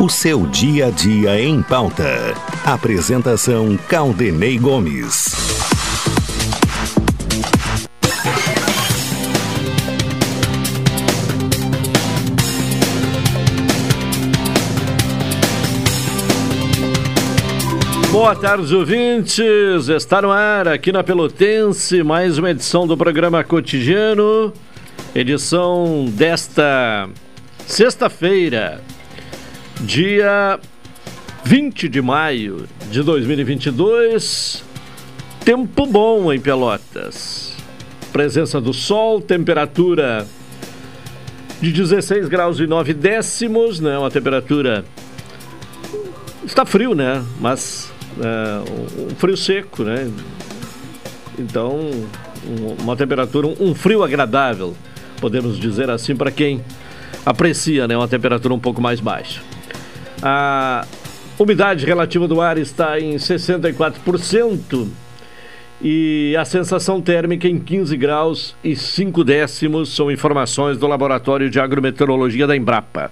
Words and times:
O 0.00 0.08
seu 0.08 0.46
dia 0.46 0.86
a 0.86 0.90
dia 0.90 1.38
em 1.38 1.62
pauta. 1.62 2.32
Apresentação 2.64 3.76
Caldenei 3.86 4.58
Gomes. 4.58 5.26
Boa 18.10 18.34
tarde, 18.34 18.74
ouvintes. 18.74 19.90
Está 19.90 20.22
no 20.22 20.30
ar 20.30 20.66
aqui 20.66 20.92
na 20.92 21.04
Pelotense 21.04 22.02
mais 22.02 22.38
uma 22.38 22.52
edição 22.52 22.86
do 22.86 22.96
programa 22.96 23.44
Cotidiano. 23.44 24.50
Edição 25.14 26.06
desta 26.08 27.06
sexta-feira, 27.66 28.80
dia 29.80 30.58
20 31.44 31.88
de 31.88 32.02
maio 32.02 32.66
de 32.90 33.02
2022. 33.02 34.64
Tempo 35.44 35.86
bom 35.86 36.32
em 36.32 36.40
Pelotas. 36.40 37.56
Presença 38.12 38.60
do 38.60 38.72
sol, 38.72 39.20
temperatura 39.20 40.26
de 41.60 41.72
16 41.72 42.28
graus 42.28 42.58
e 42.58 42.66
9 42.66 42.92
décimos, 42.92 43.80
né? 43.80 43.96
Uma 43.98 44.10
temperatura. 44.10 44.84
Está 46.44 46.66
frio, 46.66 46.94
né? 46.94 47.24
Mas 47.40 47.90
é, 48.18 49.10
um 49.10 49.14
frio 49.14 49.36
seco, 49.36 49.84
né? 49.84 50.10
Então, 51.38 51.78
um, 52.46 52.82
uma 52.82 52.96
temperatura, 52.96 53.46
um 53.46 53.74
frio 53.74 54.02
agradável, 54.02 54.76
podemos 55.20 55.58
dizer 55.58 55.88
assim, 55.88 56.14
para 56.14 56.30
quem 56.30 56.62
aprecia 57.24 57.86
né, 57.86 57.96
uma 57.96 58.08
temperatura 58.08 58.52
um 58.52 58.58
pouco 58.58 58.80
mais 58.80 59.00
baixa. 59.00 59.40
A 60.22 60.86
umidade 61.38 61.86
relativa 61.86 62.28
do 62.28 62.40
ar 62.40 62.58
está 62.58 63.00
em 63.00 63.16
64% 63.16 64.88
e 65.82 66.36
a 66.38 66.44
sensação 66.44 67.00
térmica 67.00 67.48
em 67.48 67.58
15 67.58 67.96
graus 67.96 68.54
e 68.62 68.76
5 68.76 69.24
décimos 69.24 69.94
são 69.94 70.10
informações 70.10 70.76
do 70.76 70.86
Laboratório 70.86 71.48
de 71.48 71.58
Agrometeorologia 71.58 72.46
da 72.46 72.54
Embrapa. 72.54 73.10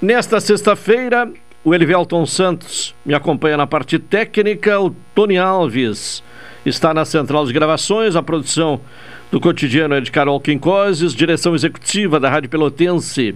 Nesta 0.00 0.40
sexta-feira, 0.40 1.28
o 1.64 1.74
Elivelton 1.74 2.24
Santos 2.24 2.94
me 3.04 3.14
acompanha 3.14 3.56
na 3.56 3.66
parte 3.66 3.98
técnica. 3.98 4.80
O 4.80 4.94
Tony 5.12 5.38
Alves 5.38 6.22
está 6.64 6.94
na 6.94 7.04
central 7.04 7.46
de 7.46 7.52
gravações. 7.52 8.14
A 8.14 8.22
produção 8.22 8.80
do 9.32 9.40
cotidiano 9.40 9.94
é 9.94 10.00
de 10.00 10.12
Carol 10.12 10.40
Quincoses. 10.40 11.14
Direção 11.14 11.54
executiva 11.54 12.20
da 12.20 12.30
Rádio 12.30 12.48
Pelotense 12.48 13.34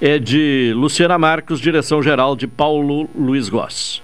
é 0.00 0.18
de 0.18 0.72
Luciana 0.76 1.18
Marcos. 1.18 1.60
Direção 1.60 2.02
geral 2.02 2.36
de 2.36 2.46
Paulo 2.46 3.08
Luiz 3.14 3.48
Goss. 3.48 4.02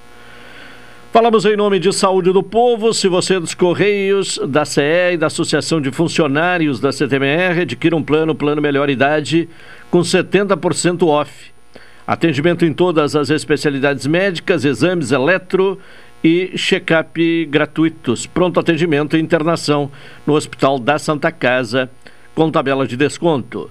Falamos 1.12 1.44
em 1.44 1.56
nome 1.56 1.78
de 1.78 1.92
Saúde 1.92 2.32
do 2.32 2.42
Povo. 2.42 2.94
Se 2.94 3.06
você 3.06 3.34
é 3.34 3.40
dos 3.40 3.54
Correios, 3.54 4.40
da 4.48 4.64
CE 4.64 5.12
e 5.12 5.16
da 5.18 5.26
Associação 5.26 5.80
de 5.80 5.90
Funcionários 5.90 6.80
da 6.80 6.90
CTMR, 6.90 7.60
adquira 7.60 7.94
um 7.94 8.02
plano, 8.02 8.34
plano 8.34 8.62
melhor 8.62 8.88
idade, 8.88 9.46
com 9.90 10.00
70% 10.00 11.06
off. 11.06 11.52
Atendimento 12.06 12.64
em 12.64 12.72
todas 12.72 13.14
as 13.14 13.28
especialidades 13.28 14.06
médicas, 14.06 14.64
exames 14.64 15.12
eletro 15.12 15.78
e 16.24 16.56
check-up 16.56 17.44
gratuitos. 17.44 18.26
Pronto 18.26 18.58
atendimento 18.58 19.14
e 19.14 19.20
internação 19.20 19.90
no 20.26 20.32
Hospital 20.32 20.78
da 20.78 20.98
Santa 20.98 21.30
Casa, 21.30 21.90
com 22.34 22.50
tabela 22.50 22.86
de 22.86 22.96
desconto. 22.96 23.70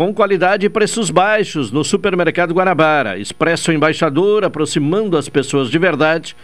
com 0.00 0.14
qualidade 0.14 0.64
e 0.64 0.70
preços 0.70 1.10
baixos 1.10 1.70
no 1.70 1.84
Supermercado 1.84 2.54
Guanabara, 2.54 3.18
Expresso 3.18 3.70
Embaixador, 3.70 4.46
aproximando 4.46 5.14
as 5.14 5.28
pessoas 5.28 5.70
de 5.70 5.78
verdade 5.78 6.34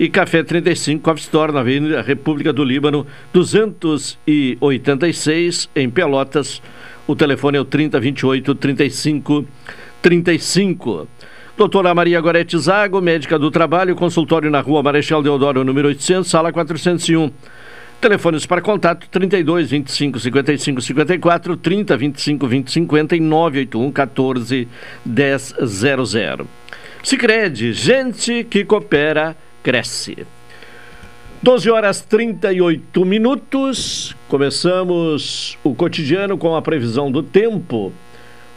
e 0.00 0.08
Café 0.08 0.42
35 0.42 1.00
Coffee 1.00 1.22
Store 1.22 1.52
na 1.52 1.60
Avenida 1.60 2.02
República 2.02 2.52
do 2.52 2.64
Líbano 2.64 3.06
286 3.32 5.70
em 5.76 5.88
Pelotas. 5.88 6.60
O 7.06 7.14
telefone 7.14 7.56
é 7.56 7.60
o 7.60 7.64
3028 7.64 8.52
35 8.56 9.46
35. 10.02 11.06
Doutora 11.56 11.94
Maria 11.94 12.20
Gorete 12.20 12.58
Zago, 12.58 13.00
médica 13.00 13.38
do 13.38 13.48
trabalho, 13.48 13.94
consultório 13.94 14.50
na 14.50 14.60
rua 14.60 14.82
Marechal 14.82 15.22
Deodoro, 15.22 15.62
número 15.62 15.86
800, 15.86 16.28
sala 16.28 16.52
401. 16.52 17.30
Telefones 18.04 18.44
para 18.44 18.60
contato 18.60 19.08
32 19.08 19.70
25 19.70 20.20
55 20.20 20.82
54, 20.82 21.56
30 21.56 21.96
25 21.96 22.46
20 22.46 22.70
50 22.70 23.16
e 23.16 23.20
981 23.20 23.92
14 23.92 24.68
1000. 25.06 26.46
Sicredi, 27.02 27.72
gente 27.72 28.44
que 28.44 28.62
coopera, 28.62 29.34
cresce. 29.62 30.26
12 31.42 31.70
horas 31.70 32.02
38 32.02 33.06
minutos. 33.06 34.14
Começamos 34.28 35.56
o 35.64 35.74
cotidiano 35.74 36.36
com 36.36 36.54
a 36.54 36.60
previsão 36.60 37.10
do 37.10 37.22
tempo. 37.22 37.90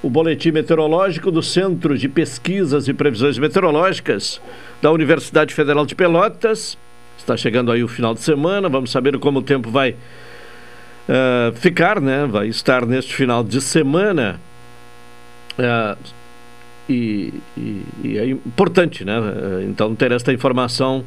O 0.04 0.10
boletim 0.10 0.52
meteorológico 0.52 1.32
do 1.32 1.42
Centro 1.42 1.98
de 1.98 2.10
Pesquisas 2.10 2.90
e 2.90 2.94
Previsões 2.94 3.38
Meteorológicas 3.38 4.42
da 4.82 4.92
Universidade 4.92 5.54
Federal 5.54 5.86
de 5.86 5.96
Pelotas. 5.96 6.78
Está 7.28 7.36
chegando 7.36 7.74
aí 7.74 7.84
o 7.84 7.90
final 7.90 8.14
de 8.14 8.22
semana, 8.22 8.70
vamos 8.70 8.90
saber 8.90 9.20
como 9.20 9.40
o 9.40 9.42
tempo 9.42 9.70
vai 9.70 9.92
uh, 9.92 11.54
ficar, 11.56 12.00
né? 12.00 12.26
Vai 12.26 12.48
estar 12.48 12.86
neste 12.86 13.14
final 13.14 13.44
de 13.44 13.60
semana. 13.60 14.40
Uh, 15.60 15.98
e, 16.88 17.34
e, 17.58 17.84
e, 18.02 18.18
é 18.18 18.30
importante, 18.30 19.04
né? 19.04 19.14
Então, 19.68 19.94
ter 19.94 20.14
esta 20.14 20.32
informação 20.32 21.04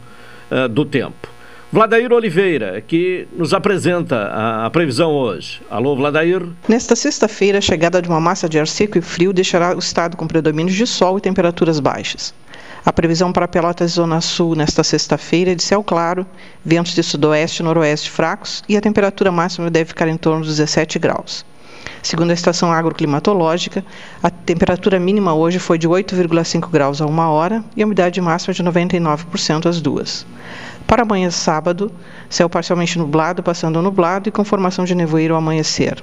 uh, 0.50 0.68
do 0.68 0.84
tempo. 0.84 1.26
Vladair 1.72 2.12
Oliveira, 2.12 2.82
que 2.82 3.26
nos 3.34 3.54
apresenta 3.54 4.16
a, 4.16 4.66
a, 4.66 4.70
previsão 4.70 5.12
hoje. 5.12 5.62
Alô, 5.70 5.96
Vladair. 5.96 6.42
Nesta 6.68 6.94
sexta-feira, 6.94 7.56
a 7.56 7.62
chegada 7.62 8.02
de 8.02 8.10
uma 8.10 8.20
massa 8.20 8.46
de 8.46 8.58
ar 8.58 8.68
seco 8.68 8.98
e 8.98 9.00
frio 9.00 9.32
deixará 9.32 9.74
o 9.74 9.78
estado 9.78 10.18
com 10.18 10.26
predomínio 10.26 10.74
de 10.74 10.86
sol 10.86 11.16
e 11.16 11.20
temperaturas 11.22 11.80
baixas. 11.80 12.34
A 12.82 12.90
previsão 12.94 13.30
para 13.30 13.46
Pelotas 13.46 13.92
Zona 13.92 14.22
Sul 14.22 14.54
nesta 14.54 14.82
sexta-feira 14.82 15.52
é 15.52 15.54
de 15.54 15.62
céu 15.62 15.84
claro, 15.84 16.26
ventos 16.64 16.94
de 16.94 17.02
sudoeste 17.02 17.60
e 17.60 17.62
noroeste 17.62 18.10
fracos 18.10 18.64
e 18.66 18.74
a 18.74 18.80
temperatura 18.80 19.30
máxima 19.30 19.70
deve 19.70 19.88
ficar 19.88 20.08
em 20.08 20.16
torno 20.16 20.40
dos 20.40 20.56
17 20.56 20.98
graus. 20.98 21.44
Segundo 22.02 22.30
a 22.30 22.34
estação 22.34 22.72
agroclimatológica, 22.72 23.84
a 24.22 24.30
temperatura 24.30 24.98
mínima 24.98 25.34
hoje 25.34 25.58
foi 25.58 25.76
de 25.76 25.86
8,5 25.86 26.70
graus 26.70 27.02
a 27.02 27.06
uma 27.06 27.28
hora 27.28 27.62
e 27.76 27.82
a 27.82 27.86
umidade 27.86 28.18
máxima 28.18 28.54
de 28.54 28.64
99% 28.64 29.66
às 29.66 29.82
duas. 29.82 30.24
Para 30.86 31.02
amanhã, 31.02 31.30
sábado, 31.30 31.92
céu 32.30 32.48
parcialmente 32.48 32.98
nublado, 32.98 33.42
passando 33.42 33.78
a 33.78 33.82
nublado 33.82 34.30
e 34.30 34.32
com 34.32 34.42
formação 34.42 34.86
de 34.86 34.94
nevoeiro 34.94 35.34
ao 35.34 35.38
amanhecer. 35.38 36.02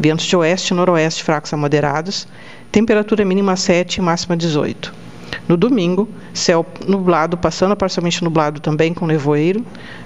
Ventos 0.00 0.24
de 0.24 0.34
oeste 0.34 0.72
e 0.72 0.76
noroeste 0.76 1.22
fracos 1.22 1.52
a 1.52 1.58
moderados, 1.58 2.26
temperatura 2.72 3.22
mínima 3.22 3.54
7 3.54 3.96
e 3.96 4.00
máxima 4.00 4.34
18. 4.34 5.05
No 5.48 5.56
domingo, 5.56 6.08
céu 6.34 6.66
nublado, 6.86 7.36
passando 7.36 7.72
a 7.72 7.76
parcialmente 7.76 8.22
nublado 8.22 8.60
também 8.60 8.92
com 8.92 9.06
nevoeiro, 9.06 9.64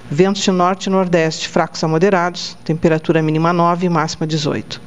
ventos 0.09 0.41
de 0.41 0.51
norte 0.51 0.85
e 0.85 0.89
nordeste 0.89 1.47
fracos 1.47 1.83
a 1.83 1.87
moderados, 1.87 2.57
temperatura 2.63 3.21
mínima 3.21 3.51
9 3.51 3.87
e 3.87 3.89
máxima 3.89 4.27
18. 4.27 4.81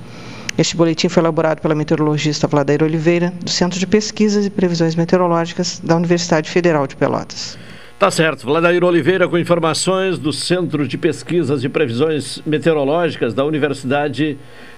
Este 0.57 0.77
boletim 0.77 1.09
foi 1.09 1.21
elaborado 1.21 1.61
pela 1.61 1.75
meteorologista 1.75 2.47
Vladair 2.47 2.83
Oliveira, 2.85 3.33
do 3.43 3.51
Centro 3.51 3.79
de 3.79 3.87
Pesquisas 3.87 4.47
e 4.47 4.51
Previsões 4.51 4.95
Meteorológicas 4.95 5.81
da 5.83 5.97
Universidade 5.97 6.49
Federal 6.49 6.87
de 6.87 6.95
Pelotas. 6.95 7.59
Tá 7.99 8.11
certo. 8.11 8.47
Vladair 8.47 8.85
Oliveira 8.85 9.27
com 9.29 9.37
informações 9.39 10.19
do 10.19 10.33
Centro 10.33 10.87
de 10.87 10.97
Pesquisas 10.97 11.65
e 11.65 11.69
Previsões 11.69 12.41
Meteorológicas 12.47 13.35
da 13.35 13.45
Universidade 13.45 14.25
Federal 14.25 14.74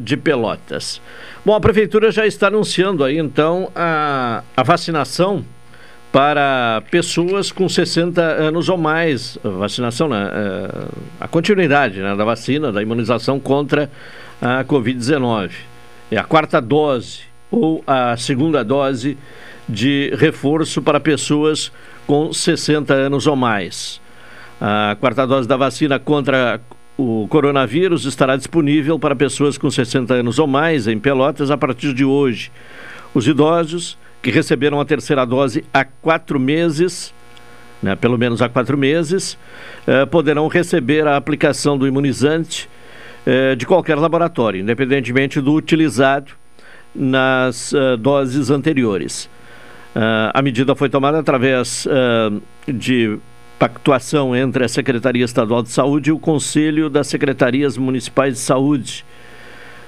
de 0.00 0.16
Pelotas. 0.16 1.00
Bom, 1.44 1.54
a 1.54 1.60
Prefeitura 1.60 2.10
já 2.10 2.26
está 2.26 2.48
anunciando 2.48 3.04
aí, 3.04 3.18
então, 3.18 3.70
a, 3.74 4.42
a 4.56 4.62
vacinação 4.62 5.44
para 6.12 6.82
pessoas 6.90 7.52
com 7.52 7.68
60 7.68 8.20
anos 8.20 8.68
ou 8.68 8.76
mais. 8.76 9.38
Vacinação, 9.42 10.08
né? 10.08 10.28
É, 10.32 10.84
a 11.20 11.28
continuidade 11.28 12.00
né, 12.00 12.14
da 12.16 12.24
vacina, 12.24 12.72
da 12.72 12.82
imunização 12.82 13.38
contra 13.38 13.90
a 14.40 14.64
Covid-19. 14.64 15.50
É 16.10 16.16
a 16.16 16.24
quarta 16.24 16.60
dose 16.60 17.20
ou 17.50 17.82
a 17.86 18.16
segunda 18.16 18.64
dose 18.64 19.16
de 19.68 20.12
reforço 20.16 20.82
para 20.82 20.98
pessoas 20.98 21.70
com 22.06 22.32
60 22.32 22.92
anos 22.92 23.26
ou 23.26 23.36
mais. 23.36 24.00
A 24.60 24.96
quarta 24.98 25.26
dose 25.26 25.46
da 25.46 25.56
vacina 25.56 25.98
contra 25.98 26.60
o 27.00 27.26
coronavírus 27.28 28.04
estará 28.04 28.36
disponível 28.36 28.98
para 28.98 29.16
pessoas 29.16 29.56
com 29.56 29.70
60 29.70 30.12
anos 30.12 30.38
ou 30.38 30.46
mais 30.46 30.86
em 30.86 30.98
Pelotas 30.98 31.50
a 31.50 31.56
partir 31.56 31.94
de 31.94 32.04
hoje. 32.04 32.52
Os 33.14 33.26
idosos 33.26 33.96
que 34.22 34.30
receberam 34.30 34.80
a 34.80 34.84
terceira 34.84 35.24
dose 35.24 35.64
há 35.72 35.84
quatro 35.84 36.38
meses, 36.38 37.14
né, 37.82 37.96
pelo 37.96 38.18
menos 38.18 38.42
há 38.42 38.48
quatro 38.48 38.76
meses, 38.76 39.38
eh, 39.86 40.04
poderão 40.04 40.46
receber 40.46 41.06
a 41.06 41.16
aplicação 41.16 41.78
do 41.78 41.86
imunizante 41.86 42.68
eh, 43.26 43.54
de 43.54 43.64
qualquer 43.64 43.96
laboratório, 43.96 44.60
independentemente 44.60 45.40
do 45.40 45.54
utilizado 45.54 46.32
nas 46.94 47.72
uh, 47.72 47.96
doses 47.96 48.50
anteriores. 48.50 49.26
Uh, 49.94 50.30
a 50.34 50.42
medida 50.42 50.74
foi 50.74 50.88
tomada 50.88 51.18
através 51.18 51.86
uh, 51.86 52.42
de 52.70 53.18
pactuação 53.60 54.34
entre 54.34 54.64
a 54.64 54.68
Secretaria 54.68 55.22
Estadual 55.22 55.62
de 55.62 55.68
Saúde 55.68 56.08
e 56.08 56.12
o 56.14 56.18
Conselho 56.18 56.88
das 56.88 57.08
Secretarias 57.08 57.76
Municipais 57.76 58.32
de 58.32 58.40
Saúde. 58.40 59.04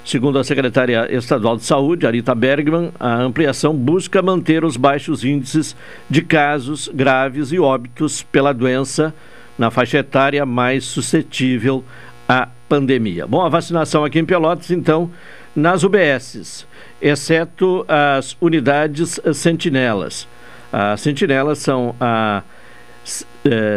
Segundo 0.04 0.38
a 0.38 0.44
secretária 0.44 1.08
estadual 1.10 1.56
de 1.56 1.64
Saúde, 1.64 2.06
Arita 2.06 2.34
Bergman, 2.34 2.92
a 3.00 3.14
ampliação 3.14 3.74
busca 3.74 4.20
manter 4.20 4.62
os 4.62 4.76
baixos 4.76 5.24
índices 5.24 5.74
de 6.10 6.20
casos 6.20 6.90
graves 6.92 7.50
e 7.50 7.58
óbitos 7.58 8.22
pela 8.22 8.52
doença 8.52 9.14
na 9.56 9.70
faixa 9.70 9.98
etária 10.00 10.44
mais 10.44 10.84
suscetível 10.84 11.82
à 12.28 12.48
pandemia. 12.68 13.26
Bom, 13.26 13.40
a 13.40 13.48
vacinação 13.48 14.04
aqui 14.04 14.18
em 14.18 14.24
Pelotas, 14.26 14.70
então, 14.70 15.10
nas 15.56 15.82
UBSs, 15.82 16.66
exceto 17.00 17.86
as 17.88 18.36
unidades 18.38 19.18
sentinelas. 19.32 20.28
As 20.70 21.00
sentinelas 21.00 21.58
são 21.58 21.94
a 21.98 22.42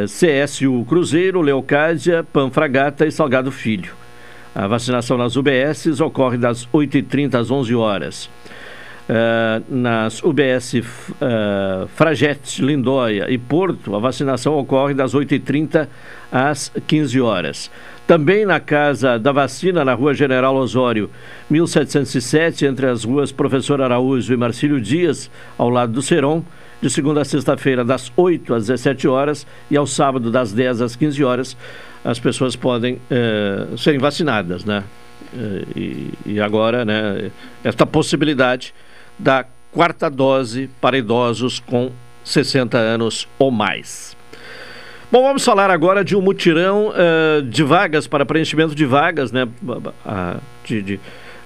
CSU 0.07 0.85
Cruzeiro, 0.85 1.41
Leocádia, 1.41 2.23
Panfragata 2.23 3.05
e 3.05 3.11
Salgado 3.11 3.51
Filho. 3.51 3.93
A 4.53 4.67
vacinação 4.67 5.17
nas 5.17 5.35
UBSs 5.35 6.01
ocorre 6.01 6.37
das 6.37 6.65
8h30 6.67 7.35
às 7.35 7.51
11 7.51 7.75
horas. 7.75 8.29
Uh, 9.07 9.63
nas 9.69 10.23
UBS 10.23 10.73
uh, 10.73 10.81
é, 11.21 11.87
Fragete, 11.93 12.59
Lindóia 12.63 13.29
e 13.29 13.37
Porto, 13.37 13.95
a 13.95 13.99
vacinação 13.99 14.57
ocorre 14.57 14.95
das 14.95 15.13
8h30 15.13 15.87
às 16.31 16.71
15 16.87 17.21
horas. 17.21 17.69
Também 18.07 18.45
na 18.45 18.59
Casa 18.59 19.19
da 19.19 19.31
Vacina, 19.31 19.85
na 19.85 19.93
Rua 19.93 20.15
General 20.15 20.55
Osório, 20.55 21.09
1707, 21.49 22.65
entre 22.65 22.87
as 22.87 23.03
ruas 23.03 23.31
Professor 23.31 23.79
Araújo 23.79 24.33
e 24.33 24.37
Marcílio 24.37 24.81
Dias, 24.81 25.29
ao 25.55 25.69
lado 25.69 25.91
do 25.91 26.01
Seron, 26.01 26.43
de 26.85 26.89
segunda 26.91 27.21
a 27.21 27.25
sexta-feira, 27.25 27.83
das 27.83 28.11
8 28.15 28.53
às 28.53 28.67
17 28.67 29.07
horas 29.07 29.47
e 29.71 29.75
ao 29.75 29.87
sábado, 29.87 30.29
das 30.29 30.53
10 30.53 30.81
às 30.81 30.95
15 30.95 31.23
horas, 31.23 31.57
as 32.03 32.19
pessoas 32.19 32.55
podem 32.55 33.01
eh, 33.09 33.65
serem 33.75 33.99
vacinadas, 33.99 34.63
né? 34.63 34.83
Eh, 35.35 35.63
e, 35.75 36.13
e, 36.27 36.39
agora, 36.39 36.85
né, 36.85 37.31
esta 37.63 37.87
possibilidade 37.87 38.71
da 39.17 39.43
quarta 39.71 40.11
dose 40.11 40.69
para 40.79 40.95
idosos 40.95 41.59
com 41.59 41.91
60 42.23 42.77
anos 42.77 43.27
ou 43.39 43.49
mais. 43.49 44.15
Bom, 45.11 45.23
vamos 45.23 45.43
falar 45.43 45.71
agora 45.71 46.03
de 46.03 46.15
um 46.15 46.21
mutirão 46.21 46.89
uh, 46.89 47.41
de 47.41 47.63
vagas 47.63 48.05
para 48.05 48.25
preenchimento 48.25 48.75
de 48.75 48.85
vagas, 48.85 49.31
né? 49.31 49.47
de, 50.65 50.81
de 50.81 50.99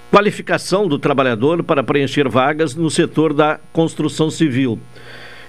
qualificação 0.10 0.88
do 0.88 0.98
trabalhador 0.98 1.62
para 1.64 1.84
preencher 1.84 2.28
vagas 2.28 2.74
no 2.74 2.90
setor 2.90 3.34
da 3.34 3.60
construção 3.72 4.30
civil. 4.30 4.80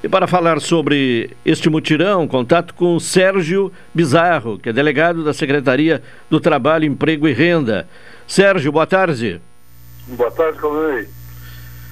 E 0.03 0.09
para 0.09 0.27
falar 0.27 0.61
sobre 0.61 1.37
este 1.45 1.69
mutirão, 1.69 2.27
contato 2.27 2.73
com 2.73 2.99
Sérgio 2.99 3.71
Bizarro, 3.93 4.59
que 4.59 4.71
é 4.71 4.73
delegado 4.73 5.23
da 5.23 5.35
Secretaria 5.35 6.03
do 6.31 6.41
Trabalho, 6.41 6.87
Emprego 6.87 7.29
e 7.29 7.35
Renda. 7.35 7.87
Sérgio, 8.27 8.73
boa 8.73 8.87
tarde. 8.87 9.41
Boa 10.07 10.31
tarde, 10.31 10.59
Calvei. 10.59 11.07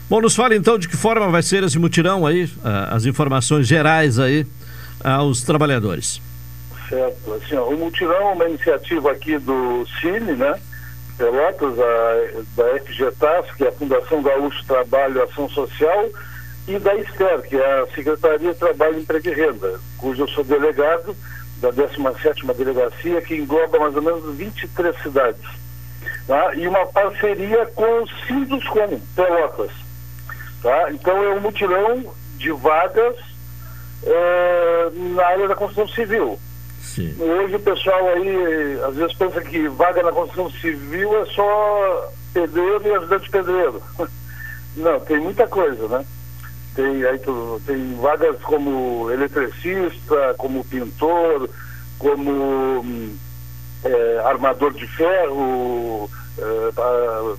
Bom, 0.08 0.22
nos 0.22 0.34
fala 0.34 0.55
então 0.55 0.78
de 0.78 0.88
que 0.88 0.96
forma 0.96 1.28
vai 1.28 1.43
ser 1.43 1.62
esse 1.64 1.78
mutirão 1.78 2.26
aí, 2.26 2.50
as 2.90 3.05
informações 3.05 3.66
gerais 3.66 4.19
aí 4.19 4.46
aos 5.04 5.43
trabalhadores. 5.43 6.19
Certo. 6.88 7.34
Assim, 7.34 7.56
ó, 7.56 7.69
o 7.69 7.76
mutirão 7.76 8.31
é 8.31 8.32
uma 8.32 8.49
iniciativa 8.49 9.12
aqui 9.12 9.38
do 9.38 9.87
Cine, 10.00 10.32
né? 10.32 10.58
Pelotas, 11.19 11.78
a, 11.78 12.43
da 12.56 12.81
FGTAS, 12.81 13.54
que 13.54 13.64
é 13.64 13.69
a 13.69 13.72
Fundação 13.72 14.22
Gaúcho 14.22 14.64
Trabalho 14.64 15.19
e 15.19 15.22
Ação 15.22 15.46
Social, 15.50 16.08
e 16.68 16.78
da 16.78 16.92
STER, 17.04 17.42
que 17.42 17.56
é 17.56 17.80
a 17.80 17.86
Secretaria 17.94 18.52
de 18.52 18.58
Trabalho, 18.58 18.98
Emprego 18.98 19.28
e 19.28 19.34
Renda, 19.34 19.80
cujo 19.96 20.22
eu 20.22 20.28
sou 20.28 20.44
delegado 20.44 21.16
da 21.60 21.72
17ª 21.72 22.54
Delegacia, 22.54 23.22
que 23.22 23.36
engloba 23.36 23.78
mais 23.78 23.96
ou 23.96 24.02
menos 24.02 24.36
23 24.36 25.02
cidades. 25.02 25.44
Tá? 26.26 26.54
E 26.54 26.68
uma 26.68 26.86
parceria 26.86 27.66
com 27.74 28.02
o 28.02 28.08
Sinduscom, 28.26 29.00
Pelotas. 29.16 29.72
Tá? 30.62 30.92
Então 30.92 31.24
é 31.24 31.30
um 31.30 31.40
mutirão 31.40 32.14
de 32.36 32.52
vagas 32.52 33.16
é, 34.04 34.90
na 35.14 35.26
área 35.26 35.48
da 35.48 35.56
construção 35.56 35.88
civil. 35.88 36.38
Sim. 36.80 37.16
Hoje 37.18 37.56
o 37.56 37.60
pessoal 37.60 38.08
aí 38.08 38.80
às 38.86 38.94
vezes 38.94 39.16
pensa 39.16 39.40
que 39.40 39.68
vaga 39.68 40.02
na 40.02 40.12
construção 40.12 40.50
civil 40.60 41.22
é 41.22 41.26
só 41.26 42.12
pedreiro 42.32 42.86
e 42.86 42.92
ajudante 42.92 43.30
pedreiro. 43.30 43.82
Não, 44.76 45.00
tem 45.00 45.18
muita 45.18 45.46
coisa, 45.48 45.88
né? 45.88 46.04
Tem, 46.78 47.04
aí 47.04 47.19
tu, 47.19 47.60
tem 47.66 47.96
vagas 47.96 48.40
como 48.42 49.10
eletricista, 49.10 50.36
como 50.38 50.64
pintor, 50.64 51.50
como 51.98 53.16
é, 53.82 54.19
armador 54.25 54.72
de 54.75 54.86
ferro, 54.86 56.08
é, 56.38 56.70
pra, 56.72 57.34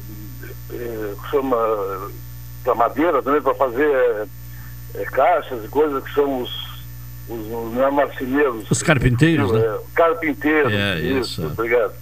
é, 0.73 1.13
chama 1.31 2.11
para 2.65 2.75
madeira 2.75 3.23
também, 3.23 3.41
para 3.41 3.55
fazer 3.55 4.27
é, 4.95 5.05
caixas 5.05 5.63
e 5.63 5.69
coisas 5.69 6.03
que 6.03 6.13
são 6.13 6.41
os, 6.41 6.51
os 7.29 7.47
não 7.47 7.87
é 7.87 7.91
marceneiros. 7.91 8.69
Os 8.69 8.83
carpinteiros, 8.83 9.53
né? 9.53 9.61
É, 9.61 9.79
carpinteiros, 9.95 10.73
é, 10.73 10.99
isso, 10.99 11.19
isso, 11.19 11.45
obrigado. 11.45 11.93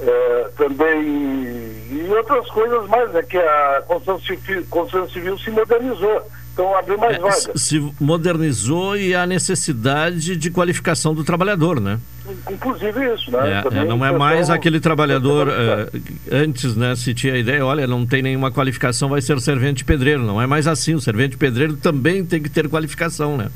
É, 0.00 0.50
também 0.56 1.04
e 1.04 2.08
outras 2.08 2.50
coisas 2.50 2.88
mais, 2.88 3.12
né, 3.12 3.22
que 3.22 3.38
a 3.38 3.84
construção 3.86 4.20
civil, 4.20 4.66
construção 4.68 5.08
civil 5.08 5.38
se 5.38 5.52
modernizou. 5.52 6.28
Então 6.54 6.76
abriu 6.76 6.96
mais 6.96 7.16
é, 7.16 7.18
vagas. 7.18 7.50
Se 7.56 7.92
modernizou 8.00 8.96
e 8.96 9.12
a 9.12 9.26
necessidade 9.26 10.36
de 10.36 10.50
qualificação 10.50 11.12
do 11.12 11.24
trabalhador, 11.24 11.80
né? 11.80 11.98
Inclusive 12.48 13.12
isso, 13.12 13.30
né? 13.32 13.64
É, 13.64 13.78
é, 13.78 13.84
não 13.84 14.04
é 14.06 14.12
mais 14.16 14.48
aquele 14.48 14.78
trabalhador 14.78 15.48
uh, 15.48 16.00
antes, 16.30 16.76
né? 16.76 16.94
Se 16.94 17.12
tinha 17.12 17.34
a 17.34 17.38
ideia, 17.38 17.66
olha, 17.66 17.88
não 17.88 18.06
tem 18.06 18.22
nenhuma 18.22 18.52
qualificação, 18.52 19.08
vai 19.08 19.20
ser 19.20 19.38
servente 19.40 19.84
pedreiro. 19.84 20.22
Não 20.22 20.40
é 20.40 20.46
mais 20.46 20.68
assim. 20.68 20.94
O 20.94 21.00
servente 21.00 21.36
pedreiro 21.36 21.76
também 21.76 22.24
tem 22.24 22.40
que 22.40 22.48
ter 22.48 22.68
qualificação, 22.68 23.36
né? 23.36 23.50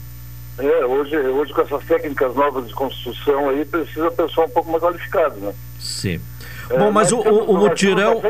É, 0.58 0.84
hoje, 0.84 1.16
hoje 1.16 1.52
com 1.52 1.62
essas 1.62 1.84
técnicas 1.84 2.34
novas 2.34 2.66
de 2.66 2.74
construção 2.74 3.48
aí 3.48 3.64
precisa 3.64 4.10
pessoal 4.10 4.48
um 4.48 4.50
pouco 4.50 4.70
mais 4.72 4.82
qualificado, 4.82 5.36
né? 5.36 5.54
Sim. 5.78 6.20
É, 6.68 6.76
Bom, 6.76 6.90
mas, 6.90 7.12
mas 7.12 7.12
o, 7.12 7.20
o, 7.20 7.52
o 7.52 7.56
mutirão. 7.58 8.20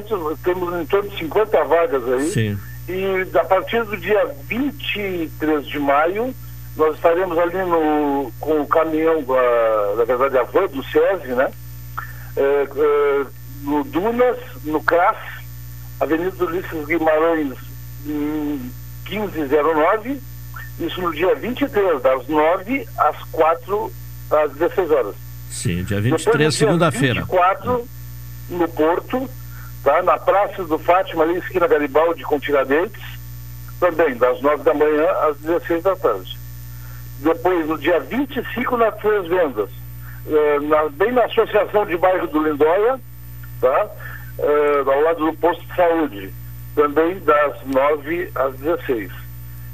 Temos 0.44 0.80
em 0.80 0.86
torno 0.86 1.08
de 1.08 1.18
50 1.18 1.64
vagas 1.64 2.06
aí. 2.12 2.28
Sim. 2.28 2.58
E 2.88 3.38
a 3.38 3.44
partir 3.44 3.84
do 3.84 3.96
dia 3.96 4.34
23 4.48 5.66
de 5.66 5.78
maio, 5.78 6.34
nós 6.74 6.94
estaremos 6.94 7.38
ali 7.38 7.58
no, 7.58 8.32
com 8.40 8.62
o 8.62 8.66
caminhão, 8.66 9.20
uh, 9.20 9.96
na 9.96 10.04
verdade 10.04 10.38
a 10.38 10.42
van 10.44 10.66
do 10.66 10.82
SESI, 10.84 11.34
né? 11.34 11.50
É, 12.36 12.40
é, 12.40 13.26
no 13.62 13.84
Dunas, 13.84 14.38
no 14.64 14.82
CRAS, 14.82 15.16
Avenida 16.00 16.44
Ulisses 16.44 16.86
Guimarães, 16.86 17.52
1509, 18.04 20.20
isso 20.78 21.02
no 21.02 21.12
dia 21.12 21.34
23, 21.34 22.00
das 22.00 22.26
9 22.28 22.88
às 22.96 23.16
4 23.32 23.92
às 24.30 24.52
16 24.52 24.90
horas. 24.90 25.14
Sim, 25.50 25.82
dia 25.82 26.00
23, 26.00 26.54
segunda-feira. 26.54 27.22
24, 27.22 27.88
no 28.50 28.68
Porto, 28.68 29.28
tá? 29.88 30.02
na 30.02 30.18
Praça 30.18 30.64
do 30.64 30.78
Fátima, 30.78 31.24
ali, 31.24 31.38
esquina 31.38 31.66
Garibaldi 31.66 32.22
com 32.22 32.38
Tiradentes, 32.38 33.02
também, 33.80 34.14
das 34.16 34.40
9 34.42 34.62
da 34.62 34.74
manhã 34.74 35.06
às 35.28 35.38
16 35.38 35.82
da 35.82 35.96
tarde. 35.96 36.38
Depois, 37.20 37.66
no 37.66 37.78
dia 37.78 37.98
25, 38.00 38.76
nas 38.76 38.94
Três 38.96 39.26
Vendas, 39.26 39.70
eh, 40.26 40.60
na, 40.60 40.88
bem 40.90 41.12
na 41.12 41.24
Associação 41.24 41.86
de 41.86 41.96
Bairro 41.96 42.26
do 42.26 42.42
Lindóia, 42.42 43.00
tá? 43.60 43.86
uh, 44.38 44.90
ao 44.90 45.00
lado 45.00 45.24
do 45.24 45.32
posto 45.38 45.64
de 45.64 45.74
saúde, 45.74 46.34
também 46.74 47.18
das 47.20 47.64
9 47.64 48.30
às 48.34 48.54
16. 48.56 49.10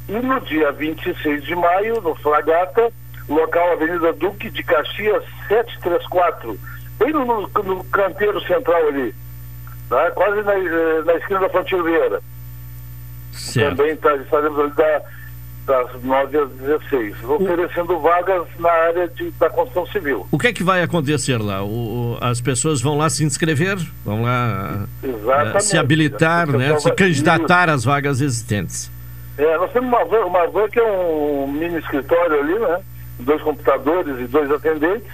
E 0.09 0.13
no 0.13 0.41
dia 0.43 0.71
26 0.73 1.43
de 1.43 1.57
maio, 1.57 2.01
no 2.01 2.15
Flagata, 2.17 2.93
local 3.29 3.73
Avenida 3.73 4.13
Duque 4.13 4.49
de 4.49 4.63
Caxias 4.63 5.25
734, 5.49 6.59
bem 6.99 7.13
no, 7.13 7.49
no 7.49 7.85
canteiro 7.85 8.41
central 8.47 8.87
ali, 8.89 9.15
tá? 9.89 10.11
quase 10.13 10.43
na, 10.43 10.55
eh, 10.55 11.03
na 11.05 11.15
esquina 11.15 11.41
da 11.41 11.49
Fonte 11.49 11.75
Vieira. 11.83 12.21
Também 13.55 13.97
tá, 13.97 14.15
estaremos 14.17 14.59
ali 14.59 14.71
da, 14.71 15.03
das 15.67 16.03
9 16.03 16.39
às 16.39 16.51
16, 16.51 17.25
oferecendo 17.25 17.99
vagas 17.99 18.47
na 18.59 18.71
área 18.71 19.09
de, 19.09 19.31
da 19.33 19.51
construção 19.51 19.87
civil. 19.87 20.27
O 20.31 20.39
que 20.39 20.49
é 20.49 20.53
que 20.53 20.63
vai 20.63 20.83
acontecer 20.83 21.41
lá? 21.41 21.65
O, 21.65 22.17
as 22.21 22.41
pessoas 22.41 22.81
vão 22.81 22.97
lá 22.97 23.09
se 23.11 23.25
inscrever, 23.25 23.77
vão 24.05 24.23
lá 24.23 24.87
uh, 25.03 25.61
se 25.61 25.77
habilitar, 25.77 26.47
né, 26.49 26.79
se 26.79 26.91
candidatar 26.93 27.69
às 27.69 27.85
vagas 27.85 28.21
existentes. 28.21 28.91
É, 29.37 29.57
nós 29.57 29.73
temos 29.73 29.89
uma 29.89 30.05
van, 30.05 30.27
uma 30.27 30.47
van 30.47 30.69
que 30.69 30.79
é 30.79 30.85
um 30.85 31.49
mini 31.49 31.79
escritório 31.79 32.41
ali, 32.41 32.59
né? 32.59 32.81
Dois 33.19 33.43
computadores 33.43 34.21
e 34.21 34.27
dois 34.27 34.51
atendentes. 34.51 35.11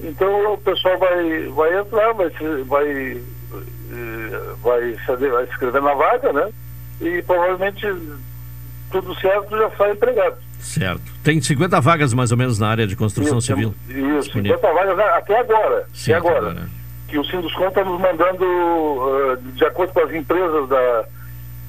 Então 0.00 0.54
o 0.54 0.58
pessoal 0.58 0.98
vai, 0.98 1.48
vai 1.48 1.78
entrar, 1.78 2.12
vai, 2.12 2.30
vai, 2.64 3.22
vai, 4.62 4.96
vai 5.30 5.46
se 5.46 5.52
inscrever 5.52 5.82
na 5.82 5.94
vaga, 5.94 6.32
né? 6.32 6.48
E 7.00 7.22
provavelmente 7.22 7.86
tudo 8.90 9.14
certo 9.20 9.56
já 9.56 9.70
sai 9.76 9.92
empregado. 9.92 10.36
Certo. 10.60 11.02
Tem 11.24 11.40
50 11.40 11.80
vagas 11.80 12.14
mais 12.14 12.30
ou 12.30 12.38
menos 12.38 12.58
na 12.58 12.68
área 12.68 12.86
de 12.86 12.94
construção 12.94 13.38
isso, 13.38 13.46
civil? 13.48 13.74
Isso, 13.88 14.20
disponível. 14.20 14.58
50 14.58 14.74
vagas 14.74 14.96
né? 14.96 15.04
até 15.04 15.40
agora. 15.40 15.86
Sim, 15.92 16.12
até 16.12 16.28
agora. 16.28 16.50
agora. 16.50 16.68
Que 17.08 17.18
o 17.18 17.24
Sinduscom 17.24 17.68
está 17.68 17.84
nos 17.84 18.00
mandando, 18.00 18.44
uh, 18.44 19.36
de 19.54 19.64
acordo 19.64 19.92
com 19.92 20.00
as 20.00 20.14
empresas 20.14 20.68
da 20.68 21.04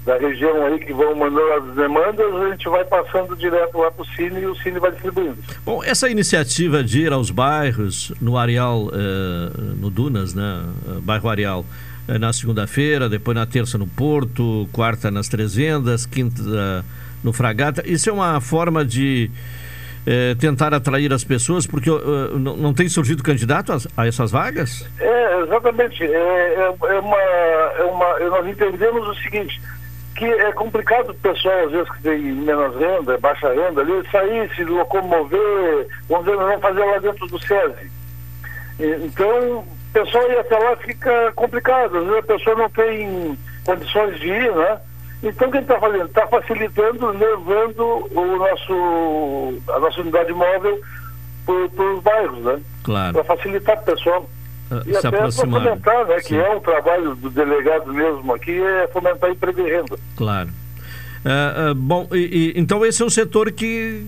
da 0.06 0.18
região 0.18 0.66
aí 0.66 0.80
que 0.80 0.92
vão 0.92 1.16
mandando 1.16 1.54
as 1.54 1.76
demandas, 1.76 2.36
a 2.36 2.50
gente 2.52 2.68
vai 2.68 2.84
passando 2.84 3.36
direto 3.38 3.78
lá 3.78 3.90
para 3.90 4.02
o 4.02 4.06
Cine 4.08 4.42
e 4.42 4.46
o 4.46 4.56
Cine 4.56 4.80
vai 4.80 4.92
distribuindo. 4.92 5.38
Bom, 5.66 5.82
essa 5.84 6.10
iniciativa 6.10 6.84
de 6.84 7.04
ir 7.04 7.14
aos 7.14 7.32
bairros, 7.32 8.12
no 8.20 8.38
Areal, 8.38 8.90
eh, 8.94 9.58
no 9.80 9.90
Dunas, 9.90 10.34
né, 10.34 10.64
bairro 11.04 11.30
Areal, 11.30 11.66
na 12.08 12.34
segunda-feira, 12.34 13.08
depois 13.08 13.36
na 13.36 13.46
terça 13.46 13.78
no 13.78 13.88
Porto, 13.88 14.68
quarta 14.72 15.10
nas 15.10 15.28
Três 15.28 15.56
Vendas, 15.56 16.06
quinta 16.06 16.42
no 17.24 17.32
Fragata, 17.32 17.84
isso 17.86 18.10
é 18.10 18.14
uma 18.14 18.42
forma 18.42 18.84
de 18.84 19.32
tentar 20.38 20.74
atrair 20.74 21.14
as 21.14 21.24
pessoas, 21.24 21.66
porque 21.66 21.90
não, 22.38 22.58
não, 22.58 22.74
tem 22.74 22.90
surgido 22.90 23.24
candidato 23.24 23.72
a, 23.72 24.02
a, 24.02 24.08
essas 24.08 24.32
vagas? 24.32 24.86
É, 25.00 25.42
exatamente. 25.44 26.04
É, 26.04 26.08
é, 26.08 26.66
é 26.66 27.00
uma, 27.00 27.18
é 27.18 27.84
uma, 27.86 28.20
nós 28.20 28.48
entendemos 28.48 29.08
o 29.08 29.16
seguinte, 29.22 29.62
que 30.16 30.26
é 30.26 30.52
complicado 30.52 31.12
o 31.12 31.16
pessoal, 31.16 31.66
às 31.66 31.72
vezes, 31.72 31.90
que 31.92 32.04
tem 32.04 32.22
menos 32.22 32.76
renda, 32.76 33.18
baixa 33.18 33.48
renda, 33.50 33.82
ali, 33.82 34.10
sair, 34.12 34.54
se 34.56 34.64
locomover, 34.64 35.88
vamos 36.10 36.26
dizer, 36.26 36.38
não 36.38 36.60
fazer 36.60 36.84
lá 36.84 36.98
dentro 37.00 37.28
do 37.28 37.40
SESI. 37.40 37.92
Então, 38.80 39.66
o 39.94 40.06
pessoal 40.06 40.32
ir 40.32 40.40
até 40.40 40.58
lá 40.58 40.76
fica 40.78 41.32
complicado, 41.36 41.98
às 41.98 42.04
vezes 42.04 42.20
a 42.20 42.24
pessoa 42.24 42.56
não 42.56 42.70
tem 42.70 43.38
condições 43.64 44.20
de 44.20 44.28
ir, 44.28 44.56
né? 44.56 44.80
Então, 45.22 45.48
o 45.48 45.52
que 45.52 45.58
a 45.58 45.62
gente 45.62 45.72
está 45.72 45.80
fazendo? 45.80 46.06
Está 46.06 46.28
facilitando, 46.28 47.08
levando 47.12 48.10
o 48.12 48.38
nosso, 48.38 49.62
a 49.70 49.80
nossa 49.80 50.02
unidade 50.02 50.34
móvel 50.34 50.82
para 51.46 51.86
os 51.86 52.04
bairros, 52.04 52.44
né? 52.44 52.60
Claro. 52.84 53.14
Para 53.14 53.36
facilitar 53.36 53.78
o 53.80 53.84
pessoal. 53.84 54.30
Ah, 54.72 54.82
e 54.86 54.98
até 54.98 55.12
para 55.12 55.32
fomentar, 55.32 56.08
né, 56.08 56.20
que 56.22 56.36
é 56.36 56.50
um 56.50 56.60
trabalho 56.60 57.16
do 57.16 57.30
delegado 57.30 57.94
mesmo 57.94 58.34
aqui, 58.34 58.60
é 58.60 58.88
fomentar 58.88 59.30
emprego 59.30 59.62
e 59.62 59.72
renda. 59.72 59.98
Claro. 60.18 60.50
Uh, 61.24 61.72
uh, 61.72 61.76
bom, 61.76 62.08
e, 62.12 62.54
e, 62.56 62.60
então 62.60 62.86
esse 62.86 63.02
é 63.02 63.06
um 63.06 63.10
setor 63.10 63.52
que 63.52 64.06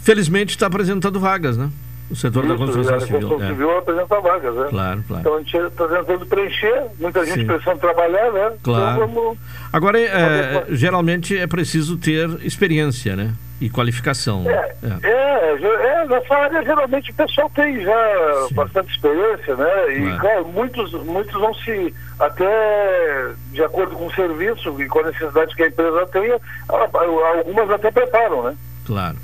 felizmente 0.00 0.50
está 0.50 0.66
apresentando 0.66 1.20
vagas, 1.20 1.56
né? 1.56 1.70
O 2.10 2.16
setor 2.16 2.44
Isso, 2.44 2.52
da 2.52 2.58
construção 2.58 2.94
a 2.94 3.00
civil. 3.00 3.16
A 3.16 3.20
construção 3.20 3.46
é. 3.46 3.50
civil 3.50 3.78
apresenta 3.78 4.20
vagas, 4.20 4.54
né? 4.54 4.66
Claro, 4.70 5.04
claro. 5.06 5.20
Então 5.20 5.34
a 5.34 5.38
gente 5.38 5.56
está 5.56 5.88
tentando 5.88 6.26
preencher, 6.26 6.84
muita 6.98 7.24
gente 7.24 7.40
Sim. 7.40 7.46
precisando 7.46 7.78
trabalhar, 7.78 8.32
né? 8.32 8.50
Então 8.60 8.74
claro. 8.74 8.96
Então, 8.96 9.08
vamos... 9.08 9.38
Agora, 9.72 10.00
é, 10.00 10.66
geralmente 10.70 11.38
é 11.38 11.46
preciso 11.46 11.96
ter 11.96 12.28
experiência, 12.44 13.14
né? 13.14 13.32
e 13.60 13.68
qualificação. 13.68 14.48
É, 14.48 14.74
é. 14.82 15.06
é, 15.06 16.00
é 16.00 16.06
nessa 16.06 16.34
área 16.34 16.62
geralmente 16.62 17.10
o 17.10 17.14
pessoal 17.14 17.50
tem 17.50 17.80
já 17.82 18.46
Sim. 18.48 18.54
bastante 18.54 18.90
experiência, 18.90 19.54
né? 19.54 19.98
E, 19.98 20.08
é. 20.08 20.16
claro, 20.18 20.48
muitos, 20.48 20.92
muitos 21.04 21.32
vão 21.34 21.52
se, 21.54 21.94
até 22.18 23.28
de 23.52 23.62
acordo 23.62 23.94
com 23.94 24.06
o 24.06 24.14
serviço 24.14 24.80
e 24.80 24.88
com 24.88 25.00
a 25.00 25.08
necessidade 25.08 25.54
que 25.54 25.62
a 25.62 25.68
empresa 25.68 26.06
tenha, 26.06 26.40
algumas 26.68 27.70
até 27.70 27.90
preparam, 27.90 28.44
né? 28.44 28.56
Claro. 28.86 29.16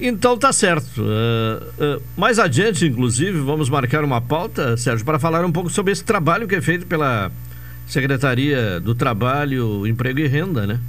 Então 0.00 0.36
tá 0.36 0.52
certo. 0.52 1.00
Uh, 1.00 1.96
uh, 1.96 2.02
mais 2.16 2.38
adiante, 2.38 2.86
inclusive, 2.86 3.38
vamos 3.40 3.68
marcar 3.70 4.02
uma 4.02 4.20
pauta, 4.20 4.76
Sérgio, 4.76 5.04
para 5.04 5.18
falar 5.18 5.44
um 5.44 5.52
pouco 5.52 5.70
sobre 5.70 5.92
esse 5.92 6.04
trabalho 6.04 6.48
que 6.48 6.56
é 6.56 6.60
feito 6.60 6.86
pela 6.86 7.30
Secretaria 7.86 8.80
do 8.80 8.94
Trabalho, 8.94 9.86
Emprego 9.86 10.18
e 10.18 10.26
Renda, 10.26 10.66
né? 10.66 10.80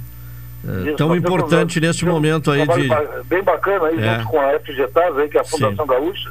É, 0.88 0.94
tão 0.94 1.14
importante 1.14 1.78
neste 1.78 2.04
momento 2.04 2.50
aí 2.50 2.66
de... 2.66 2.88
Bem 3.28 3.42
bacana 3.42 3.86
aí, 3.86 4.02
é. 4.02 4.18
junto 4.18 4.28
com 4.30 4.40
a 4.40 4.58
FGTAS 4.58 5.18
aí, 5.18 5.28
que 5.28 5.38
é 5.38 5.40
a 5.40 5.44
Fundação 5.44 5.84
Sim. 5.84 5.90
Gaúcha. 5.92 6.30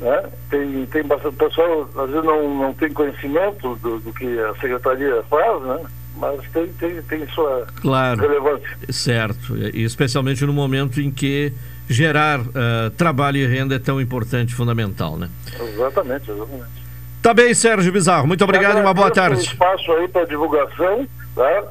Né? 0.00 0.22
Tem, 0.50 0.86
tem 0.86 1.02
bastante 1.04 1.36
pessoal, 1.36 1.88
às 1.96 2.10
vezes 2.10 2.24
não, 2.24 2.58
não 2.58 2.74
tem 2.74 2.92
conhecimento 2.92 3.76
do, 3.76 4.00
do 4.00 4.12
que 4.12 4.26
a 4.40 4.54
Secretaria 4.54 5.22
faz, 5.30 5.62
né? 5.62 5.80
Mas 6.16 6.40
tem, 6.52 6.66
tem, 6.74 7.02
tem 7.02 7.26
sua 7.28 7.66
claro, 7.80 8.20
relevância. 8.20 8.76
Certo, 8.90 9.56
e 9.56 9.82
especialmente 9.84 10.44
no 10.44 10.52
momento 10.52 11.00
em 11.00 11.10
que 11.10 11.52
gerar 11.88 12.40
uh, 12.40 12.90
trabalho 12.96 13.38
e 13.38 13.46
renda 13.46 13.74
é 13.74 13.78
tão 13.78 14.00
importante, 14.00 14.54
fundamental, 14.54 15.16
né? 15.16 15.28
Exatamente, 15.60 16.30
exatamente. 16.30 16.84
Tá 17.22 17.32
bem, 17.32 17.54
Sérgio 17.54 17.92
Bizarro. 17.92 18.26
Muito 18.26 18.44
obrigado 18.44 18.78
e 18.78 18.80
uma 18.80 18.94
boa 18.94 19.10
tarde. 19.10 19.40
espaço 19.40 19.90
aí 19.92 20.08
para 20.08 20.26
divulgação, 20.26 21.06
tá? 21.34 21.64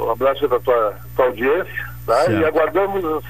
um 0.00 0.10
abraço 0.10 0.48
para 0.48 0.56
a 0.56 0.60
tua, 0.60 0.94
tua 1.14 1.26
audiência, 1.26 1.88
tá? 2.06 2.30
E 2.30 2.44
aguardamos 2.44 3.04
uh, 3.04 3.22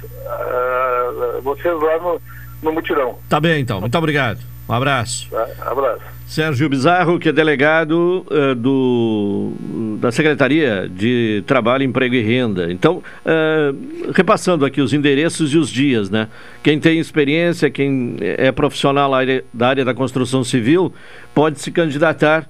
vocês 1.43 1.75
lá 1.75 1.99
no, 1.99 2.21
no 2.63 2.73
mutirão. 2.73 3.19
Tá 3.29 3.41
bem, 3.41 3.61
então. 3.61 3.81
Muito 3.81 3.99
obrigado. 3.99 4.41
Um 4.69 4.73
abraço. 4.73 5.29
Tá? 5.31 5.47
Abraço. 5.67 6.14
Sérgio 6.27 6.69
Bizarro, 6.69 7.19
que 7.19 7.29
é 7.29 7.33
delegado 7.33 8.27
uh, 8.31 8.55
do, 8.55 9.53
da 10.01 10.11
Secretaria 10.11 10.89
de 10.89 11.45
Trabalho, 11.47 11.85
Emprego 11.85 12.15
e 12.15 12.23
Renda. 12.23 12.73
Então, 12.73 13.03
uh, 13.25 14.13
repassando 14.13 14.65
aqui 14.65 14.81
os 14.81 14.93
endereços 14.93 15.53
e 15.53 15.59
os 15.59 15.69
dias, 15.69 16.11
né? 16.11 16.29
Quem 16.63 16.81
tem 16.81 16.99
experiência, 16.99 17.71
quem 17.71 18.17
é 18.21 18.51
profissional 18.51 19.13
da 19.53 19.69
área 19.69 19.85
da 19.85 19.95
construção 19.95 20.43
civil, 20.43 20.93
pode 21.35 21.61
se 21.61 21.71
candidatar 21.71 22.49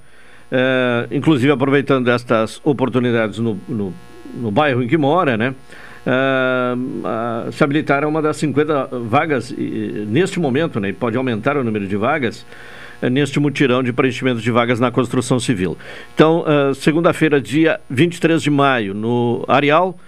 é, 0.50 1.08
inclusive 1.10 1.50
aproveitando 1.50 2.08
estas 2.08 2.60
oportunidades 2.62 3.40
no, 3.40 3.58
no, 3.68 3.92
no, 4.36 4.50
bairro 4.52 4.84
em 4.84 4.86
que 4.86 4.96
mora, 4.96 5.36
né? 5.36 5.52
É, 6.06 7.50
se 7.50 7.64
habilitar 7.64 8.04
a 8.04 8.08
uma 8.08 8.22
das 8.22 8.36
50 8.36 8.86
vagas 9.08 9.50
e, 9.50 10.06
neste 10.08 10.38
momento, 10.38 10.78
né? 10.78 10.90
E 10.90 10.92
pode 10.92 11.16
aumentar 11.16 11.56
o 11.56 11.64
número 11.64 11.88
de 11.88 11.96
vagas 11.96 12.46
neste 13.10 13.38
mutirão 13.40 13.82
de 13.82 13.92
preenchimento 13.92 14.40
de 14.40 14.50
vagas 14.50 14.80
na 14.80 14.90
construção 14.90 15.38
civil. 15.38 15.76
Então, 16.14 16.44
segunda-feira, 16.74 17.40
dia 17.40 17.80
23 17.88 18.42
de 18.42 18.50
maio, 18.50 18.94
no 18.94 19.44
Areal, 19.48 19.98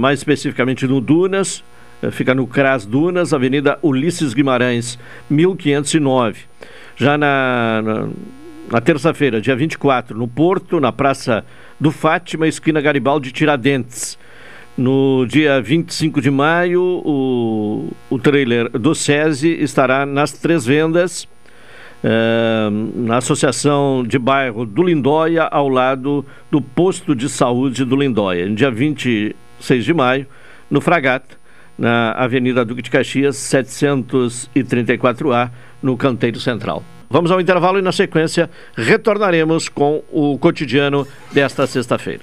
mais 0.00 0.20
especificamente 0.20 0.86
no 0.86 1.00
Dunas, 1.00 1.62
fica 2.10 2.34
no 2.34 2.46
CRAS 2.46 2.86
Dunas, 2.86 3.32
Avenida 3.32 3.78
Ulisses 3.82 4.34
Guimarães, 4.34 4.98
1509. 5.28 6.40
Já 6.96 7.16
na, 7.16 7.82
na 7.82 8.08
na 8.72 8.80
terça-feira, 8.80 9.38
dia 9.38 9.54
24, 9.54 10.16
no 10.16 10.26
Porto, 10.26 10.80
na 10.80 10.90
Praça 10.90 11.44
do 11.78 11.90
Fátima, 11.90 12.48
esquina 12.48 12.80
Garibaldi 12.80 13.30
Tiradentes. 13.30 14.18
No 14.78 15.26
dia 15.26 15.60
25 15.60 16.22
de 16.22 16.30
maio, 16.30 16.82
o, 17.04 17.92
o 18.08 18.18
trailer 18.18 18.70
do 18.70 18.94
SESI 18.94 19.62
estará 19.62 20.06
nas 20.06 20.32
três 20.32 20.64
vendas, 20.64 21.28
eh, 22.02 22.68
na 22.94 23.18
Associação 23.18 24.02
de 24.06 24.18
Bairro 24.18 24.64
do 24.66 24.82
Lindóia, 24.82 25.44
ao 25.44 25.68
lado 25.68 26.24
do 26.50 26.60
Posto 26.60 27.14
de 27.14 27.28
Saúde 27.28 27.84
do 27.84 27.94
Lindóia. 27.96 28.48
No 28.48 28.54
dia 28.54 28.70
26 28.70 29.84
de 29.84 29.94
maio, 29.94 30.26
no 30.70 30.80
Fragata, 30.80 31.36
na 31.78 32.12
Avenida 32.12 32.64
Duque 32.64 32.82
de 32.82 32.90
Caxias, 32.90 33.36
734A, 33.36 35.50
no 35.82 35.96
Canteiro 35.96 36.40
Central. 36.40 36.82
Vamos 37.08 37.30
ao 37.30 37.40
intervalo 37.40 37.78
e, 37.78 37.82
na 37.82 37.92
sequência, 37.92 38.50
retornaremos 38.74 39.68
com 39.68 40.02
o 40.10 40.36
cotidiano 40.38 41.06
desta 41.32 41.64
sexta-feira. 41.66 42.22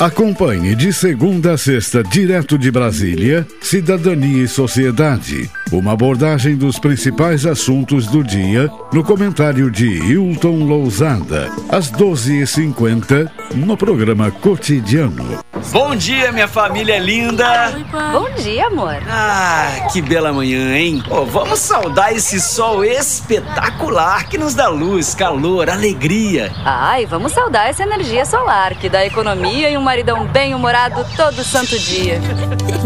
Acompanhe 0.00 0.76
de 0.76 0.92
segunda 0.92 1.54
a 1.54 1.58
sexta, 1.58 2.04
direto 2.04 2.56
de 2.56 2.70
Brasília, 2.70 3.44
Cidadania 3.60 4.44
e 4.44 4.46
Sociedade. 4.46 5.50
Uma 5.72 5.94
abordagem 5.94 6.56
dos 6.56 6.78
principais 6.78 7.44
assuntos 7.44 8.06
do 8.06 8.22
dia 8.22 8.70
no 8.92 9.02
comentário 9.02 9.68
de 9.68 9.88
Hilton 9.88 10.62
Lousada, 10.62 11.50
às 11.68 11.90
12h50, 11.90 13.28
no 13.56 13.76
programa 13.76 14.30
Cotidiano. 14.30 15.40
Bom 15.72 15.96
dia, 15.96 16.30
minha 16.30 16.46
família 16.46 16.98
linda! 16.98 17.72
Bom 18.12 18.30
dia, 18.40 18.68
amor! 18.68 18.96
Ah, 19.08 19.88
que 19.92 20.00
bela 20.00 20.32
manhã, 20.32 20.76
hein? 20.76 21.02
Oh, 21.10 21.26
vamos 21.26 21.58
saudar 21.58 22.12
esse 22.14 22.40
sol 22.40 22.84
espetacular 22.84 24.28
que 24.28 24.38
nos 24.38 24.54
dá 24.54 24.68
luz, 24.68 25.14
calor, 25.14 25.68
alegria. 25.68 26.52
Ai, 26.64 27.04
vamos 27.04 27.32
saudar 27.32 27.68
essa 27.68 27.82
energia 27.82 28.24
solar 28.24 28.76
que 28.76 28.88
dá 28.88 29.04
economia 29.04 29.68
e 29.68 29.76
um 29.76 29.87
maridão 29.88 30.26
bem-humorado 30.26 31.02
todo 31.16 31.42
santo 31.42 31.78
dia. 31.78 32.20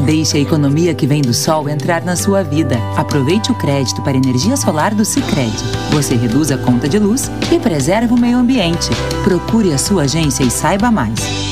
Deixe 0.07 0.37
a 0.37 0.41
economia 0.41 0.95
que 0.95 1.05
vem 1.05 1.21
do 1.21 1.35
sol 1.35 1.69
entrar 1.69 2.01
na 2.05 2.15
sua 2.15 2.45
vida. 2.45 2.77
Aproveite 2.97 3.51
o 3.51 3.57
crédito 3.57 4.01
para 4.03 4.17
energia 4.17 4.57
solar 4.57 4.95
do 4.95 5.05
Sicredi. 5.05 5.65
Você 5.91 6.15
reduz 6.15 6.53
a 6.53 6.59
conta 6.59 6.89
de 6.89 7.01
luz 7.01 7.29
e 7.51 7.59
preserva 7.59 8.15
o 8.15 8.21
meio 8.21 8.39
ambiente. 8.39 8.89
Procure 9.25 9.73
a 9.73 9.79
sua 9.79 10.03
agência 10.03 10.45
e 10.45 10.51
saiba 10.51 10.93
mais. 10.93 11.52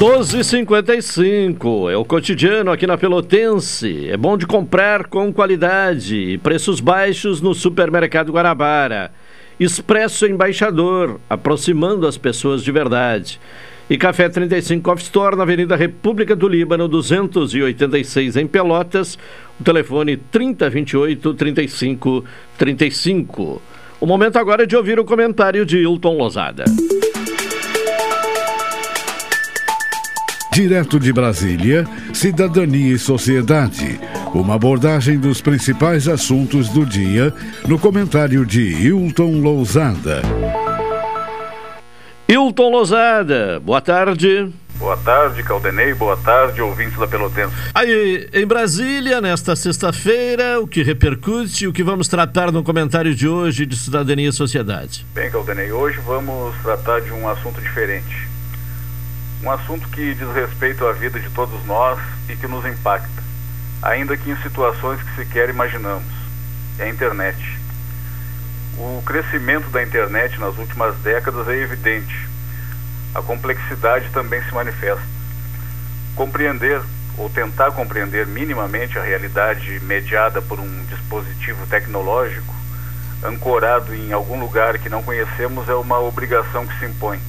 12,55 0.00 1.92
é 1.92 1.96
o 1.98 2.06
cotidiano 2.06 2.70
aqui 2.70 2.86
na 2.86 2.96
Pelotense. 2.96 4.08
É 4.08 4.16
bom 4.16 4.34
de 4.34 4.46
comprar 4.46 5.08
com 5.08 5.30
qualidade 5.30 6.40
preços 6.42 6.80
baixos 6.80 7.42
no 7.42 7.54
Supermercado 7.54 8.32
Guarabara. 8.32 9.12
Expresso 9.60 10.24
Embaixador, 10.24 11.20
aproximando 11.28 12.06
as 12.06 12.16
pessoas 12.16 12.64
de 12.64 12.72
verdade. 12.72 13.38
E 13.90 13.98
Café 13.98 14.30
35 14.30 14.82
Coffee 14.82 15.04
Store 15.04 15.36
na 15.36 15.42
Avenida 15.42 15.76
República 15.76 16.34
do 16.34 16.48
Líbano, 16.48 16.88
286 16.88 18.38
em 18.38 18.46
Pelotas. 18.46 19.18
O 19.60 19.64
telefone 19.64 20.16
3028 20.16 21.34
35 21.34 22.24
35. 22.56 23.60
O 24.00 24.06
momento 24.06 24.38
agora 24.38 24.62
é 24.62 24.66
de 24.66 24.74
ouvir 24.74 24.98
o 24.98 25.04
comentário 25.04 25.66
de 25.66 25.76
Hilton 25.76 26.16
Lozada. 26.16 26.64
Direto 30.60 31.00
de 31.00 31.10
Brasília, 31.10 31.86
Cidadania 32.12 32.92
e 32.92 32.98
Sociedade. 32.98 33.98
Uma 34.34 34.56
abordagem 34.56 35.18
dos 35.18 35.40
principais 35.40 36.06
assuntos 36.06 36.68
do 36.68 36.84
dia 36.84 37.32
no 37.66 37.78
comentário 37.78 38.44
de 38.44 38.60
Hilton 38.60 39.40
Lousada. 39.40 40.20
Hilton 42.28 42.70
Lousada, 42.70 43.58
boa 43.58 43.80
tarde. 43.80 44.52
Boa 44.74 44.98
tarde, 44.98 45.42
Caldenei. 45.42 45.94
Boa 45.94 46.18
tarde, 46.18 46.60
ouvintes 46.60 46.98
da 46.98 47.06
Pelotense. 47.06 47.54
Aí, 47.74 48.28
em 48.30 48.46
Brasília, 48.46 49.18
nesta 49.18 49.56
sexta-feira, 49.56 50.60
o 50.60 50.66
que 50.66 50.82
repercute 50.82 51.64
e 51.64 51.68
o 51.68 51.72
que 51.72 51.82
vamos 51.82 52.06
tratar 52.06 52.52
no 52.52 52.62
comentário 52.62 53.14
de 53.14 53.26
hoje 53.26 53.64
de 53.64 53.76
Cidadania 53.76 54.28
e 54.28 54.32
Sociedade? 54.32 55.06
Bem, 55.14 55.30
Caldenei, 55.30 55.72
hoje 55.72 55.98
vamos 56.04 56.54
tratar 56.62 57.00
de 57.00 57.10
um 57.12 57.26
assunto 57.26 57.58
diferente. 57.62 58.28
Um 59.42 59.50
assunto 59.50 59.88
que 59.88 60.14
diz 60.14 60.34
respeito 60.34 60.86
à 60.86 60.92
vida 60.92 61.18
de 61.18 61.30
todos 61.30 61.64
nós 61.64 61.98
e 62.28 62.36
que 62.36 62.46
nos 62.46 62.64
impacta, 62.66 63.22
ainda 63.82 64.16
que 64.16 64.30
em 64.30 64.36
situações 64.42 65.02
que 65.02 65.16
sequer 65.16 65.48
imaginamos. 65.48 66.12
É 66.78 66.84
a 66.84 66.88
internet. 66.88 67.38
O 68.76 69.02
crescimento 69.04 69.68
da 69.70 69.82
internet 69.82 70.38
nas 70.38 70.56
últimas 70.58 70.96
décadas 70.98 71.48
é 71.48 71.56
evidente. 71.56 72.28
A 73.14 73.22
complexidade 73.22 74.10
também 74.10 74.42
se 74.44 74.54
manifesta. 74.54 75.02
Compreender 76.14 76.82
ou 77.18 77.28
tentar 77.28 77.72
compreender 77.72 78.26
minimamente 78.26 78.98
a 78.98 79.02
realidade 79.02 79.80
mediada 79.80 80.40
por 80.40 80.60
um 80.60 80.84
dispositivo 80.84 81.66
tecnológico 81.66 82.60
ancorado 83.22 83.94
em 83.94 84.12
algum 84.12 84.40
lugar 84.40 84.78
que 84.78 84.88
não 84.88 85.02
conhecemos 85.02 85.68
é 85.68 85.74
uma 85.74 86.00
obrigação 86.00 86.66
que 86.66 86.78
se 86.78 86.86
impõe. 86.86 87.20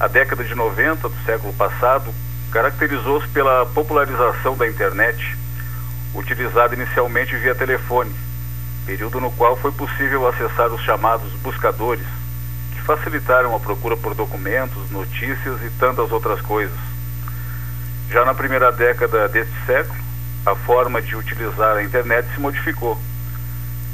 A 0.00 0.06
década 0.06 0.44
de 0.44 0.54
90 0.54 1.08
do 1.08 1.24
século 1.24 1.52
passado 1.54 2.14
caracterizou-se 2.52 3.26
pela 3.30 3.66
popularização 3.66 4.56
da 4.56 4.68
internet, 4.68 5.36
utilizada 6.14 6.72
inicialmente 6.72 7.36
via 7.36 7.52
telefone, 7.52 8.14
período 8.86 9.20
no 9.20 9.32
qual 9.32 9.56
foi 9.56 9.72
possível 9.72 10.28
acessar 10.28 10.68
os 10.68 10.80
chamados 10.82 11.32
buscadores, 11.42 12.06
que 12.72 12.80
facilitaram 12.82 13.56
a 13.56 13.58
procura 13.58 13.96
por 13.96 14.14
documentos, 14.14 14.88
notícias 14.92 15.60
e 15.64 15.70
tantas 15.80 16.12
outras 16.12 16.40
coisas. 16.42 16.78
Já 18.08 18.24
na 18.24 18.34
primeira 18.34 18.70
década 18.70 19.28
deste 19.28 19.54
século, 19.66 19.98
a 20.46 20.54
forma 20.54 21.02
de 21.02 21.16
utilizar 21.16 21.76
a 21.76 21.82
internet 21.82 22.24
se 22.32 22.40
modificou. 22.40 22.96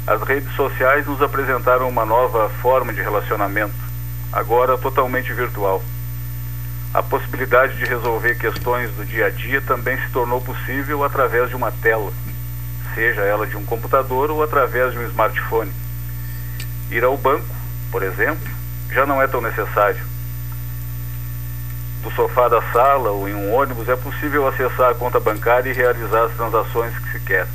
As 0.05 0.21
redes 0.21 0.53
sociais 0.55 1.07
nos 1.07 1.19
apresentaram 1.19 1.89
uma 1.89 2.05
nova 2.05 2.47
forma 2.61 2.93
de 2.93 3.01
relacionamento, 3.01 3.73
agora 4.31 4.77
totalmente 4.77 5.33
virtual 5.33 5.81
a 6.95 7.03
possibilidade 7.03 7.75
de 7.75 7.83
resolver 7.83 8.35
questões 8.35 8.89
do 8.91 9.03
dia 9.03 9.25
a 9.25 9.29
dia 9.29 9.59
também 9.59 9.97
se 9.97 10.09
tornou 10.13 10.39
possível 10.39 11.03
através 11.03 11.49
de 11.49 11.55
uma 11.55 11.69
tela, 11.69 12.09
seja 12.93 13.19
ela 13.19 13.45
de 13.45 13.57
um 13.57 13.65
computador 13.65 14.31
ou 14.31 14.41
através 14.41 14.93
de 14.93 14.99
um 14.99 15.05
smartphone. 15.09 15.73
Ir 16.89 17.03
ao 17.03 17.17
banco, 17.17 17.53
por 17.91 18.01
exemplo, 18.01 18.49
já 18.93 19.05
não 19.05 19.21
é 19.21 19.27
tão 19.27 19.41
necessário. 19.41 20.01
Do 22.01 22.09
sofá 22.11 22.47
da 22.47 22.61
sala 22.71 23.09
ou 23.09 23.27
em 23.27 23.33
um 23.33 23.53
ônibus 23.53 23.89
é 23.89 23.95
possível 23.97 24.47
acessar 24.47 24.91
a 24.91 24.95
conta 24.95 25.19
bancária 25.19 25.69
e 25.69 25.73
realizar 25.73 26.23
as 26.23 26.31
transações 26.31 26.97
que 26.97 27.11
se 27.11 27.19
quer. 27.25 27.45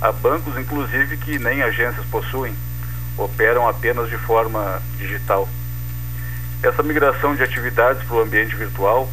Há 0.00 0.10
bancos, 0.12 0.56
inclusive, 0.56 1.18
que 1.18 1.38
nem 1.38 1.62
agências 1.62 2.06
possuem, 2.06 2.56
operam 3.18 3.68
apenas 3.68 4.08
de 4.08 4.16
forma 4.16 4.80
digital. 4.96 5.46
Essa 6.62 6.82
migração 6.82 7.34
de 7.34 7.42
atividades 7.42 8.02
para 8.04 8.16
o 8.16 8.22
ambiente 8.22 8.56
virtual 8.56 9.08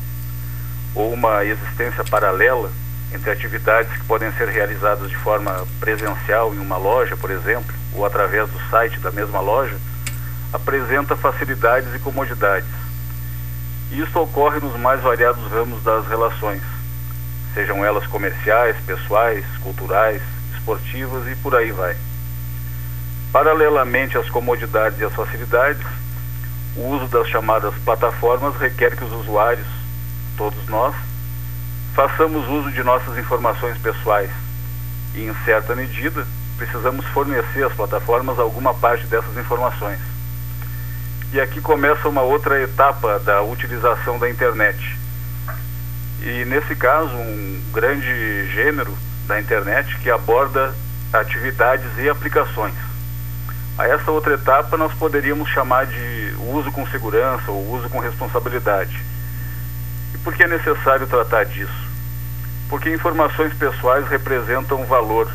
ou 0.95 1.11
uma 1.11 1.43
existência 1.43 2.03
paralela 2.03 2.71
entre 3.13 3.29
atividades 3.29 3.91
que 3.91 4.05
podem 4.05 4.31
ser 4.33 4.47
realizadas 4.47 5.09
de 5.09 5.15
forma 5.17 5.65
presencial 5.79 6.53
em 6.53 6.59
uma 6.59 6.77
loja, 6.77 7.15
por 7.15 7.29
exemplo, 7.29 7.73
ou 7.93 8.05
através 8.05 8.49
do 8.49 8.59
site 8.69 8.99
da 8.99 9.11
mesma 9.11 9.39
loja, 9.39 9.75
apresenta 10.51 11.15
facilidades 11.15 11.93
e 11.93 11.99
comodidades. 11.99 12.69
Isso 13.91 14.19
ocorre 14.19 14.59
nos 14.59 14.75
mais 14.79 15.01
variados 15.01 15.43
ramos 15.51 15.83
das 15.83 16.07
relações, 16.07 16.61
sejam 17.53 17.85
elas 17.85 18.07
comerciais, 18.07 18.75
pessoais, 18.85 19.45
culturais, 19.61 20.21
esportivas 20.55 21.27
e 21.27 21.35
por 21.35 21.55
aí 21.55 21.71
vai. 21.71 21.95
Paralelamente 23.31 24.17
às 24.17 24.29
comodidades 24.29 24.99
e 24.99 25.03
às 25.03 25.13
facilidades, 25.13 25.85
o 26.75 26.87
uso 26.87 27.07
das 27.07 27.27
chamadas 27.27 27.73
plataformas 27.85 28.55
requer 28.55 28.95
que 28.95 29.03
os 29.03 29.11
usuários, 29.11 29.67
todos 30.37 30.67
nós, 30.67 30.95
façamos 31.93 32.47
uso 32.49 32.71
de 32.71 32.83
nossas 32.83 33.17
informações 33.17 33.77
pessoais 33.77 34.31
e, 35.13 35.25
em 35.25 35.33
certa 35.45 35.75
medida, 35.75 36.25
precisamos 36.57 37.05
fornecer 37.07 37.63
às 37.63 37.73
plataformas 37.73 38.39
alguma 38.39 38.73
parte 38.73 39.05
dessas 39.05 39.37
informações. 39.37 39.99
E 41.31 41.39
aqui 41.39 41.61
começa 41.61 42.07
uma 42.07 42.21
outra 42.21 42.61
etapa 42.61 43.19
da 43.19 43.41
utilização 43.41 44.19
da 44.19 44.29
internet. 44.29 44.97
E, 46.21 46.45
nesse 46.45 46.75
caso, 46.75 47.15
um 47.15 47.61
grande 47.71 48.51
gênero 48.51 48.95
da 49.27 49.39
internet 49.39 49.97
que 49.99 50.09
aborda 50.09 50.73
atividades 51.11 51.89
e 51.97 52.09
aplicações. 52.09 52.92
A 53.75 53.87
essa 53.87 54.11
outra 54.11 54.35
etapa 54.35 54.77
nós 54.77 54.93
poderíamos 54.93 55.49
chamar 55.49 55.87
de 55.87 56.35
uso 56.51 56.71
com 56.71 56.85
segurança 56.87 57.49
ou 57.49 57.71
uso 57.71 57.89
com 57.89 57.99
responsabilidade. 57.99 59.01
E 60.13 60.17
por 60.19 60.35
que 60.35 60.43
é 60.43 60.47
necessário 60.47 61.07
tratar 61.07 61.45
disso? 61.45 61.73
Porque 62.69 62.93
informações 62.93 63.51
pessoais 63.55 64.07
representam 64.07 64.85
valor. 64.85 65.27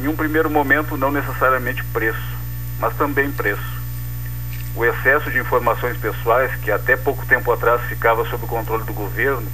Em 0.00 0.08
um 0.08 0.16
primeiro 0.16 0.50
momento, 0.50 0.96
não 0.96 1.12
necessariamente 1.12 1.84
preço, 1.84 2.36
mas 2.80 2.96
também 2.96 3.30
preço. 3.30 3.76
O 4.74 4.84
excesso 4.84 5.30
de 5.30 5.38
informações 5.38 5.96
pessoais, 5.98 6.52
que 6.56 6.72
até 6.72 6.96
pouco 6.96 7.24
tempo 7.26 7.52
atrás 7.52 7.80
ficava 7.82 8.24
sob 8.28 8.44
o 8.44 8.48
controle 8.48 8.82
do 8.82 8.92
governo, 8.92 9.46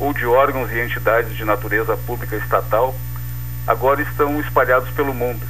ou 0.00 0.14
de 0.14 0.24
órgãos 0.24 0.72
e 0.72 0.80
entidades 0.80 1.36
de 1.36 1.44
natureza 1.44 1.94
pública 1.94 2.36
estatal, 2.36 2.94
agora 3.66 4.00
estão 4.00 4.40
espalhados 4.40 4.88
pelo 4.92 5.12
mundo 5.12 5.46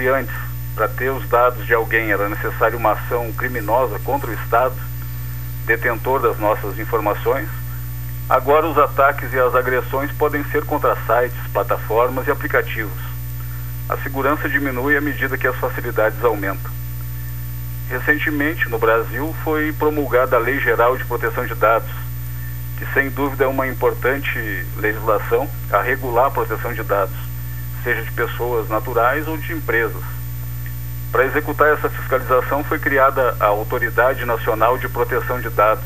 se 0.00 0.08
antes, 0.08 0.34
para 0.74 0.88
ter 0.88 1.10
os 1.10 1.28
dados 1.28 1.66
de 1.66 1.74
alguém, 1.74 2.10
era 2.10 2.26
necessário 2.26 2.78
uma 2.78 2.92
ação 2.92 3.30
criminosa 3.32 3.98
contra 3.98 4.30
o 4.30 4.34
Estado, 4.34 4.74
detentor 5.66 6.20
das 6.20 6.38
nossas 6.38 6.78
informações, 6.78 7.46
agora 8.26 8.66
os 8.66 8.78
ataques 8.78 9.30
e 9.30 9.38
as 9.38 9.54
agressões 9.54 10.10
podem 10.12 10.42
ser 10.44 10.64
contra 10.64 10.96
sites, 11.06 11.36
plataformas 11.52 12.26
e 12.26 12.30
aplicativos. 12.30 12.98
A 13.90 13.98
segurança 13.98 14.48
diminui 14.48 14.96
à 14.96 15.02
medida 15.02 15.36
que 15.36 15.46
as 15.46 15.56
facilidades 15.56 16.24
aumentam. 16.24 16.70
Recentemente, 17.90 18.70
no 18.70 18.78
Brasil, 18.78 19.34
foi 19.44 19.72
promulgada 19.72 20.36
a 20.36 20.38
Lei 20.38 20.60
Geral 20.60 20.96
de 20.96 21.04
Proteção 21.04 21.44
de 21.44 21.54
Dados, 21.54 21.90
que 22.78 22.86
sem 22.94 23.10
dúvida 23.10 23.44
é 23.44 23.48
uma 23.48 23.66
importante 23.66 24.64
legislação 24.78 25.46
a 25.70 25.82
regular 25.82 26.28
a 26.28 26.30
proteção 26.30 26.72
de 26.72 26.82
dados 26.82 27.29
seja 27.82 28.02
de 28.02 28.10
pessoas 28.12 28.68
naturais 28.68 29.26
ou 29.26 29.36
de 29.36 29.52
empresas. 29.52 30.02
Para 31.10 31.24
executar 31.24 31.72
essa 31.72 31.88
fiscalização 31.88 32.62
foi 32.62 32.78
criada 32.78 33.36
a 33.40 33.46
Autoridade 33.46 34.24
Nacional 34.24 34.78
de 34.78 34.88
Proteção 34.88 35.40
de 35.40 35.50
Dados, 35.50 35.84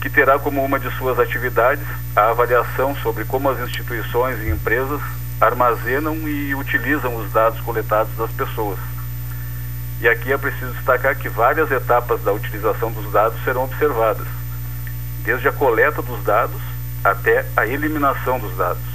que 0.00 0.08
terá 0.08 0.38
como 0.38 0.64
uma 0.64 0.78
de 0.78 0.90
suas 0.96 1.18
atividades 1.18 1.84
a 2.16 2.30
avaliação 2.30 2.94
sobre 2.96 3.24
como 3.24 3.50
as 3.50 3.58
instituições 3.60 4.40
e 4.40 4.50
empresas 4.50 5.00
armazenam 5.40 6.16
e 6.26 6.54
utilizam 6.54 7.16
os 7.16 7.30
dados 7.32 7.60
coletados 7.60 8.14
das 8.16 8.30
pessoas. 8.30 8.78
E 10.00 10.08
aqui 10.08 10.32
é 10.32 10.38
preciso 10.38 10.72
destacar 10.72 11.16
que 11.16 11.28
várias 11.28 11.70
etapas 11.70 12.22
da 12.22 12.32
utilização 12.32 12.90
dos 12.92 13.10
dados 13.12 13.42
serão 13.44 13.64
observadas, 13.64 14.26
desde 15.22 15.48
a 15.48 15.52
coleta 15.52 16.00
dos 16.02 16.22
dados 16.24 16.60
até 17.02 17.44
a 17.56 17.66
eliminação 17.66 18.38
dos 18.38 18.56
dados 18.56 18.93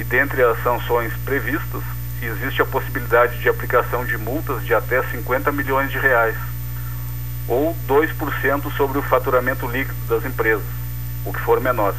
e 0.00 0.04
dentre 0.04 0.42
as 0.42 0.62
sanções 0.62 1.12
previstas, 1.26 1.82
existe 2.22 2.62
a 2.62 2.64
possibilidade 2.64 3.38
de 3.38 3.50
aplicação 3.50 4.02
de 4.02 4.16
multas 4.16 4.64
de 4.64 4.74
até 4.74 5.02
50 5.02 5.52
milhões 5.52 5.90
de 5.90 5.98
reais, 5.98 6.34
ou 7.46 7.76
2% 7.86 8.72
sobre 8.78 8.96
o 8.96 9.02
faturamento 9.02 9.66
líquido 9.66 10.00
das 10.08 10.24
empresas, 10.24 10.64
o 11.26 11.32
que 11.34 11.40
for 11.40 11.60
menor. 11.60 11.94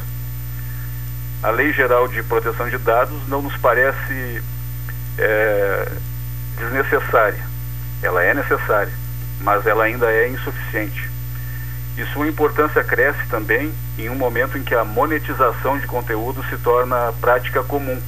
A 1.44 1.50
Lei 1.50 1.72
Geral 1.72 2.08
de 2.08 2.24
Proteção 2.24 2.68
de 2.68 2.76
Dados 2.78 3.28
não 3.28 3.40
nos 3.40 3.56
parece 3.58 4.42
é, 5.16 5.92
desnecessária. 6.58 7.46
Ela 8.02 8.24
é 8.24 8.34
necessária, 8.34 8.92
mas 9.40 9.64
ela 9.64 9.84
ainda 9.84 10.10
é 10.10 10.28
insuficiente. 10.28 11.08
E 11.96 12.04
sua 12.06 12.26
importância 12.26 12.82
cresce 12.82 13.26
também 13.28 13.72
em 13.98 14.08
um 14.08 14.14
momento 14.14 14.56
em 14.56 14.62
que 14.62 14.74
a 14.74 14.84
monetização 14.84 15.78
de 15.78 15.86
conteúdo 15.86 16.42
se 16.48 16.56
torna 16.58 17.12
prática 17.20 17.62
comum 17.62 18.00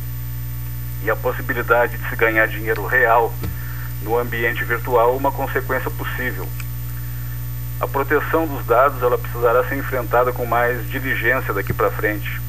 e 1.03 1.11
a 1.11 1.17
possibilidade 1.17 1.99
de 1.99 2.09
se 2.09 2.17
ganhar 2.17 2.47
dinheiro 2.49 2.87
real 2.87 3.33
no 4.03 4.19
ambiente 4.19 4.65
virtual 4.65 5.17
uma 5.17 5.31
consequência 5.31 5.91
possível. 5.91 6.49
A 7.81 7.87
proteção 7.87 8.47
dos 8.47 8.65
dados 8.65 9.03
ela 9.03 9.19
precisará 9.19 9.65
ser 9.65 9.77
enfrentada 9.77 10.33
com 10.33 10.47
mais 10.47 10.89
diligência 10.89 11.53
daqui 11.53 11.73
para 11.73 11.91
frente, 11.91 12.41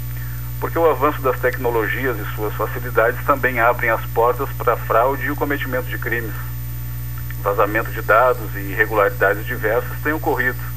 porque 0.60 0.80
o 0.80 0.89
avanço 0.89 1.21
das 1.21 1.39
tecnologias 1.39 2.17
e 2.17 2.36
suas 2.36 2.54
facilidades 2.54 3.24
também 3.26 3.60
abrem 3.60 3.89
as 3.89 4.06
portas 4.08 4.48
para 4.58 4.78
fraude 4.78 5.26
e 5.26 5.32
o 5.32 5.36
cometimento 5.36 5.88
de 5.88 5.98
crimes. 5.98 6.34
Vazamento 7.41 7.91
de 7.91 8.02
dados 8.02 8.56
e 8.56 8.60
irregularidades 8.60 9.45
diversas 9.45 10.00
têm 10.02 10.13
ocorrido. 10.13 10.75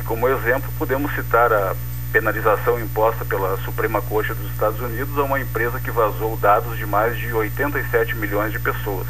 E 0.00 0.02
como 0.02 0.26
exemplo, 0.26 0.72
podemos 0.78 1.14
citar 1.14 1.52
a 1.52 1.76
penalização 2.10 2.80
imposta 2.80 3.22
pela 3.22 3.58
Suprema 3.58 4.00
Corte 4.00 4.32
dos 4.32 4.50
Estados 4.50 4.80
Unidos 4.80 5.16
a 5.18 5.24
uma 5.24 5.38
empresa 5.38 5.78
que 5.78 5.90
vazou 5.90 6.38
dados 6.38 6.78
de 6.78 6.86
mais 6.86 7.18
de 7.18 7.30
87 7.30 8.16
milhões 8.16 8.50
de 8.50 8.58
pessoas. 8.58 9.06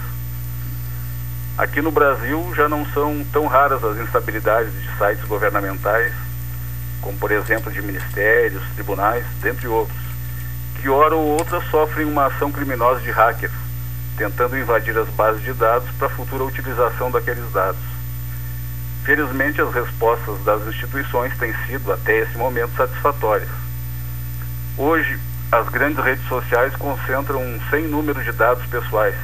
Aqui 1.57 1.81
no 1.81 1.93
Brasil 1.93 2.53
já 2.57 2.69
não 2.69 2.85
são 2.87 3.25
tão 3.33 3.47
raras 3.47 3.85
as 3.85 3.99
instabilidades 3.99 4.73
de 4.73 4.89
sites 4.99 5.25
governamentais, 5.29 6.13
como 7.01 7.17
por 7.19 7.31
exemplo 7.31 7.71
de 7.71 7.81
ministérios, 7.81 8.65
tribunais, 8.75 9.25
dentre 9.41 9.69
outros, 9.69 9.97
que 10.81 10.89
hora 10.89 11.15
ou 11.15 11.39
outra 11.39 11.61
sofrem 11.71 12.05
uma 12.05 12.27
ação 12.27 12.51
criminosa 12.51 13.01
de 13.01 13.13
hackers, 13.13 13.53
tentando 14.17 14.59
invadir 14.59 14.99
as 14.99 15.09
bases 15.11 15.43
de 15.45 15.53
dados 15.53 15.89
para 16.01 16.09
futura 16.09 16.43
utilização 16.43 17.13
daqueles 17.13 17.49
dados. 17.53 18.00
Felizmente, 19.05 19.61
as 19.61 19.73
respostas 19.73 20.43
das 20.45 20.67
instituições 20.67 21.37
têm 21.39 21.55
sido, 21.67 21.93
até 21.93 22.19
esse 22.19 22.37
momento, 22.37 22.77
satisfatórias. 22.77 23.49
Hoje, 24.77 25.19
as 25.51 25.69
grandes 25.69 26.05
redes 26.05 26.27
sociais 26.29 26.77
concentram 26.77 27.43
um 27.43 27.61
sem 27.71 27.89
número 27.89 28.23
de 28.23 28.33
dados 28.33 28.65
pessoais 28.67 29.17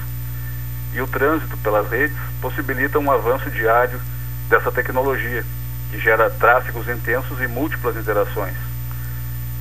e 0.93 1.01
o 1.01 1.07
trânsito 1.07 1.57
pelas 1.59 1.89
redes 1.91 2.17
possibilita 2.41 2.99
um 2.99 3.11
avanço 3.11 3.51
diário 3.51 4.01
dessa 4.49 4.73
tecnologia, 4.73 5.45
que 5.91 6.01
gera 6.01 6.31
tráfegos 6.31 6.89
intensos 6.89 7.39
e 7.41 7.47
múltiplas 7.47 7.97
interações. 7.97 8.55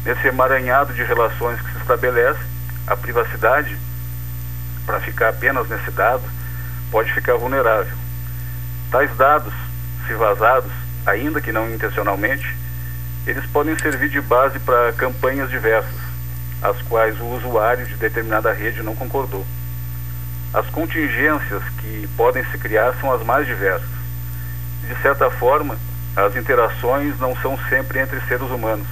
Nesse 0.06 0.28
emaranhado 0.28 0.94
de 0.94 1.04
relações 1.04 1.60
que 1.60 1.72
se 1.72 1.78
estabelece, 1.80 2.40
a 2.88 2.96
privacidade, 2.96 3.78
para 4.86 5.02
ficar 5.02 5.30
apenas 5.30 5.68
nesse 5.68 5.92
dado, 5.92 6.24
pode 6.90 7.12
ficar 7.12 7.36
vulnerável. 7.36 7.96
Tais 8.92 9.14
dados 9.18 9.54
se 10.06 10.14
vazados, 10.14 10.72
ainda 11.06 11.42
que 11.42 11.52
não 11.52 11.70
intencionalmente, 11.70 12.56
eles 13.28 13.46
podem 13.48 13.78
servir 13.80 14.10
de 14.10 14.22
base 14.22 14.60
para 14.60 14.94
campanhas 14.94 15.50
diversas, 15.50 15.96
as 16.62 16.80
quais 16.84 17.20
o 17.20 17.26
usuário 17.26 17.86
de 17.86 17.96
determinada 17.96 18.54
rede 18.54 18.84
não 18.84 18.96
concordou. 18.96 19.46
As 20.54 20.68
contingências 20.70 21.64
que 21.80 22.08
podem 22.16 22.44
se 22.46 22.58
criar 22.58 22.94
são 23.02 23.12
as 23.12 23.24
mais 23.24 23.46
diversas. 23.46 23.90
De 24.88 24.96
certa 25.02 25.30
forma, 25.32 25.78
as 26.16 26.36
interações 26.36 27.20
não 27.20 27.36
são 27.38 27.58
sempre 27.68 28.00
entre 28.00 28.22
seres 28.22 28.50
humanos. 28.50 28.88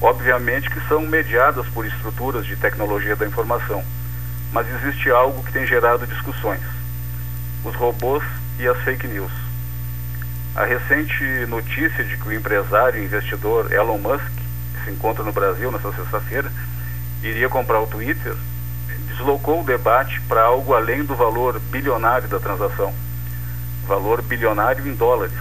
Obviamente 0.00 0.70
que 0.70 0.80
são 0.88 1.02
mediadas 1.02 1.66
por 1.68 1.84
estruturas 1.84 2.46
de 2.46 2.56
tecnologia 2.56 3.16
da 3.16 3.26
informação, 3.26 3.84
mas 4.52 4.66
existe 4.76 5.10
algo 5.10 5.42
que 5.42 5.52
tem 5.52 5.66
gerado 5.66 6.06
discussões: 6.06 6.62
os 7.64 7.74
robôs 7.74 8.22
e 8.58 8.66
as 8.66 8.78
fake 8.84 9.06
news. 9.06 9.43
A 10.54 10.64
recente 10.64 11.24
notícia 11.48 12.04
de 12.04 12.16
que 12.16 12.28
o 12.28 12.32
empresário 12.32 13.00
e 13.00 13.04
investidor 13.04 13.72
Elon 13.72 13.98
Musk, 13.98 14.22
que 14.24 14.84
se 14.84 14.90
encontra 14.90 15.24
no 15.24 15.32
Brasil 15.32 15.70
nesta 15.72 15.92
sexta-feira, 15.92 16.50
iria 17.22 17.48
comprar 17.48 17.80
o 17.80 17.86
Twitter, 17.86 18.34
deslocou 19.08 19.62
o 19.62 19.64
debate 19.64 20.20
para 20.22 20.42
algo 20.42 20.74
além 20.74 21.04
do 21.04 21.14
valor 21.14 21.58
bilionário 21.70 22.28
da 22.28 22.38
transação 22.38 22.92
valor 23.84 24.22
bilionário 24.22 24.86
em 24.86 24.94
dólares. 24.94 25.36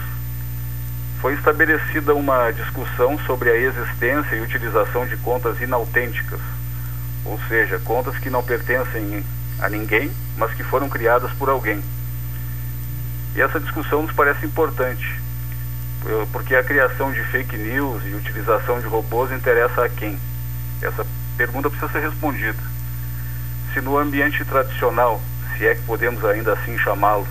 Foi 1.21 1.33
estabelecida 1.33 2.13
uma 2.13 2.51
discussão 2.51 3.17
sobre 3.25 3.49
a 3.49 3.55
existência 3.55 4.35
e 4.35 4.41
utilização 4.41 5.05
de 5.05 5.15
contas 5.17 5.59
inautênticas, 5.61 6.39
ou 7.25 7.39
seja, 7.47 7.79
contas 7.79 8.17
que 8.17 8.29
não 8.29 8.43
pertencem 8.43 9.23
a 9.59 9.69
ninguém, 9.69 10.11
mas 10.37 10.53
que 10.53 10.63
foram 10.63 10.89
criadas 10.89 11.31
por 11.33 11.49
alguém. 11.49 11.81
E 13.35 13.41
essa 13.41 13.59
discussão 13.59 14.03
nos 14.03 14.11
parece 14.11 14.45
importante, 14.45 15.19
porque 16.31 16.55
a 16.55 16.63
criação 16.63 17.11
de 17.11 17.23
fake 17.25 17.57
news 17.57 18.03
e 18.05 18.13
utilização 18.13 18.79
de 18.79 18.85
robôs 18.85 19.31
interessa 19.31 19.85
a 19.85 19.89
quem? 19.89 20.19
Essa 20.81 21.05
pergunta 21.35 21.69
precisa 21.69 21.91
ser 21.91 22.01
respondida. 22.01 22.59
Se 23.73 23.81
no 23.81 23.97
ambiente 23.97 24.45
tradicional, 24.45 25.19
se 25.57 25.65
é 25.65 25.73
que 25.73 25.81
podemos 25.81 26.23
ainda 26.25 26.53
assim 26.53 26.77
chamá-lo, 26.77 27.27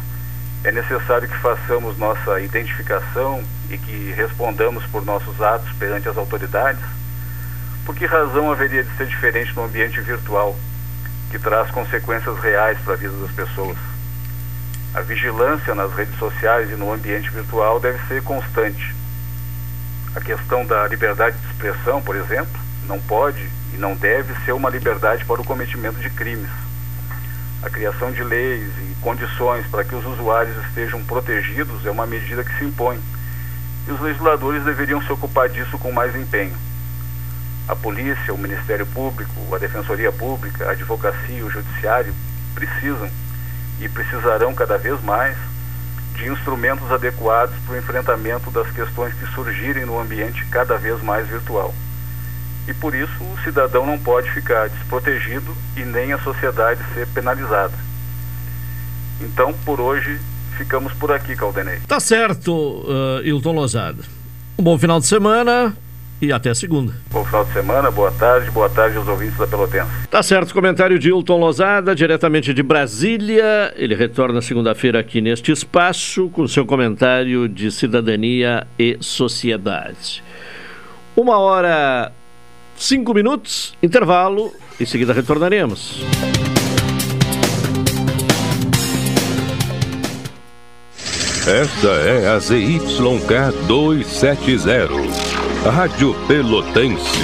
é 0.65 0.73
necessário 0.73 1.29
que 1.29 1.37
façamos 1.39 1.97
nossa 1.99 2.41
identificação 2.41 3.43
e 3.71 3.79
que 3.79 4.13
respondamos 4.13 4.85
por 4.87 5.05
nossos 5.05 5.41
atos 5.41 5.71
perante 5.79 6.09
as 6.09 6.17
autoridades, 6.17 6.83
por 7.85 7.95
que 7.95 8.07
razão 8.07 8.51
haveria 8.51 8.83
de 8.83 8.97
ser 8.97 9.07
diferente 9.07 9.55
no 9.55 9.65
ambiente 9.65 10.01
virtual, 10.01 10.57
que 11.31 11.39
traz 11.39 11.71
consequências 11.71 12.39
reais 12.39 12.79
para 12.85 12.95
a 12.95 12.97
vida 12.97 13.15
das 13.19 13.33
pessoas? 13.33 13.92
A 14.95 15.01
vigilância 15.01 15.75
nas 15.75 15.91
redes 15.95 16.19
sociais 16.19 16.71
e 16.71 16.75
no 16.75 16.93
ambiente 16.93 17.31
virtual 17.31 17.81
deve 17.81 17.99
ser 18.09 18.23
constante. 18.23 18.95
A 20.15 20.21
questão 20.21 20.67
da 20.67 20.87
liberdade 20.87 21.39
de 21.39 21.47
expressão, 21.47 22.03
por 22.03 22.15
exemplo, 22.15 22.61
não 22.87 23.01
pode 23.01 23.49
e 23.73 23.79
não 23.79 23.97
deve 23.97 24.35
ser 24.45 24.53
uma 24.53 24.69
liberdade 24.69 25.25
para 25.25 25.41
o 25.41 25.45
cometimento 25.45 25.99
de 25.99 26.11
crimes. 26.11 26.51
A 27.63 27.71
criação 27.71 28.13
de 28.13 28.23
leis 28.23 28.69
e 28.81 28.95
condições 29.01 29.67
para 29.69 29.83
que 29.83 29.95
os 29.95 30.05
usuários 30.05 30.63
estejam 30.67 31.03
protegidos 31.05 31.87
é 31.87 31.91
uma 31.91 32.07
medida 32.07 32.45
que 32.45 32.59
se 32.59 32.65
impõe. 32.65 33.01
E 33.89 33.93
os 33.93 34.01
legisladores 34.01 34.63
deveriam 34.63 35.01
se 35.01 35.11
ocupar 35.11 35.49
disso 35.49 35.79
com 35.79 35.91
mais 35.91 36.15
empenho. 36.15 36.55
A 37.67 37.75
polícia, 37.75 38.35
o 38.35 38.39
Ministério 38.39 38.85
Público, 38.85 39.55
a 39.55 39.59
Defensoria 39.59 40.13
Pública, 40.13 40.67
a 40.67 40.73
advocacia 40.73 41.39
e 41.39 41.43
o 41.43 41.51
Judiciário 41.51 42.13
precisam 42.55 43.09
e 43.83 43.89
precisarão 43.89 44.55
cada 44.55 44.79
vez 44.79 45.03
mais 45.03 45.37
de 46.15 46.29
instrumentos 46.29 46.91
adequados 46.91 47.55
para 47.67 47.75
o 47.75 47.79
enfrentamento 47.79 48.51
das 48.51 48.71
questões 48.71 49.13
que 49.15 49.27
surgirem 49.35 49.85
no 49.85 49.99
ambiente 49.99 50.45
cada 50.47 50.77
vez 50.77 51.03
mais 51.03 51.27
virtual. 51.27 51.75
E 52.69 52.75
por 52.75 52.95
isso 52.95 53.13
o 53.21 53.39
cidadão 53.43 53.85
não 53.85 53.99
pode 53.99 54.31
ficar 54.31 54.69
desprotegido 54.69 55.55
e 55.77 55.81
nem 55.81 56.13
a 56.13 56.19
sociedade 56.19 56.81
ser 56.95 57.09
penalizada. 57.09 57.75
Então, 59.21 59.53
por 59.65 59.81
hoje, 59.81 60.21
ficamos 60.57 60.93
por 60.93 61.11
aqui, 61.11 61.35
Caldenei. 61.35 61.81
Tá 61.89 61.99
certo, 61.99 62.53
uh, 62.53 63.21
Hilton 63.25 63.53
Lozada. 63.53 64.03
Um 64.59 64.63
bom 64.63 64.79
final 64.79 65.01
de 65.01 65.07
semana 65.07 65.77
e 66.23 66.33
até 66.33 66.55
segunda. 66.55 66.95
Bom 67.11 67.25
final 67.25 67.45
de 67.45 67.53
semana, 67.53 67.91
boa 67.91 68.13
tarde, 68.13 68.49
boa 68.53 68.71
tarde 68.71 68.97
aos 68.97 69.09
ouvintes 69.09 69.37
da 69.37 69.47
Pelotense. 69.47 69.91
Tá 70.09 70.23
certo, 70.23 70.55
comentário 70.55 70.97
de 70.97 71.09
Hilton 71.09 71.37
Lozada, 71.37 71.97
diretamente 71.97 72.55
de 72.55 72.63
Brasília. 72.63 73.75
Ele 73.75 73.97
retorna 73.97 74.41
segunda-feira 74.41 75.01
aqui 75.01 75.21
neste 75.21 75.51
espaço 75.51 76.29
com 76.29 76.47
seu 76.47 76.65
comentário 76.65 77.49
de 77.49 77.73
cidadania 77.73 78.65
e 78.79 78.97
sociedade. 79.01 80.23
Uma 81.17 81.39
hora, 81.39 82.13
cinco 82.77 83.13
minutos, 83.13 83.75
intervalo, 83.83 84.53
em 84.81 84.87
seguida 84.87 85.13
retornaremos. 85.13 86.01
Esta 91.45 91.89
é 91.89 92.29
a 92.29 92.39
ZYK 92.39 93.67
270 93.67 95.32
Rádio 95.71 96.13
Pelotense, 96.27 97.23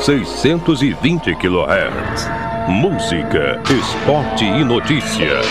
620 0.00 1.34
kHz. 1.36 2.28
Música, 2.66 3.60
esporte 3.70 4.42
e 4.42 4.64
notícia. 4.64 5.42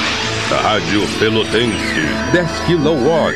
Rádio 0.64 1.08
Pelotense, 1.20 2.02
10 2.32 2.50
kW. 2.66 3.36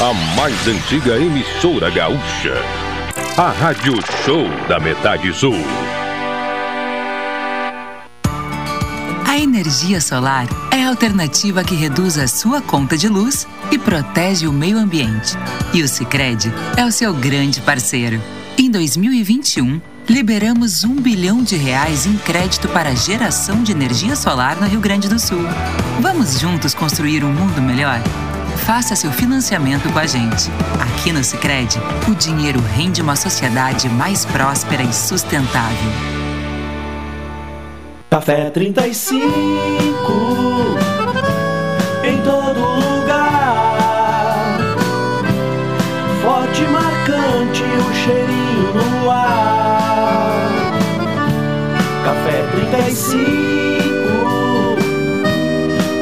A 0.00 0.14
mais 0.34 0.66
antiga 0.66 1.18
emissora 1.18 1.90
gaúcha. 1.90 2.54
A 3.36 3.50
Rádio 3.50 3.92
Show 4.24 4.48
da 4.66 4.80
Metade 4.80 5.30
Sul. 5.34 5.62
A 9.26 9.38
energia 9.38 10.00
solar 10.00 10.46
é 10.72 10.84
a 10.84 10.88
alternativa 10.88 11.62
que 11.62 11.74
reduz 11.74 12.16
a 12.16 12.26
sua 12.26 12.62
conta 12.62 12.96
de 12.96 13.08
luz 13.08 13.46
e 13.70 13.78
protege 13.78 14.46
o 14.46 14.52
meio 14.54 14.78
ambiente. 14.78 15.36
E 15.74 15.82
o 15.82 15.88
Sicredi 15.88 16.50
é 16.78 16.84
o 16.86 16.90
seu 16.90 17.12
grande 17.12 17.60
parceiro. 17.60 18.37
Em 18.58 18.68
2021, 18.70 19.80
Liberamos 20.08 20.84
um 20.84 20.94
bilhão 20.94 21.42
de 21.42 21.54
reais 21.54 22.06
em 22.06 22.16
crédito 22.16 22.66
para 22.70 22.96
geração 22.96 23.62
de 23.62 23.72
energia 23.72 24.16
solar 24.16 24.58
no 24.58 24.66
Rio 24.66 24.80
Grande 24.80 25.06
do 25.06 25.18
Sul. 25.18 25.42
Vamos 26.00 26.40
juntos 26.40 26.72
construir 26.72 27.22
um 27.22 27.30
mundo 27.30 27.60
melhor? 27.60 28.00
Faça 28.64 28.96
seu 28.96 29.12
financiamento 29.12 29.92
com 29.92 29.98
a 29.98 30.06
gente. 30.06 30.50
Aqui 30.80 31.12
no 31.12 31.22
Sicredi, 31.22 31.76
o 32.10 32.14
dinheiro 32.14 32.58
rende 32.74 33.02
uma 33.02 33.16
sociedade 33.16 33.86
mais 33.90 34.24
próspera 34.24 34.82
e 34.82 34.94
sustentável. 34.94 35.92
Café 38.08 38.48
35 38.48 39.26
em 42.02 42.22
todo 42.22 42.60
lugar. 42.60 43.76
Forte 46.22 46.62
e 46.62 46.68
marcante 46.68 47.62
o 47.62 47.94
cheirinho 47.94 48.47
no 48.78 49.10
ar. 49.10 50.38
Café 52.04 52.42
35 52.52 53.28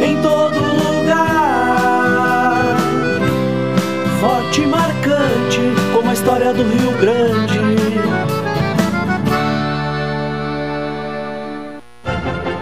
em 0.00 0.20
todo 0.22 0.58
lugar. 0.84 2.76
Forte 4.20 4.62
e 4.62 4.66
marcante 4.66 5.60
como 5.92 6.10
a 6.10 6.12
história 6.12 6.52
do 6.52 6.62
Rio 6.62 6.92
Grande. 7.00 7.55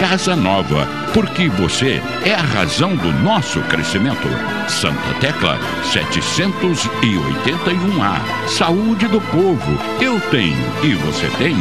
Casa 0.00 0.34
Nova, 0.34 0.88
porque 1.12 1.48
você 1.50 2.00
é 2.24 2.32
a 2.32 2.40
razão 2.40 2.96
do 2.96 3.12
nosso 3.22 3.60
crescimento. 3.64 4.26
Santa 4.66 5.12
Tecla 5.20 5.58
781A. 5.92 8.48
Saúde 8.48 9.06
do 9.08 9.20
povo. 9.20 9.78
Eu 10.00 10.18
tenho 10.30 10.56
e 10.82 10.94
você 10.94 11.28
tem. 11.36 11.54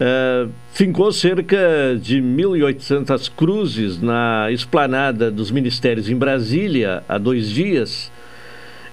uh, 0.00 0.50
fincou 0.72 1.12
cerca 1.12 1.98
de 2.00 2.20
1.800 2.20 3.30
cruzes 3.34 4.00
na 4.00 4.50
esplanada 4.50 5.30
dos 5.30 5.50
ministérios 5.50 6.08
em 6.08 6.16
Brasília 6.16 7.02
há 7.08 7.18
dois 7.18 7.50
dias, 7.50 8.10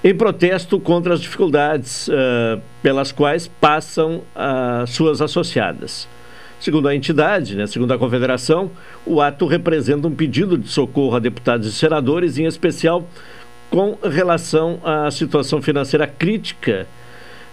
em 0.04 0.16
protesto 0.16 0.80
contra 0.80 1.14
as 1.14 1.22
dificuldades 1.22 2.08
uh, 2.08 2.62
pelas 2.82 3.12
quais 3.12 3.48
passam 3.48 4.22
as 4.36 4.90
suas 4.92 5.22
associadas. 5.22 6.08
Segundo 6.60 6.88
a 6.88 6.96
entidade, 6.96 7.56
né, 7.56 7.66
segundo 7.66 7.92
a 7.92 7.98
confederação, 7.98 8.70
o 9.04 9.20
ato 9.20 9.48
representa 9.48 10.08
um 10.08 10.14
pedido 10.14 10.58
de 10.58 10.68
socorro 10.68 11.16
a 11.16 11.20
deputados 11.20 11.68
e 11.68 11.72
senadores, 11.72 12.38
em 12.38 12.46
especial 12.46 13.08
com 13.72 13.98
relação 14.04 14.80
à 14.84 15.10
situação 15.10 15.62
financeira 15.62 16.06
crítica 16.06 16.86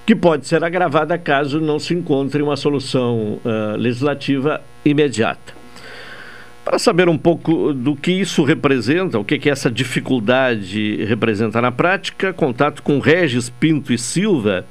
que 0.08 0.16
pode 0.16 0.46
ser 0.46 0.64
agravada 0.64 1.18
caso 1.18 1.60
não 1.60 1.78
se 1.78 1.92
encontre 1.92 2.42
uma 2.42 2.56
solução 2.56 3.38
uh, 3.44 3.76
legislativa 3.76 4.58
imediata. 4.82 5.52
Para 6.64 6.78
saber 6.78 7.10
um 7.10 7.18
pouco 7.18 7.74
do 7.74 7.94
que 7.94 8.12
isso 8.12 8.42
representa, 8.42 9.18
o 9.18 9.24
que, 9.24 9.38
que 9.38 9.50
essa 9.50 9.70
dificuldade 9.70 11.04
representa 11.04 11.60
na 11.60 11.70
prática, 11.70 12.32
contato 12.32 12.82
com 12.82 12.98
Regis 13.00 13.50
Pinto 13.50 13.92
e 13.92 13.98
Silva, 13.98 14.64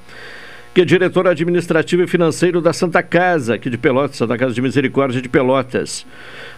que 0.73 0.81
é 0.81 0.85
diretor 0.85 1.27
administrativo 1.27 2.01
e 2.01 2.07
financeiro 2.07 2.59
da 2.59 2.73
Santa 2.73 3.03
Casa, 3.03 3.53
aqui 3.53 3.69
de 3.69 3.77
Pelotas, 3.77 4.17
Santa 4.17 4.39
Casa 4.39 4.55
de 4.55 4.61
Misericórdia 4.63 5.21
de 5.21 5.29
Pelotas. 5.29 6.03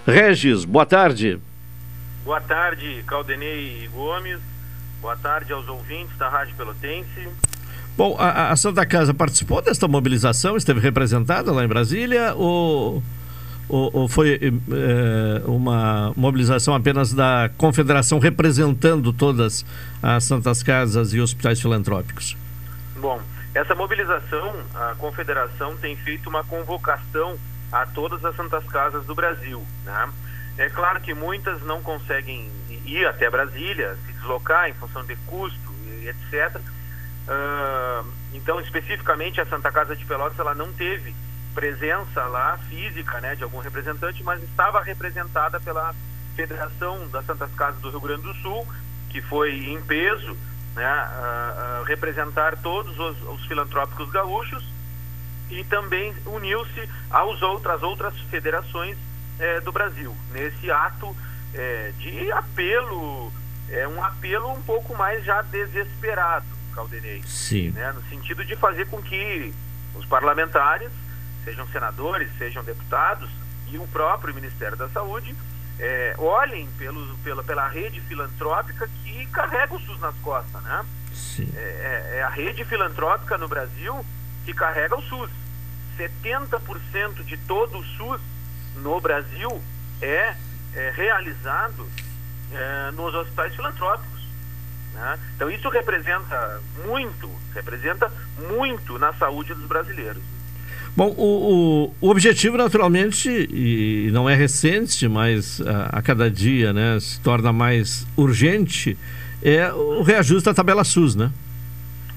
Regis, 0.08 0.64
boa 0.64 0.86
tarde. 0.86 1.38
Boa 2.24 2.40
tarde, 2.40 3.04
Caldenei 3.06 3.90
Gomes. 3.92 4.40
Boa 5.02 5.18
tarde 5.18 5.52
aos 5.52 5.68
ouvintes 5.68 6.16
da 6.18 6.30
Rádio 6.30 6.56
Pelotense. 6.56 7.28
Bom, 8.00 8.16
a, 8.18 8.54
a, 8.54 8.56
Santa 8.56 8.86
Casa 8.86 9.14
participou 9.14 9.62
desta 9.62 9.86
mobilização, 9.86 10.56
esteve 10.56 10.80
representada 10.80 11.52
lá 11.52 11.66
em 11.66 11.68
Brasília 11.68 12.34
ou, 12.34 13.04
ou, 13.68 13.90
ou 13.94 14.08
foi 14.08 14.40
é, 14.42 15.42
uma 15.46 16.14
mobilização 16.16 16.74
apenas 16.74 17.14
da 17.14 17.52
Confederação 17.58 18.18
representando 18.18 19.12
todas 19.12 19.66
as 20.02 20.24
Santas 20.24 20.64
Casas 20.64 21.14
e 21.14 21.20
hospitais 21.20 21.60
filantrópicos? 21.60 22.38
Bom, 22.96 23.20
Essa 23.54 23.76
mobilização, 23.76 24.54
a 24.74 24.96
confederação 24.98 25.76
tem 25.76 25.98
feito 25.98 26.30
uma 26.30 26.46
convocação 26.46 27.38
a 27.70 27.86
todas 27.86 28.24
as 28.24 28.34
santas 28.34 28.64
casas 28.68 29.06
do 29.06 29.14
Brasil. 29.14 29.62
Né? 29.84 30.10
É 30.58 30.70
claro 30.70 31.02
que 31.02 31.14
muitas 31.14 31.62
não 31.64 31.82
conseguem 31.82 32.50
ir 32.86 33.06
até 33.06 33.30
Brasília, 33.30 33.98
se 34.06 34.14
deslocar 34.14 34.70
em 34.70 34.74
função 34.76 35.04
de 35.04 35.18
custo 35.28 35.70
etc. 36.08 36.62
Uh, 37.30 38.12
então, 38.34 38.60
especificamente, 38.60 39.40
a 39.40 39.46
Santa 39.46 39.72
Casa 39.72 39.96
de 39.96 40.04
Pelotas 40.04 40.40
ela 40.40 40.56
não 40.56 40.74
teve 40.74 41.16
presença 41.54 42.26
lá 42.26 42.58
física 42.70 43.22
né, 43.22 43.36
de 43.36 43.44
algum 43.44 43.60
representante, 43.60 44.24
mas 44.24 44.42
estava 44.42 44.82
representada 44.82 45.60
pela 45.60 45.94
Federação 46.36 47.08
das 47.10 47.26
Santas 47.26 47.52
Casas 47.54 47.80
do 47.82 47.92
Rio 47.92 48.02
Grande 48.02 48.24
do 48.24 48.34
Sul, 48.36 48.68
que 49.10 49.22
foi 49.22 49.54
em 49.54 49.80
peso 49.82 50.36
né, 50.76 50.92
uh, 50.92 51.82
uh, 51.82 51.84
representar 51.84 52.58
todos 52.58 52.98
os, 52.98 53.22
os, 53.22 53.46
filantrópicos 53.46 54.10
gaúchos 54.10 54.64
e 55.52 55.64
também 55.66 56.16
uniu-se 56.26 56.90
às 57.12 57.42
outras 57.44 57.84
outras 57.84 58.18
federações 58.30 58.98
eh, 59.40 59.60
do 59.62 59.72
Brasil. 59.72 60.16
Nesse 60.32 60.70
ato 60.70 61.16
eh, 61.56 61.92
de 61.98 62.32
apelo 62.32 63.34
é 63.68 63.88
um 63.88 64.04
apelo 64.04 64.52
um 64.52 64.62
pouco 64.62 64.96
mais 64.96 65.26
já 65.26 65.42
desesperado 65.42 66.59
Caldenei 66.70 67.22
Sim. 67.26 67.72
Né, 67.72 67.92
no 67.92 68.02
sentido 68.10 68.44
de 68.46 68.56
fazer 68.56 68.88
com 68.88 69.02
que 69.02 69.54
os 69.96 70.06
parlamentares 70.06 70.92
sejam 71.44 71.68
senadores 71.68 72.30
sejam 72.38 72.64
deputados 72.64 73.30
e 73.68 73.78
o 73.78 73.88
próprio 73.88 74.34
Ministério 74.34 74.78
da 74.78 74.90
Saúde 74.90 75.36
é, 75.80 76.14
olhem 76.18 76.68
pelo, 76.78 77.18
pela, 77.20 77.44
pela 77.44 77.68
rede 77.68 78.02
filantrópica 78.02 78.90
que 79.04 79.26
carrega 79.28 79.74
o 79.74 79.80
SUS 79.80 80.00
nas 80.00 80.16
costas, 80.18 80.62
né? 80.64 80.86
Sim. 81.14 81.52
É, 81.56 81.60
é, 81.60 82.18
é 82.18 82.24
a 82.24 82.30
rede 82.30 82.66
filantrópica 82.66 83.38
no 83.38 83.48
Brasil 83.48 84.06
que 84.46 84.54
carrega 84.54 84.96
o 84.96 85.02
SUS. 85.02 85.30
70% 85.98 87.24
de 87.24 87.38
todo 87.38 87.78
o 87.78 87.84
SUS 87.84 88.22
no 88.78 89.00
Brasil 89.00 89.62
é, 90.02 90.36
é 90.74 90.94
realizado 90.96 91.90
é, 92.52 92.92
nos 92.92 93.14
hospitais 93.14 93.56
filantrópicos. 93.56 94.19
Né? 95.00 95.20
Então 95.36 95.50
isso 95.50 95.70
representa 95.70 96.62
muito, 96.86 97.30
representa 97.54 98.12
muito 98.50 99.00
na 99.00 99.14
saúde 99.14 99.54
dos 99.54 99.66
brasileiros. 99.66 100.22
Bom, 100.96 101.14
o, 101.18 101.94
o, 102.02 102.08
o, 102.08 102.10
objetivo, 102.10 102.58
naturalmente, 102.58 103.30
e 103.30 104.10
não 104.12 104.30
é 104.30 104.36
recente, 104.36 105.08
mas 105.08 105.62
a, 105.62 106.00
a, 106.00 106.02
cada 106.02 106.30
dia 106.30 106.74
né, 106.74 107.00
se 107.00 107.22
torna 107.22 107.54
mais 107.54 108.06
urgente, 108.18 108.98
é 109.42 109.72
o 109.72 110.02
reajuste 110.02 110.46
da 110.46 110.54
tabela 110.54 110.84
SUS, 110.84 111.16
né? 111.16 111.32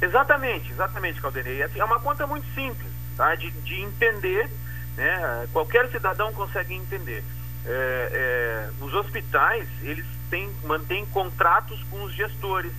Exatamente, 0.01 0.73
exatamente, 0.73 1.21
Caldenei. 1.21 1.63
Assim, 1.63 1.79
é 1.79 1.85
uma 1.85 2.01
conta 2.01 2.27
muito 2.27 2.47
simples, 2.55 2.91
tá? 3.17 3.37
de, 3.37 3.53
de 3.53 3.81
entender, 3.83 4.51
né? 4.97 5.47
qualquer 5.53 5.89
cidadão 5.91 6.33
consegue 6.33 6.75
entender. 6.75 7.23
É, 7.65 8.09
é, 8.13 8.85
os 8.85 8.93
hospitais, 8.93 9.69
eles 9.83 10.05
têm, 10.33 10.51
mantêm 10.65 11.05
contratos 11.05 11.79
com 11.91 12.03
os 12.05 12.15
gestores 12.15 12.73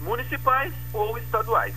municipais 0.00 0.72
ou 0.92 1.18
estaduais, 1.18 1.74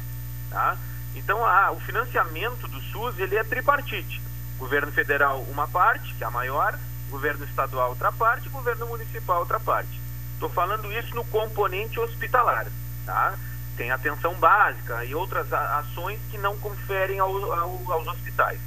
tá? 0.51 0.77
Então, 1.15 1.43
a, 1.43 1.71
o 1.71 1.79
financiamento 1.79 2.67
do 2.67 2.79
SUS 2.84 3.17
ele 3.17 3.36
é 3.36 3.43
tripartite. 3.43 4.21
Governo 4.59 4.91
federal 4.91 5.41
uma 5.49 5.67
parte, 5.67 6.13
que 6.13 6.23
é 6.23 6.27
a 6.27 6.31
maior, 6.31 6.77
governo 7.09 7.43
estadual 7.45 7.89
outra 7.89 8.11
parte, 8.11 8.47
governo 8.49 8.86
municipal 8.86 9.39
outra 9.39 9.59
parte. 9.59 9.99
Estou 10.36 10.49
falando 10.49 10.91
isso 10.93 11.15
no 11.15 11.25
componente 11.25 11.99
hospitalar, 11.99 12.67
tá? 13.03 13.34
Tem 13.75 13.89
atenção 13.89 14.36
básica 14.36 15.03
e 15.03 15.15
outras 15.15 15.51
ações 15.51 16.19
que 16.29 16.38
não 16.38 16.55
conferem 16.59 17.17
ao, 17.19 17.29
ao, 17.53 17.91
aos 17.91 18.07
hospitais. 18.07 18.59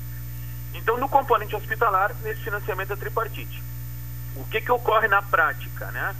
Então, 0.74 0.98
no 0.98 1.08
componente 1.08 1.54
hospitalar, 1.54 2.10
esse 2.24 2.42
financiamento 2.42 2.92
é 2.92 2.96
tripartite. 2.96 3.62
O 4.34 4.44
que, 4.44 4.60
que 4.60 4.72
ocorre 4.72 5.06
na 5.06 5.22
prática, 5.22 5.90
né? 5.92 6.14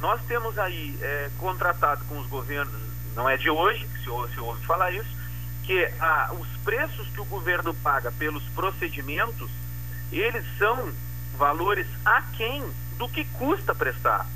Nós 0.00 0.20
temos 0.28 0.58
aí 0.58 0.96
é, 1.00 1.30
contratado 1.38 2.04
com 2.04 2.18
os 2.18 2.26
governos, 2.28 2.72
não 3.16 3.28
é 3.28 3.36
de 3.36 3.50
hoje 3.50 3.86
que 3.86 4.02
se 4.04 4.10
ouve, 4.10 4.32
se 4.32 4.40
ouve 4.40 4.64
falar 4.64 4.92
isso, 4.92 5.18
que 5.64 5.90
os 6.38 6.48
preços 6.64 7.08
que 7.08 7.20
o 7.20 7.24
governo 7.24 7.74
paga 7.74 8.10
pelos 8.12 8.42
procedimentos, 8.54 9.50
eles 10.10 10.44
são 10.56 10.90
valores 11.36 11.86
aquém 12.04 12.64
do 12.96 13.08
que 13.08 13.24
custa 13.24 13.74
prestar, 13.74 14.26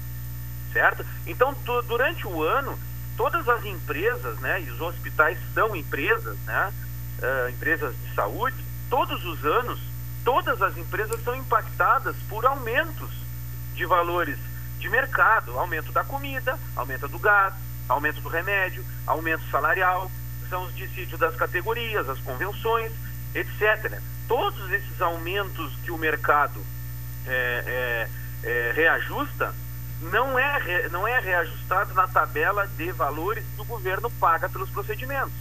certo? 0.73 1.05
Então, 1.27 1.55
durante 1.87 2.27
o 2.27 2.43
ano, 2.43 2.79
todas 3.17 3.49
as 3.49 3.65
empresas, 3.65 4.39
né, 4.41 4.61
e 4.63 4.71
os 4.71 4.81
hospitais 4.81 5.39
são 5.55 5.75
empresas, 5.75 6.37
né, 6.41 6.73
uh, 7.19 7.49
empresas 7.51 7.95
de 7.97 8.15
saúde, 8.15 8.57
todos 8.91 9.25
os 9.25 9.45
anos, 9.45 9.81
todas 10.25 10.61
as 10.61 10.77
empresas 10.77 11.23
são 11.25 11.35
impactadas 11.35 12.15
por 12.29 12.45
aumentos 12.45 13.11
de 13.75 13.87
valores 13.87 14.39
de 14.83 14.89
mercado, 14.89 15.57
aumento 15.57 15.93
da 15.93 16.03
comida, 16.03 16.59
aumento 16.75 17.07
do 17.07 17.19
gás, 17.19 17.55
aumento 17.89 18.21
do 18.21 18.29
remédio, 18.29 18.85
aumento 19.07 19.49
salarial, 19.49 20.11
são 20.51 20.65
os 20.65 20.75
dissídios 20.75 21.21
das 21.21 21.37
categorias, 21.37 22.09
as 22.09 22.19
convenções, 22.19 22.91
etc. 23.33 24.01
Todos 24.27 24.71
esses 24.73 25.01
aumentos 25.01 25.73
que 25.85 25.93
o 25.93 25.97
mercado 25.97 26.61
é, 27.27 28.09
é, 28.45 28.49
é, 28.49 28.73
reajusta 28.75 29.55
não 30.01 30.37
é, 30.37 30.89
não 30.89 31.07
é 31.07 31.21
reajustado 31.21 31.95
na 31.95 32.09
tabela 32.09 32.67
de 32.77 32.91
valores 32.91 33.45
que 33.55 33.63
o 33.63 33.65
governo 33.65 34.11
paga 34.19 34.49
pelos 34.49 34.69
procedimentos. 34.69 35.33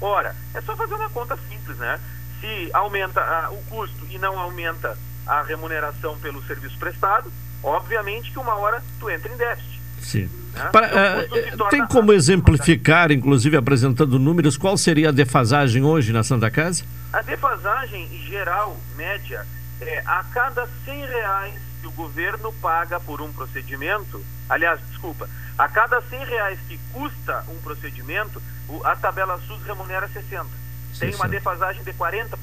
Ora, 0.00 0.36
é 0.54 0.60
só 0.60 0.76
fazer 0.76 0.94
uma 0.94 1.10
conta 1.10 1.36
simples, 1.48 1.76
né? 1.76 1.98
Se 2.40 2.70
aumenta 2.72 3.20
a, 3.20 3.50
o 3.50 3.60
custo 3.64 4.06
e 4.08 4.16
não 4.16 4.38
aumenta 4.38 4.96
a 5.26 5.42
remuneração 5.42 6.16
pelo 6.20 6.40
serviço 6.44 6.78
prestado, 6.78 7.32
obviamente 7.62 8.30
que 8.30 8.38
uma 8.38 8.54
hora 8.56 8.82
tu 8.98 9.10
entra 9.10 9.32
em 9.32 9.36
déficit. 9.36 9.80
Sim. 10.00 10.30
Né? 10.52 10.68
Para, 10.72 11.24
então, 11.24 11.66
uh, 11.66 11.70
tem 11.70 11.86
como 11.86 12.12
exemplificar, 12.12 13.12
inclusive 13.12 13.56
apresentando 13.56 14.18
números, 14.18 14.56
qual 14.56 14.76
seria 14.76 15.10
a 15.10 15.12
defasagem 15.12 15.82
hoje 15.82 16.12
na 16.12 16.22
Santa 16.22 16.50
Casa? 16.50 16.84
A 17.12 17.22
defasagem 17.22 18.08
geral, 18.26 18.76
média, 18.96 19.46
é 19.80 20.02
a 20.06 20.24
cada 20.32 20.68
100 20.84 21.06
reais 21.06 21.54
que 21.80 21.86
o 21.86 21.92
governo 21.92 22.52
paga 22.60 23.00
por 23.00 23.20
um 23.20 23.32
procedimento, 23.32 24.24
aliás, 24.48 24.80
desculpa, 24.90 25.28
a 25.56 25.68
cada 25.68 26.00
100 26.00 26.24
reais 26.24 26.58
que 26.68 26.78
custa 26.92 27.44
um 27.48 27.60
procedimento, 27.60 28.42
a 28.84 28.96
tabela 28.96 29.40
SUS 29.46 29.62
remunera 29.62 30.08
60. 30.08 30.46
Tem 30.98 31.14
uma 31.14 31.28
defasagem 31.28 31.82
de 31.82 31.92
40%. 31.92 32.36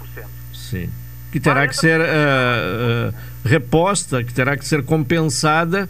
Sim. 0.54 0.92
Que 1.32 1.40
terá 1.40 1.68
que 1.68 1.76
ser 1.76 2.00
uh, 2.00 2.04
uh, 2.04 3.14
reposta, 3.46 4.24
que 4.24 4.34
terá 4.34 4.56
que 4.58 4.66
ser 4.66 4.84
compensada 4.84 5.90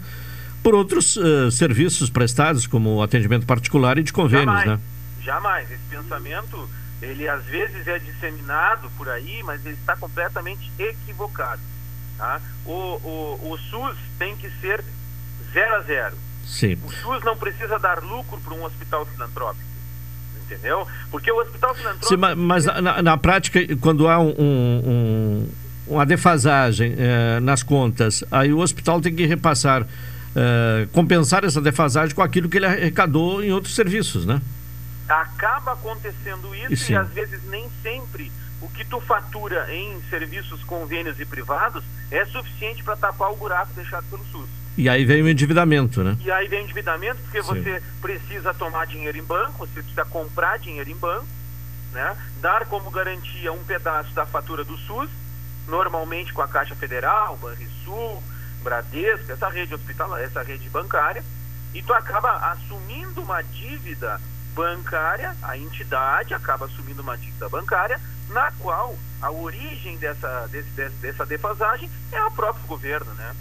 por 0.62 0.74
outros 0.74 1.16
uh, 1.16 1.50
serviços 1.50 2.10
prestados, 2.10 2.66
como 2.66 3.02
atendimento 3.02 3.46
particular 3.46 3.98
e 3.98 4.02
de 4.02 4.12
convênios, 4.12 4.46
jamais, 4.46 4.66
né? 4.66 4.80
Jamais. 5.22 5.70
Esse 5.70 5.82
pensamento, 5.88 6.68
ele 7.00 7.28
às 7.28 7.44
vezes 7.44 7.86
é 7.86 7.98
disseminado 7.98 8.90
por 8.96 9.08
aí, 9.08 9.42
mas 9.44 9.64
ele 9.64 9.76
está 9.76 9.96
completamente 9.96 10.70
equivocado. 10.78 11.62
Tá? 12.16 12.40
O, 12.66 12.72
o, 12.72 13.52
o 13.52 13.58
SUS 13.70 13.96
tem 14.18 14.36
que 14.36 14.50
ser 14.60 14.82
zero 15.52 15.76
a 15.76 15.80
zero. 15.82 16.16
Sim. 16.44 16.76
O 16.84 16.90
SUS 16.90 17.22
não 17.24 17.36
precisa 17.36 17.78
dar 17.78 18.02
lucro 18.02 18.40
para 18.40 18.54
um 18.54 18.64
hospital 18.64 19.06
filantrópico. 19.06 19.67
Entendeu? 20.50 20.86
Porque 21.10 21.30
o 21.30 21.38
hospital 21.38 21.74
filantrópico. 21.74 22.08
Sim, 22.08 22.16
mas, 22.16 22.36
mas 22.36 22.64
na, 22.64 23.02
na, 23.02 23.16
prática, 23.18 23.60
quando 23.80 24.08
há 24.08 24.18
um, 24.18 24.34
um, 24.38 25.48
uma 25.86 26.06
defasagem 26.06 26.94
eh, 26.96 27.38
nas 27.40 27.62
contas, 27.62 28.24
aí 28.30 28.50
o 28.50 28.58
hospital 28.58 29.00
tem 29.00 29.14
que 29.14 29.26
repassar 29.26 29.82
uh, 29.82 30.88
compensar 30.92 31.44
essa 31.44 31.60
defasagem 31.60 32.14
com 32.14 32.22
aquilo 32.22 32.48
que 32.48 32.56
ele 32.56 32.66
arrecadou 32.66 33.42
em 33.42 33.52
outros 33.52 33.74
serviços, 33.74 34.24
né? 34.24 34.40
Acaba 35.08 35.72
acontecendo 35.72 36.54
isso 36.54 36.92
e, 36.92 36.94
e 36.94 36.96
às 36.96 37.08
vezes 37.10 37.42
nem 37.44 37.68
sempre 37.82 38.30
o 38.60 38.68
que 38.68 38.84
tu 38.84 39.00
fatura 39.00 39.72
em 39.74 40.00
serviços 40.10 40.62
convênios 40.64 41.18
e 41.20 41.24
privados 41.24 41.84
é 42.10 42.24
suficiente 42.26 42.82
para 42.82 42.96
tapar 42.96 43.30
o 43.30 43.36
buraco 43.36 43.72
deixado 43.74 44.04
pelo 44.10 44.24
SUS. 44.26 44.48
E 44.78 44.88
aí 44.88 45.04
vem 45.04 45.20
o 45.22 45.28
endividamento, 45.28 46.04
né? 46.04 46.16
E 46.20 46.30
aí 46.30 46.46
vem 46.46 46.60
o 46.60 46.62
endividamento 46.62 47.20
porque 47.22 47.42
Sim. 47.42 47.48
você 47.48 47.82
precisa 48.00 48.54
tomar 48.54 48.86
dinheiro 48.86 49.18
em 49.18 49.24
banco, 49.24 49.66
você 49.66 49.82
precisa 49.82 50.04
comprar 50.04 50.56
dinheiro 50.60 50.88
em 50.88 50.94
banco, 50.94 51.26
né? 51.92 52.16
Dar 52.40 52.64
como 52.66 52.88
garantia 52.88 53.52
um 53.52 53.64
pedaço 53.64 54.14
da 54.14 54.24
fatura 54.24 54.62
do 54.62 54.78
SUS, 54.78 55.10
normalmente 55.66 56.32
com 56.32 56.42
a 56.42 56.46
Caixa 56.46 56.76
Federal, 56.76 57.36
Banrisul, 57.38 58.22
Bradesco, 58.62 59.32
essa 59.32 59.48
rede 59.48 59.74
hospitalar, 59.74 60.20
essa 60.20 60.44
rede 60.44 60.70
bancária, 60.70 61.24
e 61.74 61.82
tu 61.82 61.92
acaba 61.92 62.52
assumindo 62.52 63.20
uma 63.20 63.42
dívida 63.42 64.20
bancária, 64.54 65.34
a 65.42 65.58
entidade 65.58 66.34
acaba 66.34 66.66
assumindo 66.66 67.02
uma 67.02 67.18
dívida 67.18 67.48
bancária, 67.48 68.00
na 68.30 68.52
qual 68.52 68.96
a 69.20 69.28
origem 69.32 69.96
dessa, 69.96 70.46
desse, 70.52 70.70
dessa 71.00 71.26
defasagem 71.26 71.90
é 72.12 72.22
o 72.22 72.30
próprio 72.30 72.64
governo, 72.68 73.12
né? 73.14 73.34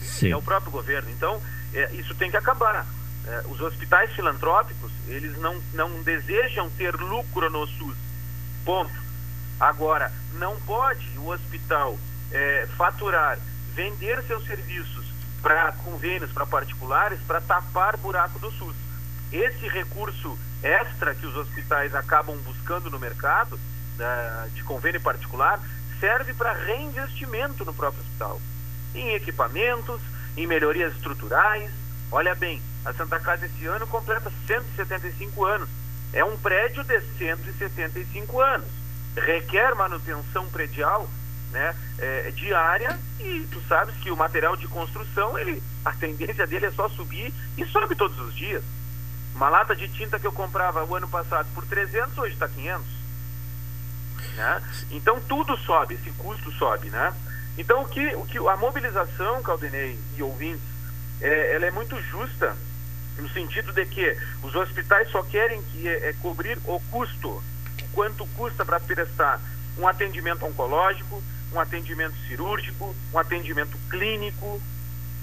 Sim. 0.00 0.32
É 0.32 0.36
o 0.36 0.42
próprio 0.42 0.72
governo. 0.72 1.10
Então, 1.10 1.40
é, 1.74 1.92
isso 1.92 2.14
tem 2.14 2.30
que 2.30 2.36
acabar. 2.36 2.86
eh, 3.26 3.42
os 3.48 3.60
hospitais 3.60 4.10
filantrópicos, 4.12 4.90
eles 5.06 5.36
não, 5.38 5.60
não 5.74 6.02
desejam 6.02 6.70
ter 6.70 6.94
lucro 6.96 7.50
no 7.50 7.66
SUS. 7.66 7.96
Ponto. 8.64 8.92
Agora, 9.58 10.10
não 10.34 10.58
pode 10.60 11.06
o 11.18 11.28
hospital 11.28 11.98
eh, 12.32 12.66
faturar, 12.76 13.38
vender 13.74 14.22
seus 14.24 14.44
serviços 14.46 15.04
para 15.42 15.72
convênios 15.72 16.32
para 16.32 16.46
particulares 16.46 17.20
para 17.26 17.40
tapar 17.40 17.96
buraco 17.96 18.38
do 18.38 18.50
SUS. 18.52 18.74
Esse 19.32 19.68
recurso 19.68 20.38
extra 20.62 21.14
que 21.14 21.26
os 21.26 21.36
hospitais 21.36 21.94
acabam 21.94 22.36
buscando 22.38 22.90
no 22.90 22.98
mercado, 22.98 23.58
de 24.54 24.62
convênio 24.64 25.00
particular, 25.00 25.60
serve 25.98 26.32
para 26.34 26.52
reinvestimento 26.52 27.64
no 27.64 27.74
próprio 27.74 28.02
hospital. 28.02 28.40
Em 28.94 29.14
equipamentos, 29.14 30.00
em 30.36 30.46
melhorias 30.46 30.94
estruturais. 30.94 31.70
Olha 32.10 32.34
bem, 32.34 32.60
a 32.84 32.92
Santa 32.92 33.20
Casa 33.20 33.46
esse 33.46 33.66
ano 33.66 33.86
completa 33.86 34.32
175 34.46 35.44
anos. 35.44 35.68
É 36.12 36.24
um 36.24 36.36
prédio 36.36 36.82
de 36.84 37.00
175 37.18 38.40
anos. 38.40 38.68
Requer 39.16 39.74
manutenção 39.74 40.48
predial 40.50 41.08
né, 41.50 41.74
é, 41.98 42.30
diária 42.30 42.98
e 43.18 43.46
tu 43.50 43.60
sabes 43.68 43.94
que 43.96 44.10
o 44.10 44.16
material 44.16 44.56
de 44.56 44.66
construção, 44.68 45.38
ele, 45.38 45.62
a 45.84 45.92
tendência 45.92 46.46
dele 46.46 46.66
é 46.66 46.70
só 46.70 46.88
subir 46.88 47.32
e 47.56 47.64
sobe 47.66 47.94
todos 47.94 48.18
os 48.18 48.34
dias. 48.34 48.62
Uma 49.34 49.48
lata 49.48 49.74
de 49.74 49.88
tinta 49.88 50.18
que 50.18 50.26
eu 50.26 50.32
comprava 50.32 50.84
o 50.84 50.94
ano 50.94 51.08
passado 51.08 51.48
por 51.54 51.64
300, 51.66 52.16
hoje 52.18 52.34
está 52.34 52.48
500. 52.48 52.86
Né? 54.36 54.62
Então 54.90 55.20
tudo 55.28 55.56
sobe, 55.58 55.94
esse 55.94 56.10
custo 56.12 56.50
sobe, 56.52 56.88
né? 56.90 57.12
Então 57.60 57.82
o 57.82 57.88
que, 57.88 58.14
o 58.16 58.24
que 58.24 58.38
a 58.38 58.56
mobilização, 58.56 59.42
Caldenei 59.42 59.98
e 60.16 60.22
ouvintes, 60.22 60.64
é, 61.20 61.54
ela 61.54 61.66
é 61.66 61.70
muito 61.70 62.00
justa 62.00 62.56
no 63.18 63.28
sentido 63.28 63.70
de 63.70 63.84
que 63.84 64.16
os 64.42 64.54
hospitais 64.54 65.10
só 65.10 65.22
querem 65.22 65.62
que 65.64 65.86
é, 65.86 66.08
é 66.08 66.12
cobrir 66.22 66.58
o 66.64 66.80
custo, 66.90 67.42
quanto 67.92 68.26
custa 68.28 68.64
para 68.64 68.80
prestar 68.80 69.38
um 69.76 69.86
atendimento 69.86 70.46
oncológico, 70.46 71.22
um 71.52 71.60
atendimento 71.60 72.16
cirúrgico, 72.26 72.96
um 73.12 73.18
atendimento 73.18 73.76
clínico, 73.90 74.58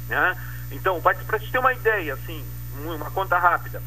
né? 0.07 0.37
Então, 0.69 1.01
para 1.01 1.15
você 1.15 1.47
ter 1.47 1.57
uma 1.57 1.73
ideia, 1.73 2.13
assim, 2.13 2.45
uma 2.83 3.09
conta 3.09 3.39
rápida, 3.39 3.81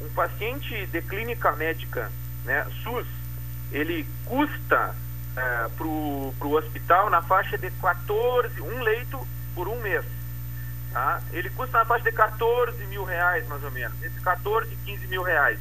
um 0.00 0.08
paciente 0.10 0.86
de 0.86 1.02
clínica 1.02 1.50
médica, 1.52 2.12
né, 2.44 2.64
SUS, 2.84 3.06
ele 3.72 4.06
custa 4.26 4.94
é, 5.36 5.68
para 5.76 5.86
o 5.86 6.52
hospital 6.52 7.10
na 7.10 7.22
faixa 7.22 7.58
de 7.58 7.70
14, 7.70 8.60
um 8.60 8.82
leito 8.82 9.26
por 9.54 9.68
um 9.68 9.80
mês. 9.80 10.04
Tá? 10.92 11.20
Ele 11.32 11.50
custa 11.50 11.78
na 11.78 11.84
faixa 11.84 12.04
de 12.04 12.12
14 12.12 12.86
mil 12.86 13.04
reais, 13.04 13.46
mais 13.48 13.62
ou 13.62 13.70
menos, 13.70 14.02
entre 14.02 14.20
14 14.20 14.72
e 14.72 14.76
15 14.86 15.06
mil 15.08 15.22
reais. 15.22 15.58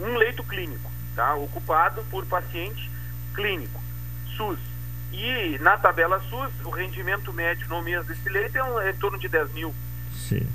Um 0.00 0.16
leito 0.16 0.42
clínico, 0.44 0.90
tá? 1.16 1.34
ocupado 1.34 2.04
por 2.10 2.26
paciente 2.26 2.90
clínico, 3.34 3.80
SUS. 4.36 4.58
E 5.12 5.58
na 5.60 5.76
tabela 5.76 6.20
SUS, 6.28 6.52
o 6.64 6.70
rendimento 6.70 7.32
médio 7.32 7.68
no 7.68 7.80
mês 7.82 8.04
desse 8.06 8.28
leito 8.28 8.58
é, 8.58 8.64
um, 8.64 8.80
é 8.80 8.90
em 8.90 8.96
torno 8.96 9.18
de 9.18 9.28
10 9.28 9.52
mil. 9.52 9.74
Sim. 10.12 10.46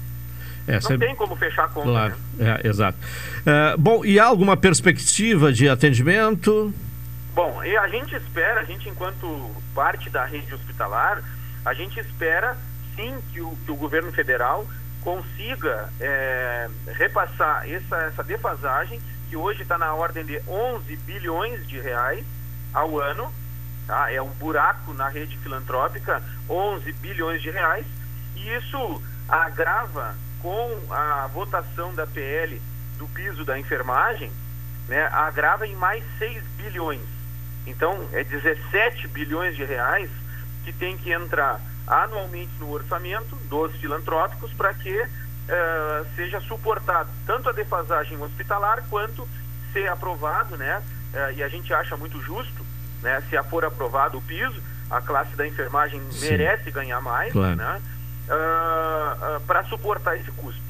Essa 0.67 0.89
não 0.89 0.95
é... 0.97 1.07
tem 1.07 1.15
como 1.15 1.35
fechar 1.35 1.65
a 1.65 1.67
conta. 1.69 1.87
Claro, 1.87 2.15
né? 2.35 2.59
é, 2.61 2.67
exato. 2.67 2.97
Uh, 3.39 3.77
bom, 3.77 4.05
e 4.05 4.19
há 4.19 4.25
alguma 4.25 4.55
perspectiva 4.55 5.51
de 5.51 5.67
atendimento? 5.67 6.73
Bom, 7.33 7.63
e 7.63 7.77
a 7.77 7.87
gente 7.87 8.15
espera, 8.15 8.61
a 8.61 8.63
gente 8.63 8.89
enquanto 8.89 9.55
parte 9.73 10.09
da 10.09 10.25
rede 10.25 10.53
hospitalar, 10.53 11.21
a 11.65 11.73
gente 11.73 11.99
espera 11.99 12.57
sim 12.95 13.21
que 13.31 13.41
o, 13.41 13.55
que 13.65 13.71
o 13.71 13.75
governo 13.75 14.11
federal 14.11 14.67
consiga 15.01 15.89
é, 15.99 16.69
repassar 16.87 17.69
essa, 17.69 17.97
essa 17.97 18.23
defasagem, 18.23 19.01
que 19.29 19.35
hoje 19.35 19.61
está 19.61 19.77
na 19.77 19.93
ordem 19.93 20.25
de 20.25 20.41
11 20.47 20.95
bilhões 20.97 21.67
de 21.67 21.79
reais 21.79 22.25
ao 22.73 22.99
ano, 22.99 23.31
tá? 23.87 24.11
é 24.11 24.21
um 24.21 24.29
buraco 24.31 24.93
na 24.93 25.07
rede 25.07 25.37
filantrópica, 25.37 26.21
11 26.49 26.91
bilhões 26.93 27.41
de 27.41 27.49
reais, 27.51 27.85
e 28.35 28.55
isso 28.55 29.01
agrava 29.27 30.15
com 30.41 30.79
a 30.89 31.27
votação 31.27 31.93
da 31.93 32.07
PL 32.07 32.59
do 32.97 33.07
piso 33.07 33.45
da 33.45 33.57
enfermagem, 33.57 34.31
né, 34.87 35.07
agrava 35.11 35.67
em 35.67 35.75
mais 35.75 36.03
6 36.17 36.43
bilhões. 36.57 37.18
Então, 37.65 38.07
é 38.13 38.23
17 38.23 39.07
bilhões 39.09 39.55
de 39.55 39.63
reais 39.63 40.09
que 40.63 40.73
tem 40.73 40.97
que 40.97 41.11
entrar 41.11 41.59
anualmente 41.87 42.51
no 42.59 42.71
orçamento 42.71 43.35
dos 43.49 43.75
filantrópicos 43.77 44.51
para 44.53 44.73
que 44.73 45.01
uh, 45.01 46.15
seja 46.15 46.39
suportado 46.41 47.09
tanto 47.25 47.49
a 47.49 47.51
defasagem 47.51 48.21
hospitalar 48.21 48.83
quanto 48.89 49.27
ser 49.73 49.89
aprovado, 49.89 50.55
né? 50.57 50.81
Uh, 51.13 51.33
e 51.37 51.43
a 51.43 51.49
gente 51.49 51.73
acha 51.73 51.97
muito 51.97 52.21
justo, 52.21 52.65
né? 53.01 53.21
Se 53.29 53.41
for 53.43 53.65
aprovado 53.65 54.17
o 54.17 54.21
piso, 54.21 54.61
a 54.89 55.01
classe 55.01 55.35
da 55.35 55.47
enfermagem 55.47 56.01
Sim. 56.11 56.29
merece 56.29 56.71
ganhar 56.71 57.01
mais, 57.01 57.31
claro. 57.31 57.55
né? 57.55 57.81
Uh, 58.27 59.37
uh, 59.37 59.41
para 59.41 59.63
suportar 59.65 60.15
esse 60.17 60.31
custo. 60.31 60.61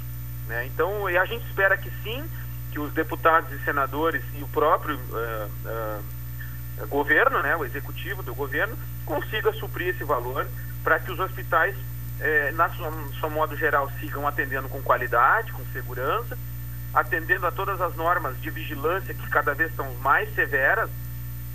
Né? 0.47 0.65
Então, 0.65 1.05
a 1.07 1.25
gente 1.25 1.45
espera 1.45 1.77
que 1.77 1.91
sim, 2.03 2.23
que 2.71 2.79
os 2.79 2.91
deputados 2.93 3.51
e 3.51 3.63
senadores 3.63 4.23
e 4.35 4.43
o 4.43 4.47
próprio 4.47 4.95
uh, 4.95 6.03
governo, 6.87 7.41
né, 7.41 7.55
o 7.55 7.65
executivo 7.65 8.23
do 8.23 8.33
governo, 8.33 8.77
consiga 9.05 9.51
suprir 9.53 9.89
esse 9.89 10.03
valor 10.03 10.47
para 10.83 10.99
que 10.99 11.11
os 11.11 11.19
hospitais, 11.19 11.75
eh, 12.19 12.51
na 12.55 12.69
sua, 12.69 12.91
sua 13.19 13.29
modo 13.29 13.55
geral, 13.55 13.91
sigam 13.99 14.27
atendendo 14.27 14.69
com 14.69 14.81
qualidade, 14.81 15.51
com 15.51 15.65
segurança, 15.73 16.37
atendendo 16.93 17.45
a 17.45 17.51
todas 17.51 17.79
as 17.81 17.95
normas 17.95 18.39
de 18.41 18.49
vigilância 18.49 19.13
que 19.13 19.29
cada 19.29 19.53
vez 19.53 19.69
estão 19.69 19.93
mais 19.95 20.33
severas 20.33 20.89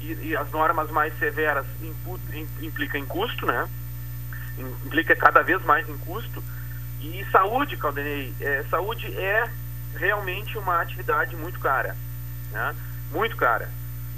e, 0.00 0.28
e 0.28 0.36
as 0.36 0.50
normas 0.50 0.90
mais 0.90 1.16
severas 1.18 1.66
implicam 2.60 3.00
em 3.00 3.06
custo, 3.06 3.46
né? 3.46 3.68
Implica 4.58 5.16
cada 5.16 5.42
vez 5.42 5.62
mais 5.64 5.88
em 5.88 5.96
custo. 5.98 6.42
E 7.00 7.24
saúde, 7.30 7.76
Caldenei, 7.76 8.32
é, 8.40 8.64
saúde 8.70 9.06
é 9.18 9.48
realmente 9.96 10.56
uma 10.56 10.80
atividade 10.80 11.36
muito 11.36 11.58
cara, 11.58 11.96
né? 12.52 12.74
Muito 13.10 13.36
cara. 13.36 13.68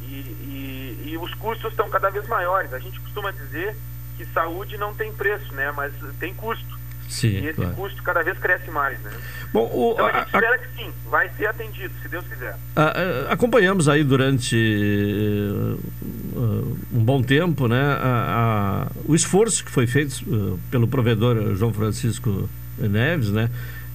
E, 0.06 0.10
e, 0.14 1.10
e 1.10 1.18
os 1.18 1.32
custos 1.34 1.70
estão 1.70 1.88
cada 1.90 2.10
vez 2.10 2.26
maiores. 2.28 2.72
A 2.72 2.78
gente 2.78 2.98
costuma 3.00 3.30
dizer 3.30 3.76
que 4.16 4.24
saúde 4.26 4.76
não 4.76 4.94
tem 4.94 5.12
preço, 5.12 5.52
né? 5.54 5.72
Mas 5.72 5.92
tem 6.18 6.34
custo. 6.34 6.76
Sim, 7.08 7.28
e 7.28 7.46
esse 7.46 7.54
claro. 7.54 7.74
custo 7.76 8.02
cada 8.02 8.22
vez 8.22 8.36
cresce 8.38 8.70
mais, 8.70 8.98
né? 9.00 9.12
Bom, 9.52 9.70
o, 9.72 9.92
então 9.92 10.06
a, 10.06 10.10
a, 10.10 10.12
gente 10.18 10.26
espera 10.26 10.54
a, 10.54 10.58
que 10.58 10.76
sim, 10.76 10.92
vai 11.08 11.30
ser 11.36 11.46
atendido, 11.46 11.94
se 12.02 12.08
Deus 12.08 12.26
quiser. 12.26 12.56
A, 12.74 13.32
acompanhamos 13.32 13.88
aí 13.88 14.02
durante 14.02 14.56
uh, 16.34 16.76
um 16.92 17.04
bom 17.04 17.22
tempo, 17.22 17.68
né, 17.68 17.96
o 19.04 19.14
esforço 19.14 19.64
que 19.64 19.70
foi 19.70 19.86
feito 19.86 20.22
uh, 20.26 20.58
pelo 20.70 20.88
provedor 20.88 21.54
João 21.54 21.72
Francisco 21.72 22.48
Neves, 22.76 23.30
né, 23.30 23.50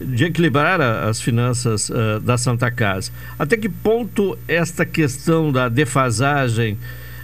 de 0.06 0.26
equilibrar 0.26 0.82
as 0.82 1.22
finanças 1.22 1.90
uh, 1.90 2.20
da 2.22 2.38
Santa 2.38 2.70
Casa. 2.72 3.12
Até 3.38 3.58
que 3.58 3.70
ponto 3.70 4.38
esta 4.48 4.86
questão 4.86 5.52
da 5.52 5.70
defasagem 5.70 6.78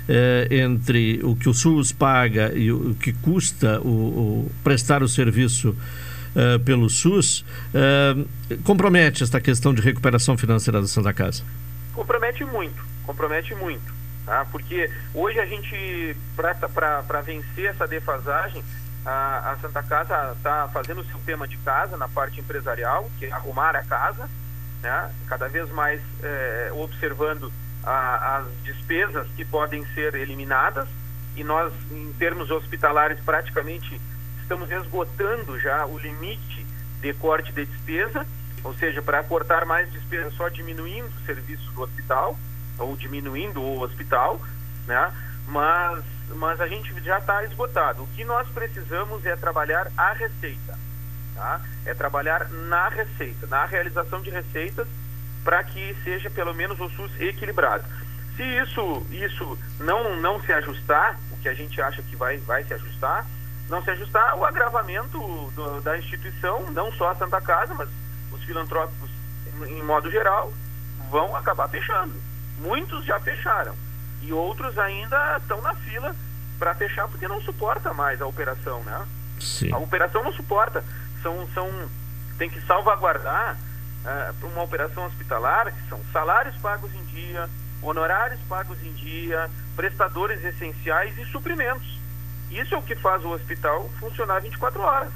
eh, 0.09 0.47
entre 0.49 1.19
o 1.21 1.35
que 1.35 1.49
o 1.49 1.53
SUS 1.53 1.91
paga 1.91 2.53
e 2.53 2.71
o, 2.71 2.95
que 2.95 3.11
custa 3.11 3.81
o, 3.81 3.87
o 4.45 4.51
prestar 4.63 5.03
o 5.03 5.07
serviço 5.07 5.75
eh, 6.33 6.57
pelo 6.59 6.89
SUS 6.89 7.43
compromete 8.63 9.21
esta 9.23 9.41
questão 9.41 9.73
de 9.73 9.81
recuperação 9.81 10.37
financeira 10.37 10.79
da 10.79 10.87
Santa 10.87 11.11
Casa? 11.11 11.43
Compromete 11.93 12.45
muito, 12.45 12.81
compromete 13.05 13.53
muito. 13.55 13.97
Tá? 14.25 14.45
Porque 14.51 14.89
hoje 15.13 15.39
a 15.39 15.45
gente, 15.45 16.15
para 16.35 17.21
vencer 17.21 17.65
essa 17.65 17.87
defasagem, 17.87 18.61
a, 19.07 19.51
a 19.51 19.57
Santa 19.57 19.81
Casa 19.81 20.33
está 20.35 20.67
fazendo 20.73 21.01
o 21.01 21.05
seu 21.05 21.19
tema 21.25 21.47
de 21.47 21.57
casa 21.57 21.95
na 21.97 22.07
parte 22.07 22.39
empresarial, 22.39 23.09
que 23.17 23.25
é 23.25 23.31
arrumar 23.31 23.75
a 23.75 23.83
casa, 23.83 24.29
né? 24.81 25.11
cada 25.27 25.47
vez 25.47 25.69
mais 25.71 26.01
observando 26.73 27.51
a, 27.83 28.37
as 28.37 28.47
despesas 28.63 29.27
que 29.35 29.45
podem 29.45 29.85
ser 29.93 30.13
eliminadas 30.15 30.87
e 31.37 31.43
nós, 31.43 31.71
em 31.91 32.11
termos 32.13 32.49
hospitalares, 32.49 33.19
praticamente 33.19 34.01
estamos 34.41 34.71
esgotando 34.71 35.59
já 35.59 35.85
o 35.85 35.97
limite 35.99 36.65
de 36.99 37.13
corte 37.13 37.51
de 37.53 37.63
despesa, 37.63 38.25
ou 38.63 38.73
seja, 38.73 39.03
para 39.03 39.23
cortar 39.23 39.63
mais 39.63 39.91
despesa 39.91 40.31
só 40.31 40.49
diminuindo 40.49 41.07
o 41.07 41.25
serviço 41.27 41.71
do 41.73 41.83
hospital 41.83 42.37
ou 42.79 42.97
diminuindo 42.97 43.61
o 43.61 43.81
hospital, 43.81 44.41
né? 44.87 45.13
Mas, 45.47 46.03
mas 46.35 46.59
a 46.59 46.67
gente 46.67 46.93
já 47.03 47.17
está 47.19 47.43
esgotado. 47.43 48.03
O 48.03 48.07
que 48.07 48.23
nós 48.25 48.47
precisamos 48.49 49.25
é 49.25 49.35
trabalhar 49.35 49.91
a 49.97 50.13
receita, 50.13 50.77
tá? 51.35 51.61
É 51.85 51.93
trabalhar 51.93 52.49
na 52.49 52.89
receita, 52.89 53.47
na 53.47 53.65
realização 53.65 54.21
de 54.21 54.29
receitas 54.29 54.87
para 55.43 55.63
que 55.63 55.95
seja 56.03 56.29
pelo 56.29 56.53
menos 56.53 56.79
o 56.79 56.89
SUS 56.89 57.11
equilibrado. 57.19 57.85
Se 58.35 58.43
isso, 58.43 59.05
isso 59.11 59.57
não, 59.79 60.17
não 60.17 60.41
se 60.41 60.51
ajustar, 60.53 61.17
o 61.31 61.37
que 61.37 61.49
a 61.49 61.53
gente 61.53 61.81
acha 61.81 62.01
que 62.03 62.15
vai, 62.15 62.37
vai 62.37 62.63
se 62.63 62.73
ajustar, 62.73 63.25
não 63.69 63.83
se 63.83 63.89
ajustar, 63.91 64.37
o 64.37 64.45
agravamento 64.45 65.17
do, 65.55 65.81
da 65.81 65.97
instituição, 65.97 66.69
não 66.71 66.91
só 66.91 67.11
a 67.11 67.15
Santa 67.15 67.41
Casa, 67.41 67.73
mas 67.73 67.89
os 68.31 68.43
filantrópicos, 68.43 69.09
em 69.67 69.83
modo 69.83 70.11
geral, 70.11 70.53
vão 71.09 71.35
acabar 71.35 71.67
fechando. 71.69 72.13
Muitos 72.59 73.05
já 73.05 73.19
fecharam 73.19 73.75
e 74.21 74.33
outros 74.33 74.77
ainda 74.77 75.37
estão 75.37 75.61
na 75.61 75.73
fila 75.75 76.15
para 76.57 76.73
fechar 76.75 77.07
porque 77.07 77.27
não 77.27 77.41
suporta 77.41 77.93
mais 77.93 78.21
a 78.21 78.25
operação, 78.25 78.83
né? 78.83 79.05
Sim. 79.39 79.71
A 79.73 79.77
operação 79.77 80.23
não 80.23 80.33
suporta. 80.33 80.83
São, 81.21 81.47
são, 81.53 81.69
tem 82.37 82.49
que 82.49 82.59
salvaguardar 82.61 83.55
uh, 83.55 84.33
para 84.33 84.49
uma 84.49 84.63
operação 84.63 85.05
hospitalar, 85.05 85.71
que 85.71 85.89
são 85.89 85.99
salários 86.11 86.55
pagos 86.57 86.93
em 86.93 87.03
dia, 87.05 87.49
honorários 87.81 88.39
pagos 88.49 88.81
em 88.83 88.91
dia, 88.93 89.49
prestadores 89.75 90.43
essenciais 90.43 91.17
e 91.17 91.25
suprimentos. 91.25 91.97
Isso 92.49 92.73
é 92.73 92.77
o 92.77 92.81
que 92.81 92.95
faz 92.95 93.23
o 93.23 93.29
hospital 93.29 93.89
funcionar 93.99 94.41
24 94.41 94.81
horas. 94.81 95.11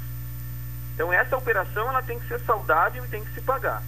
Então 0.94 1.12
essa 1.12 1.38
operação 1.38 1.90
ela 1.90 2.02
tem 2.02 2.20
que 2.20 2.28
ser 2.28 2.40
saudável 2.42 3.04
e 3.04 3.08
tem 3.08 3.24
que 3.24 3.34
se 3.34 3.42
pagar. 3.42 3.82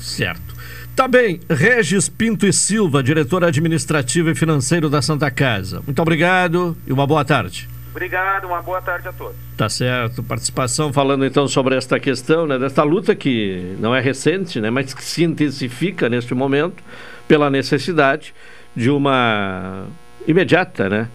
Certo. 0.00 0.54
Tá 0.96 1.06
bem, 1.06 1.40
Regis 1.48 2.08
Pinto 2.08 2.46
e 2.46 2.52
Silva, 2.52 3.02
diretor 3.02 3.44
administrativo 3.44 4.30
e 4.30 4.34
financeiro 4.34 4.90
da 4.90 5.00
Santa 5.00 5.30
Casa. 5.30 5.82
Muito 5.86 6.00
obrigado 6.02 6.76
e 6.86 6.92
uma 6.92 7.06
boa 7.06 7.24
tarde. 7.24 7.68
Obrigado, 7.90 8.46
uma 8.46 8.62
boa 8.62 8.80
tarde 8.80 9.08
a 9.08 9.12
todos. 9.12 9.36
Tá 9.56 9.68
certo. 9.68 10.22
Participação 10.22 10.92
falando 10.92 11.24
então 11.24 11.48
sobre 11.48 11.74
esta 11.76 11.98
questão, 11.98 12.46
né, 12.46 12.58
desta 12.58 12.82
luta 12.82 13.14
que 13.14 13.76
não 13.80 13.94
é 13.94 14.00
recente, 14.00 14.60
né, 14.60 14.70
mas 14.70 14.94
que 14.94 15.02
se 15.02 15.24
intensifica 15.24 16.08
neste 16.08 16.34
momento 16.34 16.82
pela 17.26 17.50
necessidade 17.50 18.34
de 18.76 18.90
uma 18.90 19.86
imediata, 20.26 20.88
né, 20.88 21.08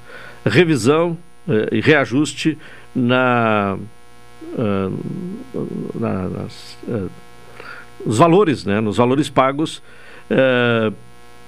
revisão 0.46 1.18
eh, 1.48 1.70
e 1.74 1.82
reajuste 1.82 2.58
na, 2.96 3.78
uh, 4.58 6.00
na 6.00 6.30
nas, 6.30 6.78
uh, 6.88 7.10
os 8.06 8.18
valores, 8.18 8.64
né, 8.66 8.80
nos 8.80 8.98
valores 8.98 9.30
pagos 9.30 9.82
uh, 10.30 10.94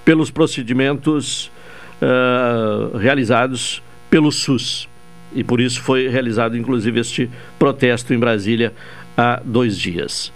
pelos 0.03 0.31
procedimentos 0.31 1.51
realizados 3.01 3.81
pelo 4.07 4.31
SUS 4.31 4.87
e 5.33 5.43
por 5.43 5.59
isso 5.59 5.81
foi 5.81 6.07
realizado 6.07 6.55
inclusive 6.55 6.99
este 6.99 7.29
protesto 7.57 8.13
em 8.13 8.19
Brasília 8.19 8.73
há 9.17 9.41
dois 9.43 9.77
dias. 9.77 10.31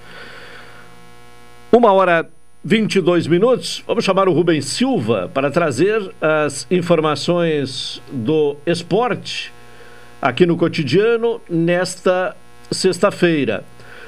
Uma 1.72 1.92
hora 1.92 2.28
22 2.64 3.26
minutos, 3.26 3.84
vamos 3.88 4.04
chamar 4.04 4.28
o 4.28 4.34
Rubens 4.34 4.66
Silva 4.66 5.32
para 5.34 5.50
trazer 5.50 6.14
as 6.22 6.68
informações 6.70 8.02
do 8.12 8.56
esporte 8.66 9.52
aqui 10.22 10.46
no 10.46 10.56
cotidiano 10.56 11.42
nesta 11.50 12.36
sexta-feira. 12.70 13.64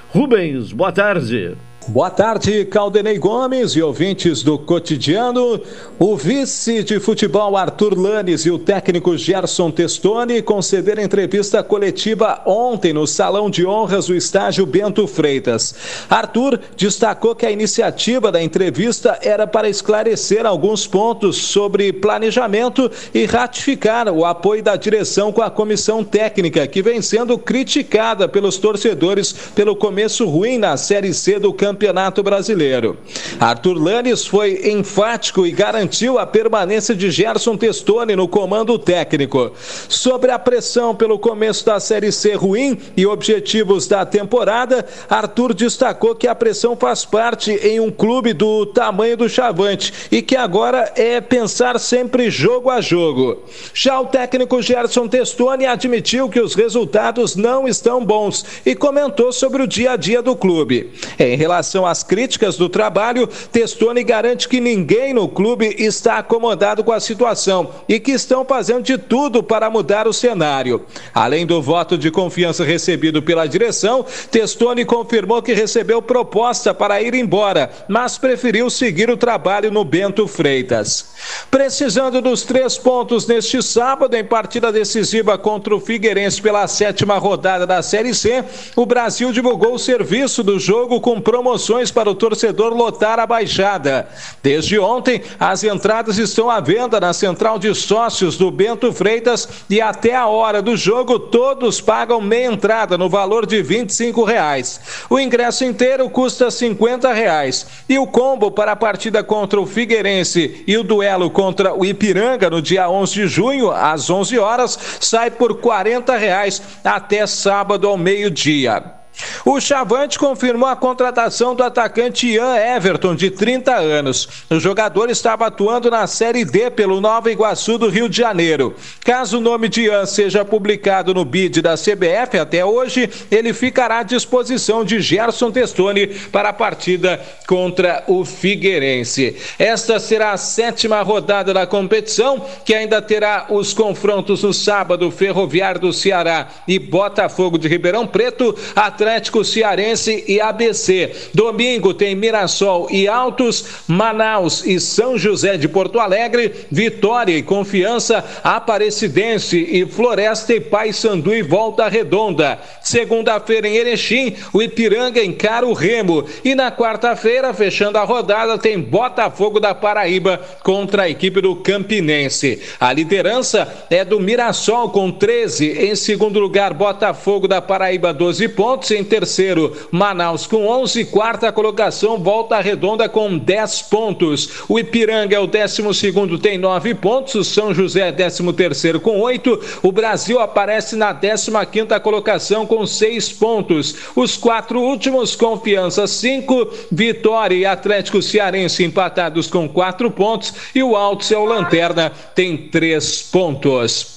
Rubens, 0.09 0.71
boa 0.71 0.91
tarde. 0.91 1.55
Boa 1.87 2.09
tarde, 2.09 2.63
Caldenei 2.65 3.17
Gomes 3.17 3.71
e 3.71 3.81
ouvintes 3.81 4.41
do 4.41 4.57
cotidiano. 4.57 5.59
O 5.99 6.15
vice 6.15 6.81
de 6.81 6.97
futebol 6.97 7.57
Arthur 7.57 7.99
Lanes 7.99 8.45
e 8.45 8.51
o 8.51 8.57
técnico 8.57 9.17
Gerson 9.17 9.69
Testoni 9.69 10.41
concederam 10.41 11.03
entrevista 11.03 11.61
coletiva 11.61 12.41
ontem 12.45 12.93
no 12.93 13.05
Salão 13.05 13.49
de 13.49 13.65
Honras 13.65 14.07
do 14.07 14.15
estágio 14.15 14.65
Bento 14.65 15.05
Freitas. 15.07 15.75
Arthur 16.09 16.57
destacou 16.77 17.35
que 17.35 17.45
a 17.45 17.51
iniciativa 17.51 18.31
da 18.31 18.41
entrevista 18.41 19.19
era 19.21 19.45
para 19.45 19.67
esclarecer 19.67 20.45
alguns 20.45 20.87
pontos 20.87 21.35
sobre 21.35 21.91
planejamento 21.91 22.89
e 23.13 23.25
ratificar 23.25 24.07
o 24.07 24.25
apoio 24.25 24.63
da 24.63 24.77
direção 24.77 25.33
com 25.33 25.41
a 25.41 25.51
comissão 25.51 26.01
técnica, 26.01 26.65
que 26.65 26.81
vem 26.81 27.01
sendo 27.01 27.37
criticada 27.37 28.27
pelos 28.27 28.57
torcedores 28.57 29.33
pelo 29.53 29.75
começo 29.75 30.25
ruim 30.25 30.57
na 30.57 30.77
Série 30.77 31.13
C 31.13 31.39
do 31.39 31.51
Campeonato 31.51 31.72
Campeonato 31.73 32.21
Brasileiro. 32.21 32.95
Arthur 33.39 33.81
Lanes 33.81 34.27
foi 34.27 34.69
enfático 34.69 35.45
e 35.45 35.51
garantiu 35.51 36.19
a 36.19 36.25
permanência 36.25 36.95
de 36.95 37.09
Gerson 37.09 37.57
Testoni 37.57 38.15
no 38.15 38.27
comando 38.27 38.77
técnico. 38.77 39.51
Sobre 39.89 40.29
a 40.29 40.37
pressão 40.37 40.93
pelo 40.93 41.17
começo 41.17 41.65
da 41.65 41.79
Série 41.79 42.11
C 42.11 42.35
ruim 42.35 42.77
e 42.95 43.07
objetivos 43.07 43.87
da 43.87 44.05
temporada, 44.05 44.85
Arthur 45.09 45.55
destacou 45.55 46.13
que 46.13 46.27
a 46.27 46.35
pressão 46.35 46.77
faz 46.77 47.05
parte 47.05 47.51
em 47.51 47.79
um 47.79 47.89
clube 47.89 48.33
do 48.33 48.67
tamanho 48.67 49.17
do 49.17 49.27
Chavante 49.27 49.91
e 50.11 50.21
que 50.21 50.35
agora 50.35 50.93
é 50.95 51.19
pensar 51.19 51.79
sempre 51.79 52.29
jogo 52.29 52.69
a 52.69 52.81
jogo. 52.81 53.41
Já 53.73 53.99
o 53.99 54.05
técnico 54.05 54.61
Gerson 54.61 55.07
Testoni 55.07 55.65
admitiu 55.65 56.29
que 56.29 56.39
os 56.39 56.53
resultados 56.53 57.35
não 57.35 57.67
estão 57.67 58.05
bons 58.05 58.45
e 58.63 58.75
comentou 58.75 59.33
sobre 59.33 59.63
o 59.63 59.67
dia 59.67 59.93
a 59.93 59.95
dia 59.95 60.21
do 60.21 60.35
clube. 60.35 60.91
Em 61.17 61.35
relação 61.35 61.62
relação 61.63 61.85
às 61.85 62.03
críticas 62.03 62.57
do 62.57 62.67
trabalho, 62.67 63.27
Testoni 63.51 64.03
garante 64.03 64.49
que 64.49 64.59
ninguém 64.59 65.13
no 65.13 65.29
clube 65.29 65.73
está 65.79 66.17
acomodado 66.17 66.83
com 66.83 66.91
a 66.91 66.99
situação 66.99 67.71
e 67.87 67.99
que 67.99 68.11
estão 68.11 68.43
fazendo 68.43 68.83
de 68.83 68.97
tudo 68.97 69.41
para 69.41 69.69
mudar 69.69 70.07
o 70.07 70.13
cenário. 70.13 70.85
Além 71.13 71.45
do 71.45 71.61
voto 71.61 71.97
de 71.97 72.11
confiança 72.11 72.65
recebido 72.65 73.21
pela 73.21 73.47
direção, 73.47 74.05
Testoni 74.29 74.83
confirmou 74.83 75.41
que 75.41 75.53
recebeu 75.53 76.01
proposta 76.01 76.73
para 76.73 77.01
ir 77.01 77.13
embora, 77.13 77.71
mas 77.87 78.17
preferiu 78.17 78.69
seguir 78.69 79.09
o 79.09 79.17
trabalho 79.17 79.71
no 79.71 79.85
Bento 79.85 80.27
Freitas. 80.27 81.13
Precisando 81.49 82.21
dos 82.21 82.43
três 82.43 82.77
pontos 82.77 83.25
neste 83.25 83.61
sábado, 83.63 84.15
em 84.15 84.23
partida 84.23 84.71
decisiva 84.71 85.37
contra 85.37 85.73
o 85.73 85.79
Figueirense 85.79 86.41
pela 86.41 86.67
sétima 86.67 87.17
rodada 87.17 87.65
da 87.65 87.81
Série 87.81 88.13
C, 88.13 88.43
o 88.75 88.85
Brasil 88.85 89.31
divulgou 89.31 89.75
o 89.75 89.79
serviço 89.79 90.43
do 90.43 90.59
jogo 90.59 90.99
com 90.99 91.21
promoção 91.21 91.52
promoções 91.53 91.91
para 91.91 92.09
o 92.09 92.15
torcedor 92.15 92.73
lotar 92.73 93.19
a 93.19 93.27
Baixada. 93.27 94.07
Desde 94.41 94.79
ontem, 94.79 95.21
as 95.39 95.63
entradas 95.63 96.17
estão 96.17 96.49
à 96.49 96.59
venda 96.59 96.99
na 96.99 97.13
central 97.13 97.59
de 97.59 97.73
sócios 97.75 98.37
do 98.37 98.49
Bento 98.49 98.91
Freitas 98.91 99.47
e 99.69 99.79
até 99.79 100.15
a 100.15 100.25
hora 100.25 100.63
do 100.63 100.75
jogo 100.75 101.19
todos 101.19 101.79
pagam 101.79 102.19
meia 102.19 102.47
entrada 102.47 102.97
no 102.97 103.07
valor 103.07 103.45
de 103.45 103.61
R$ 103.61 103.85
reais. 104.25 105.05
O 105.09 105.19
ingresso 105.19 105.63
inteiro 105.63 106.09
custa 106.09 106.47
R$ 106.47 107.13
reais 107.13 107.67
e 107.87 107.99
o 107.99 108.07
combo 108.07 108.49
para 108.49 108.71
a 108.71 108.75
partida 108.75 109.23
contra 109.23 109.61
o 109.61 109.67
Figueirense 109.67 110.63
e 110.65 110.75
o 110.75 110.83
duelo 110.83 111.29
contra 111.29 111.75
o 111.75 111.85
Ipiranga 111.85 112.49
no 112.49 112.63
dia 112.63 112.89
11 112.89 113.13
de 113.13 113.27
junho 113.27 113.69
às 113.69 114.09
11 114.09 114.39
horas 114.39 114.79
sai 114.99 115.29
por 115.29 115.51
R$ 115.51 116.17
reais 116.17 116.61
até 116.83 117.27
sábado 117.27 117.87
ao 117.87 117.95
meio-dia. 117.95 119.02
O 119.45 119.59
Chavante 119.59 120.17
confirmou 120.17 120.67
a 120.67 120.75
contratação 120.75 121.53
do 121.53 121.63
atacante 121.63 122.27
Ian 122.27 122.55
Everton, 122.55 123.15
de 123.15 123.29
30 123.29 123.75
anos. 123.75 124.27
O 124.49 124.59
jogador 124.59 125.09
estava 125.09 125.47
atuando 125.47 125.91
na 125.91 126.07
Série 126.07 126.45
D 126.45 126.71
pelo 126.71 126.99
Nova 126.99 127.31
Iguaçu 127.31 127.77
do 127.77 127.89
Rio 127.89 128.09
de 128.09 128.17
Janeiro. 128.17 128.75
Caso 129.03 129.37
o 129.37 129.41
nome 129.41 129.69
de 129.69 129.83
Ian 129.83 130.05
seja 130.05 130.43
publicado 130.43 131.13
no 131.13 131.25
bid 131.25 131.61
da 131.61 131.75
CBF 131.75 132.39
até 132.39 132.65
hoje, 132.65 133.09
ele 133.29 133.53
ficará 133.53 133.99
à 133.99 134.03
disposição 134.03 134.83
de 134.83 134.99
Gerson 134.99 135.51
Testoni 135.51 136.07
para 136.07 136.49
a 136.49 136.53
partida 136.53 137.21
contra 137.47 138.03
o 138.07 138.25
Figueirense. 138.25 139.35
Esta 139.59 139.99
será 139.99 140.31
a 140.31 140.37
sétima 140.37 141.01
rodada 141.01 141.53
da 141.53 141.67
competição, 141.67 142.45
que 142.65 142.73
ainda 142.73 143.01
terá 143.01 143.47
os 143.49 143.73
confrontos 143.73 144.43
no 144.43 144.53
sábado, 144.53 145.11
Ferroviário 145.11 145.81
do 145.81 145.93
Ceará 145.93 146.47
e 146.67 146.79
Botafogo 146.79 147.57
de 147.57 147.67
Ribeirão 147.67 148.07
Preto. 148.07 148.55
Até 148.75 149.02
Atlético 149.03 149.43
Cearense 149.43 150.23
e 150.29 150.39
ABC. 150.39 151.11
Domingo 151.33 151.93
tem 151.93 152.15
Mirassol 152.15 152.87
e 152.89 153.05
Altos, 153.05 153.65
Manaus 153.85 154.65
e 154.65 154.79
São 154.79 155.17
José 155.17 155.57
de 155.57 155.67
Porto 155.67 155.99
Alegre, 155.99 156.53
Vitória 156.71 157.37
e 157.37 157.43
Confiança, 157.43 158.23
Aparecidense 158.41 159.57
e 159.59 159.85
Floresta 159.85 160.53
e 160.53 160.61
Paysandu 160.61 161.35
e 161.35 161.41
Volta 161.41 161.89
Redonda. 161.89 162.57
Segunda-feira 162.81 163.67
em 163.67 163.75
Erechim, 163.75 164.35
o 164.53 164.61
Ipiranga 164.61 165.21
encara 165.21 165.67
o 165.67 165.73
Remo. 165.73 166.23
E 166.45 166.55
na 166.55 166.71
quarta-feira, 166.71 167.53
fechando 167.53 167.97
a 167.97 168.05
rodada, 168.05 168.57
tem 168.57 168.79
Botafogo 168.79 169.59
da 169.59 169.75
Paraíba 169.75 170.39
contra 170.63 171.03
a 171.03 171.09
equipe 171.09 171.41
do 171.41 171.57
Campinense. 171.57 172.61
A 172.79 172.93
liderança 172.93 173.85
é 173.89 174.05
do 174.05 174.17
Mirassol 174.17 174.89
com 174.91 175.11
13. 175.11 175.71
Em 175.71 175.93
segundo 175.93 176.39
lugar, 176.39 176.73
Botafogo 176.73 177.49
da 177.49 177.61
Paraíba, 177.61 178.13
12 178.13 178.47
pontos 178.47 178.92
em 178.93 179.03
terceiro, 179.03 179.75
Manaus 179.91 180.47
com 180.47 180.67
11, 180.67 181.05
quarta 181.05 181.51
colocação, 181.51 182.17
Volta 182.17 182.59
Redonda 182.59 183.09
com 183.09 183.37
10 183.37 183.81
pontos. 183.83 184.63
O 184.69 184.79
Ipiranga 184.79 185.35
é 185.35 185.39
o 185.39 185.47
décimo 185.47 185.93
segundo, 185.93 186.37
tem 186.37 186.57
9 186.57 186.93
pontos. 186.95 187.35
O 187.35 187.43
São 187.43 187.73
José 187.73 188.07
é 188.07 188.11
décimo 188.11 188.53
terceiro 188.53 188.99
com 188.99 189.19
8. 189.19 189.59
O 189.81 189.91
Brasil 189.91 190.39
aparece 190.39 190.95
na 190.95 191.11
décima 191.11 191.65
quinta 191.65 191.99
colocação 191.99 192.65
com 192.65 192.85
6 192.85 193.33
pontos. 193.33 193.95
Os 194.15 194.37
quatro 194.37 194.79
últimos, 194.79 195.35
Confiança 195.35 196.07
5, 196.07 196.69
Vitória 196.91 197.55
e 197.55 197.65
Atlético 197.65 198.21
Cearense 198.21 198.83
empatados 198.83 199.47
com 199.47 199.67
4 199.67 200.09
pontos. 200.11 200.53
E 200.73 200.83
o 200.83 200.95
Alto 200.95 201.33
é 201.33 201.37
o 201.37 201.45
Lanterna, 201.45 202.11
tem 202.35 202.57
3 202.57 203.23
pontos. 203.23 204.12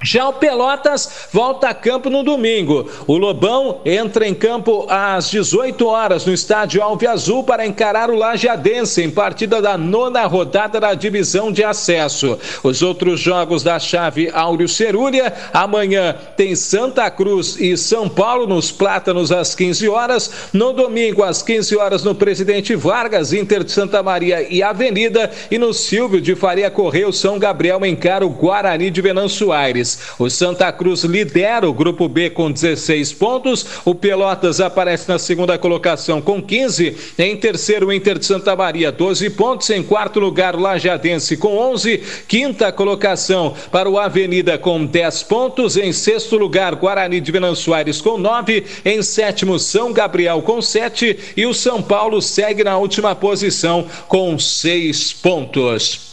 Já 0.00 0.28
o 0.28 0.32
Pelotas 0.32 1.26
volta 1.32 1.68
a 1.68 1.74
campo 1.74 2.08
no 2.08 2.22
domingo. 2.22 2.88
O 3.04 3.16
Lobão 3.16 3.80
entra 3.84 4.28
em 4.28 4.34
campo 4.34 4.86
às 4.88 5.28
18 5.28 5.84
horas 5.88 6.24
no 6.24 6.32
estádio 6.32 6.80
Alve 6.80 7.06
Azul 7.06 7.42
para 7.42 7.66
encarar 7.66 8.08
o 8.08 8.14
Lajadense 8.14 9.02
em 9.02 9.10
partida 9.10 9.60
da 9.60 9.76
nona 9.76 10.24
rodada 10.24 10.78
da 10.78 10.94
divisão 10.94 11.50
de 11.50 11.64
acesso. 11.64 12.38
Os 12.62 12.80
outros 12.80 13.18
jogos 13.18 13.64
da 13.64 13.80
chave 13.80 14.30
Áureo 14.32 14.68
Cerúlia, 14.68 15.32
amanhã 15.52 16.14
tem 16.36 16.54
Santa 16.54 17.10
Cruz 17.10 17.56
e 17.58 17.76
São 17.76 18.08
Paulo 18.08 18.46
nos 18.46 18.70
Plátanos 18.70 19.32
às 19.32 19.52
15 19.56 19.88
horas. 19.88 20.30
No 20.52 20.72
domingo 20.72 21.24
às 21.24 21.42
15 21.42 21.76
horas 21.76 22.04
no 22.04 22.14
Presidente 22.14 22.76
Vargas, 22.76 23.32
Inter 23.32 23.64
de 23.64 23.72
Santa 23.72 24.00
Maria 24.00 24.46
e 24.48 24.62
Avenida 24.62 25.28
e 25.50 25.58
no 25.58 25.74
Silvio 25.74 26.20
de 26.20 26.36
Faria 26.36 26.70
Correio 26.70 27.12
São 27.12 27.36
Gabriel 27.36 27.84
encara 27.84 28.24
o 28.24 28.30
Guarani 28.30 28.90
de 28.90 29.02
Venâncio 29.02 29.52
Aires. 29.52 29.87
O 30.18 30.28
Santa 30.28 30.70
Cruz 30.72 31.04
lidera 31.04 31.68
o 31.68 31.72
grupo 31.72 32.08
B 32.08 32.30
com 32.30 32.50
16 32.50 33.12
pontos. 33.12 33.64
O 33.84 33.94
Pelotas 33.94 34.60
aparece 34.60 35.08
na 35.08 35.18
segunda 35.18 35.56
colocação 35.56 36.20
com 36.20 36.42
15. 36.42 36.96
Em 37.18 37.36
terceiro, 37.36 37.86
o 37.86 37.92
Inter 37.92 38.18
de 38.18 38.26
Santa 38.26 38.54
Maria, 38.56 38.90
12 38.90 39.30
pontos. 39.30 39.70
Em 39.70 39.82
quarto 39.82 40.18
lugar, 40.18 40.56
o 40.56 40.60
Lajadense 40.60 41.36
com 41.36 41.56
11. 41.56 42.02
Quinta 42.26 42.72
colocação 42.72 43.54
para 43.70 43.88
o 43.88 43.98
Avenida 43.98 44.58
com 44.58 44.84
10 44.84 45.22
pontos. 45.24 45.76
Em 45.76 45.92
sexto 45.92 46.36
lugar, 46.36 46.74
Guarani 46.74 47.20
de 47.20 47.32
Venâncio 47.32 47.72
Aires 47.72 48.00
com 48.00 48.18
9. 48.18 48.64
Em 48.84 49.02
sétimo, 49.02 49.58
São 49.58 49.92
Gabriel 49.92 50.42
com 50.42 50.60
7. 50.60 51.18
E 51.36 51.46
o 51.46 51.54
São 51.54 51.82
Paulo 51.82 52.20
segue 52.20 52.64
na 52.64 52.76
última 52.76 53.14
posição 53.14 53.86
com 54.08 54.38
6 54.38 55.12
pontos. 55.14 56.07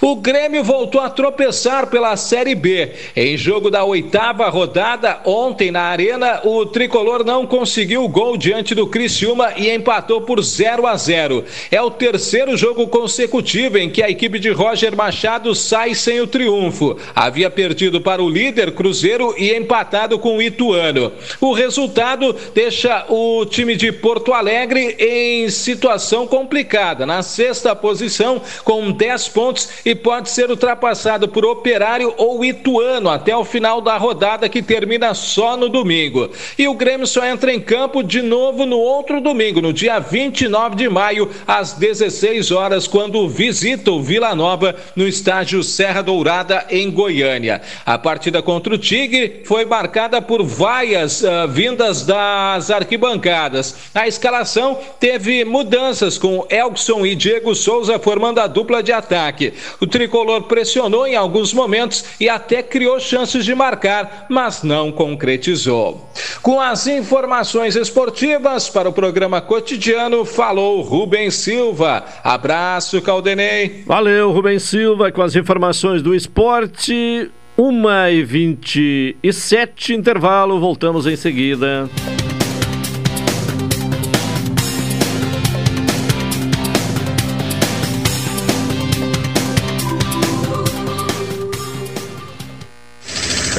O 0.00 0.16
Grêmio 0.16 0.64
voltou 0.64 1.00
a 1.00 1.10
tropeçar 1.10 1.88
pela 1.88 2.16
Série 2.16 2.54
B. 2.54 2.92
Em 3.14 3.36
jogo 3.36 3.70
da 3.70 3.84
oitava 3.84 4.48
rodada, 4.48 5.20
ontem 5.24 5.70
na 5.70 5.82
Arena, 5.82 6.40
o 6.44 6.64
tricolor 6.66 7.24
não 7.24 7.46
conseguiu 7.46 8.08
gol 8.08 8.36
diante 8.36 8.74
do 8.74 8.86
Criciúma 8.86 9.52
e 9.56 9.70
empatou 9.70 10.22
por 10.22 10.42
0 10.42 10.86
a 10.86 10.96
0. 10.96 11.44
É 11.70 11.80
o 11.80 11.90
terceiro 11.90 12.56
jogo 12.56 12.88
consecutivo 12.88 13.78
em 13.78 13.90
que 13.90 14.02
a 14.02 14.10
equipe 14.10 14.38
de 14.38 14.50
Roger 14.50 14.96
Machado 14.96 15.54
sai 15.54 15.94
sem 15.94 16.20
o 16.20 16.26
triunfo. 16.26 16.96
Havia 17.14 17.50
perdido 17.50 18.00
para 18.00 18.22
o 18.22 18.28
líder 18.28 18.72
Cruzeiro 18.72 19.34
e 19.36 19.54
empatado 19.54 20.18
com 20.18 20.38
o 20.38 20.42
Ituano. 20.42 21.12
O 21.40 21.52
resultado 21.52 22.34
deixa 22.54 23.04
o 23.08 23.44
time 23.44 23.76
de 23.76 23.92
Porto 23.92 24.32
Alegre 24.32 24.96
em 24.98 25.48
situação 25.50 26.26
complicada, 26.26 27.04
na 27.04 27.22
sexta 27.22 27.74
posição 27.76 28.40
com 28.64 28.90
10 28.90 29.28
pontos 29.28 29.59
pontos 29.60 29.68
e 29.84 29.94
pode 29.94 30.30
ser 30.30 30.50
ultrapassado 30.50 31.28
por 31.28 31.44
Operário 31.44 32.14
ou 32.16 32.44
Ituano 32.44 33.08
até 33.08 33.36
o 33.36 33.44
final 33.44 33.80
da 33.80 33.96
rodada 33.96 34.48
que 34.48 34.62
termina 34.62 35.14
só 35.14 35.56
no 35.56 35.68
domingo. 35.68 36.30
E 36.58 36.68
o 36.68 36.74
Grêmio 36.74 37.06
só 37.06 37.24
entra 37.24 37.52
em 37.52 37.60
campo 37.60 38.02
de 38.02 38.22
novo 38.22 38.64
no 38.64 38.78
outro 38.78 39.20
domingo, 39.20 39.60
no 39.60 39.72
dia 39.72 39.98
29 39.98 40.76
de 40.76 40.88
maio, 40.88 41.30
às 41.46 41.72
16 41.72 42.50
horas, 42.50 42.86
quando 42.86 43.28
visita 43.28 43.90
o 43.90 44.02
Vila 44.02 44.34
Nova 44.34 44.74
no 44.94 45.06
estádio 45.06 45.62
Serra 45.62 46.02
Dourada, 46.02 46.66
em 46.70 46.90
Goiânia. 46.90 47.60
A 47.84 47.98
partida 47.98 48.42
contra 48.42 48.74
o 48.74 48.78
Tigre 48.78 49.42
foi 49.44 49.64
marcada 49.64 50.22
por 50.22 50.42
vaias 50.42 51.22
uh, 51.22 51.48
vindas 51.48 52.04
das 52.04 52.70
arquibancadas. 52.70 53.74
A 53.94 54.06
escalação 54.06 54.78
teve 54.98 55.44
mudanças 55.44 56.16
com 56.18 56.46
Elkson 56.48 57.04
e 57.04 57.14
Diego 57.14 57.54
Souza 57.54 57.98
formando 57.98 58.38
a 58.38 58.46
dupla 58.46 58.82
de 58.82 58.92
ataque. 58.92 59.49
O 59.80 59.86
tricolor 59.86 60.42
pressionou 60.42 61.06
em 61.06 61.16
alguns 61.16 61.52
momentos 61.52 62.04
e 62.18 62.28
até 62.28 62.62
criou 62.62 62.98
chances 63.00 63.44
de 63.44 63.54
marcar, 63.54 64.26
mas 64.28 64.62
não 64.62 64.92
concretizou. 64.92 66.08
Com 66.42 66.60
as 66.60 66.86
informações 66.86 67.76
esportivas 67.76 68.68
para 68.68 68.88
o 68.88 68.92
programa 68.92 69.40
cotidiano, 69.40 70.24
falou 70.24 70.80
Rubem 70.82 71.30
Silva. 71.30 72.04
Abraço, 72.22 73.00
Caldenei. 73.02 73.84
Valeu, 73.86 74.30
Rubem 74.30 74.58
Silva, 74.58 75.12
com 75.12 75.22
as 75.22 75.36
informações 75.36 76.02
do 76.02 76.14
esporte. 76.14 77.30
1 77.58 77.88
e 78.10 78.24
27 78.24 79.94
intervalo, 79.94 80.58
voltamos 80.58 81.06
em 81.06 81.14
seguida. 81.14 81.90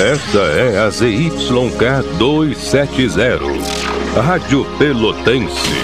Esta 0.02 0.40
é 0.40 0.80
a 0.80 0.90
ZYK 0.90 2.18
270, 2.18 3.40
Rádio 4.20 4.66
Pelotense, 4.80 5.76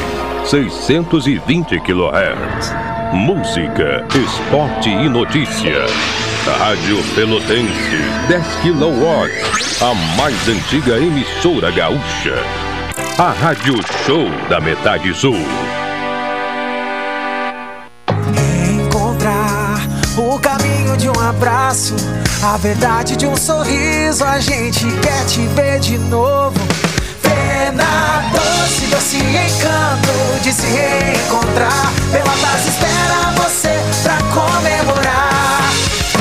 620 0.43 1.79
kHz. 1.81 2.73
Música, 3.13 4.03
esporte 4.15 4.89
e 4.89 5.07
notícia. 5.07 5.85
Rádio 6.57 6.97
Pelotense, 7.13 7.99
10 8.27 8.43
kW, 8.63 9.85
a 9.85 9.93
mais 10.17 10.49
antiga 10.49 10.97
emissora 10.97 11.69
gaúcha. 11.69 12.41
A 13.19 13.29
Rádio 13.29 13.75
Show 14.03 14.25
da 14.49 14.59
Metade 14.59 15.13
Sul. 15.13 15.37
Encontrar 18.67 19.77
o 20.17 20.39
caminho 20.39 20.97
de 20.97 21.07
um 21.07 21.19
abraço 21.19 21.95
a 22.43 22.57
verdade 22.57 23.15
de 23.15 23.25
um 23.25 23.35
sorriso, 23.35 24.23
a 24.23 24.39
gente 24.39 24.85
quer 25.01 25.25
te 25.25 25.41
ver 25.47 25.79
de 25.79 25.97
novo. 25.97 26.57
Pena 27.21 28.29
doce, 28.31 28.85
doce 28.87 29.17
encanto 29.17 30.43
de 30.43 30.53
se 30.53 30.67
reencontrar. 30.67 31.91
Pelotas 32.11 32.67
espera 32.67 33.31
você 33.35 33.79
pra 34.03 34.17
comemorar. 34.33 35.71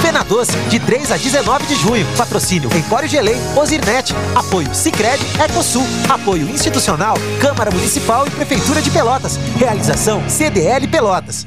Pena 0.02 0.22
Doce, 0.22 0.56
de 0.68 0.78
3 0.78 1.12
a 1.12 1.16
19 1.16 1.66
de 1.66 1.74
junho. 1.74 2.06
Patrocínio 2.16 2.70
Empório 2.76 3.08
Gelei, 3.08 3.36
Ozirnet. 3.56 4.14
Apoio 4.34 4.74
Cicred, 4.74 5.20
Ecosul. 5.44 5.86
Apoio 6.08 6.48
institucional, 6.48 7.16
Câmara 7.40 7.70
Municipal 7.70 8.26
e 8.26 8.30
Prefeitura 8.30 8.80
de 8.80 8.90
Pelotas. 8.90 9.36
Realização 9.58 10.22
CDL 10.28 10.86
Pelotas. 10.88 11.46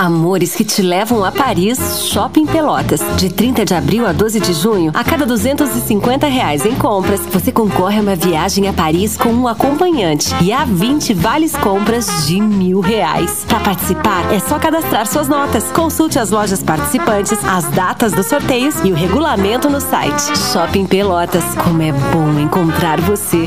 Amores 0.00 0.54
que 0.54 0.64
te 0.64 0.80
levam 0.80 1.22
a 1.22 1.30
Paris, 1.30 2.06
Shopping 2.06 2.46
Pelotas. 2.46 3.02
De 3.18 3.28
30 3.28 3.66
de 3.66 3.74
abril 3.74 4.06
a 4.06 4.12
12 4.12 4.40
de 4.40 4.54
junho, 4.54 4.90
a 4.94 5.04
cada 5.04 5.26
250 5.26 6.26
reais 6.26 6.64
em 6.64 6.74
compras, 6.74 7.20
você 7.30 7.52
concorre 7.52 7.98
a 7.98 8.00
uma 8.00 8.16
viagem 8.16 8.66
a 8.66 8.72
Paris 8.72 9.14
com 9.14 9.28
um 9.28 9.46
acompanhante 9.46 10.34
e 10.40 10.54
a 10.54 10.64
20 10.64 11.12
vales 11.12 11.54
compras 11.54 12.26
de 12.26 12.40
mil 12.40 12.80
reais. 12.80 13.44
Para 13.46 13.60
participar, 13.60 14.32
é 14.32 14.38
só 14.40 14.58
cadastrar 14.58 15.06
suas 15.06 15.28
notas. 15.28 15.64
Consulte 15.70 16.18
as 16.18 16.30
lojas 16.30 16.62
participantes, 16.62 17.38
as 17.44 17.66
datas 17.66 18.14
dos 18.14 18.24
sorteios 18.24 18.76
e 18.82 18.90
o 18.90 18.94
regulamento 18.94 19.68
no 19.68 19.82
site. 19.82 20.34
Shopping 20.50 20.86
Pelotas, 20.86 21.44
como 21.62 21.82
é 21.82 21.92
bom 21.92 22.40
encontrar 22.40 22.98
você. 23.02 23.46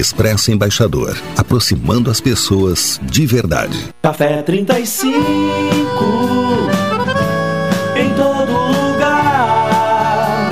Expresso 0.00 0.50
Embaixador, 0.50 1.14
aproximando 1.36 2.10
as 2.10 2.22
pessoas 2.22 2.98
de 3.02 3.26
verdade. 3.26 3.90
Café 4.00 4.40
35 4.40 5.12
em 7.96 8.08
todo 8.14 8.50
lugar. 8.50 10.50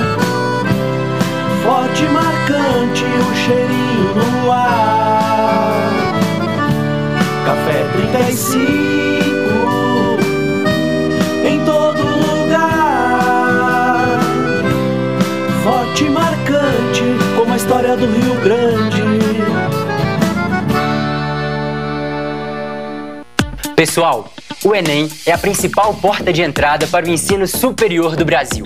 Forte, 1.63 2.03
marcante, 2.03 3.03
o 3.03 3.35
cheirinho 3.43 4.13
no 4.13 4.51
ar. 4.51 5.81
Café 7.47 7.87
35 7.93 8.59
em 11.43 11.65
todo 11.65 12.03
lugar. 12.03 12.59
Forte, 15.63 16.03
marcante, 16.07 17.03
como 17.35 17.51
a 17.51 17.57
história 17.57 17.97
do 17.97 18.05
Rio 18.05 18.35
Grande. 18.43 18.78
Pessoal, 23.79 24.27
o 24.65 24.75
Enem 24.75 25.09
é 25.25 25.31
a 25.31 25.37
principal 25.37 25.93
porta 25.93 26.33
de 26.33 26.41
entrada 26.41 26.85
para 26.85 27.05
o 27.05 27.09
ensino 27.09 27.47
superior 27.47 28.17
do 28.17 28.25
Brasil. 28.25 28.65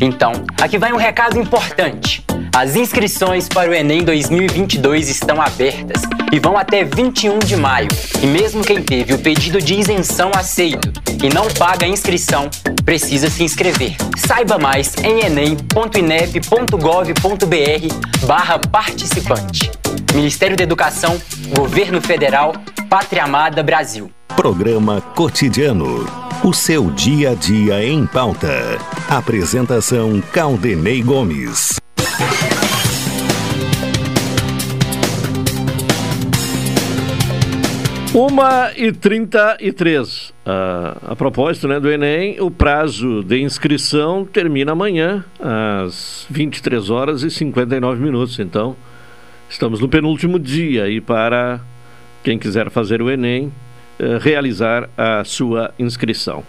Então, 0.00 0.32
aqui 0.58 0.78
vai 0.78 0.90
um 0.90 0.96
recado 0.96 1.38
importante. 1.38 2.24
As 2.56 2.74
inscrições 2.74 3.46
para 3.46 3.70
o 3.70 3.74
Enem 3.74 4.02
2022 4.02 5.10
estão 5.10 5.38
abertas 5.38 6.00
e 6.32 6.40
vão 6.40 6.56
até 6.56 6.82
21 6.82 7.40
de 7.40 7.56
maio. 7.56 7.88
E 8.22 8.26
mesmo 8.26 8.64
quem 8.64 8.82
teve 8.82 9.12
o 9.12 9.18
pedido 9.18 9.60
de 9.60 9.74
isenção 9.74 10.30
aceito 10.34 10.90
e 11.22 11.28
não 11.28 11.46
paga 11.48 11.84
a 11.84 11.88
inscrição, 11.88 12.48
precisa 12.86 13.28
se 13.28 13.44
inscrever. 13.44 13.94
Saiba 14.16 14.56
mais 14.56 14.94
em 15.04 15.26
enem.inep.gov.br 15.26 18.26
barra 18.26 18.58
participante. 18.58 19.70
Ministério 20.14 20.56
da 20.56 20.64
Educação, 20.64 21.20
Governo 21.54 22.00
Federal, 22.00 22.54
Pátria 22.88 23.24
Amada 23.24 23.62
Brasil. 23.62 24.10
Programa 24.36 25.00
Cotidiano. 25.00 26.04
O 26.42 26.52
seu 26.52 26.90
dia 26.90 27.30
a 27.30 27.34
dia 27.34 27.84
em 27.84 28.04
pauta. 28.04 28.78
Apresentação 29.08 30.20
Caldenei 30.32 31.02
Gomes. 31.02 31.80
Uma 38.12 38.72
e 38.76 38.90
trinta 38.92 39.56
e 39.60 39.72
três. 39.72 40.34
A 40.44 41.14
propósito 41.16 41.68
né, 41.68 41.78
do 41.78 41.90
Enem, 41.90 42.40
o 42.40 42.50
prazo 42.50 43.22
de 43.22 43.40
inscrição 43.40 44.24
termina 44.24 44.72
amanhã, 44.72 45.24
às 45.38 46.26
23 46.28 46.90
horas 46.90 47.22
e 47.22 47.30
59 47.30 48.02
minutos. 48.02 48.38
Então, 48.40 48.76
estamos 49.48 49.80
no 49.80 49.88
penúltimo 49.88 50.40
dia 50.40 50.88
e 50.88 51.00
para 51.00 51.60
quem 52.24 52.38
quiser 52.38 52.70
fazer 52.70 53.00
o 53.00 53.10
Enem, 53.10 53.52
realizar 54.20 54.88
a 54.96 55.24
sua 55.24 55.72
inscrição. 55.78 56.44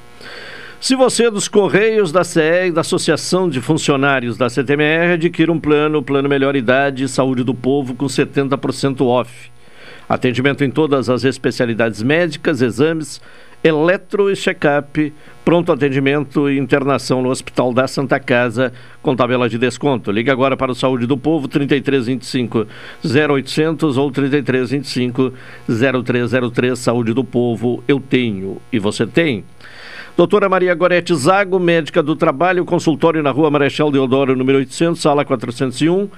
Se 0.79 0.95
você 0.95 1.25
é 1.25 1.31
dos 1.31 1.47
Correios, 1.47 2.11
da 2.11 2.23
CE 2.23 2.67
e 2.67 2.71
da 2.71 2.81
Associação 2.81 3.49
de 3.49 3.59
Funcionários 3.59 4.37
da 4.37 4.49
CTMR, 4.49 5.13
adquira 5.13 5.51
um 5.51 5.59
plano, 5.59 6.03
Plano 6.03 6.29
Melhor 6.29 6.55
Idade 6.55 7.05
e 7.05 7.07
Saúde 7.07 7.43
do 7.43 7.55
Povo 7.55 7.95
com 7.95 8.05
70% 8.05 9.01
off. 9.01 9.49
Atendimento 10.07 10.63
em 10.63 10.69
todas 10.69 11.09
as 11.09 11.23
especialidades 11.23 12.03
médicas, 12.03 12.61
exames, 12.61 13.19
eletro 13.63 14.31
e 14.31 14.35
check-up, 14.35 15.13
pronto 15.43 15.71
atendimento 15.71 16.49
e 16.49 16.57
internação 16.57 17.21
no 17.21 17.29
Hospital 17.29 17.73
da 17.73 17.87
Santa 17.87 18.19
Casa 18.19 18.71
com 19.01 19.15
tabela 19.15 19.49
de 19.49 19.57
desconto. 19.57 20.11
Ligue 20.11 20.29
agora 20.29 20.55
para 20.55 20.71
o 20.71 20.75
Saúde 20.75 21.05
do 21.05 21.17
Povo 21.17 21.47
3325 21.47 22.67
0800 23.03 23.97
ou 23.97 24.11
3325 24.11 25.33
0303 25.67 26.77
Saúde 26.77 27.13
do 27.13 27.23
Povo. 27.23 27.83
Eu 27.87 27.99
tenho 27.99 28.61
e 28.71 28.79
você 28.79 29.05
tem. 29.05 29.43
Doutora 30.15 30.47
Maria 30.47 30.73
Gorete 30.73 31.13
Zago, 31.13 31.59
médica 31.59 32.01
do 32.01 32.15
trabalho, 32.15 32.63
consultório 32.63 33.21
na 33.21 33.31
Rua 33.31 33.51
Marechal 33.51 33.91
Deodoro, 33.91 34.35
número 34.35 34.59
800, 34.59 35.01
sala 35.01 35.25
401. 35.25 36.09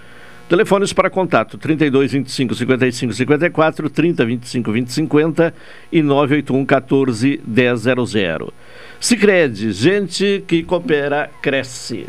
Telefones 0.47 0.93
para 0.93 1.09
contato: 1.09 1.57
32 1.57 2.13
25 2.13 2.55
55 2.55 3.13
54, 3.13 3.89
30 3.89 4.25
25 4.25 4.71
20 4.71 4.91
50 4.91 5.53
e 5.91 6.01
981 6.01 6.65
14 6.65 7.41
100. 7.45 8.53
Sicredi, 8.99 9.71
gente 9.73 10.43
que 10.47 10.63
coopera, 10.63 11.29
cresce. 11.41 12.07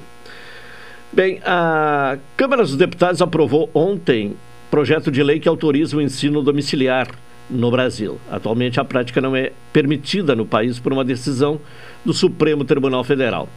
Bem, 1.13 1.41
a 1.45 2.17
Câmara 2.37 2.63
dos 2.63 2.77
Deputados 2.77 3.21
aprovou 3.21 3.71
ontem 3.75 4.37
projeto 4.71 5.11
de 5.11 5.23
lei 5.23 5.41
que 5.41 5.49
autoriza 5.49 5.97
o 5.97 6.01
ensino 6.01 6.43
domiciliar 6.43 7.09
no 7.51 7.71
Brasil. 7.71 8.21
Atualmente, 8.31 8.79
a 8.79 8.85
prática 8.85 9.21
não 9.21 9.35
é 9.35 9.51
permitida 9.73 10.37
no 10.37 10.47
país 10.47 10.79
por 10.79 10.93
uma 10.93 11.05
decisão 11.05 11.61
do 12.05 12.13
Supremo 12.13 12.65
Tribunal 12.65 13.03
Federal. 13.03 13.49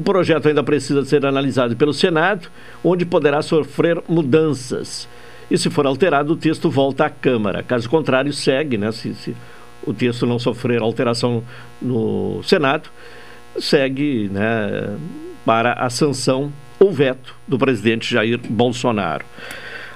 O 0.00 0.02
projeto 0.02 0.48
ainda 0.48 0.62
precisa 0.62 1.04
ser 1.04 1.26
analisado 1.26 1.76
pelo 1.76 1.92
Senado, 1.92 2.48
onde 2.82 3.04
poderá 3.04 3.42
sofrer 3.42 4.02
mudanças. 4.08 5.06
E 5.50 5.58
se 5.58 5.68
for 5.68 5.86
alterado, 5.86 6.32
o 6.32 6.36
texto 6.36 6.70
volta 6.70 7.04
à 7.04 7.10
Câmara. 7.10 7.62
Caso 7.62 7.86
contrário, 7.90 8.32
segue, 8.32 8.78
né? 8.78 8.90
Se, 8.92 9.14
se 9.14 9.36
o 9.86 9.92
texto 9.92 10.26
não 10.26 10.38
sofrer 10.38 10.80
alteração 10.80 11.44
no 11.82 12.42
Senado, 12.42 12.88
segue 13.58 14.30
né, 14.32 14.96
para 15.44 15.74
a 15.74 15.90
sanção 15.90 16.50
ou 16.78 16.90
veto 16.90 17.34
do 17.46 17.58
presidente 17.58 18.10
Jair 18.10 18.40
Bolsonaro. 18.48 19.26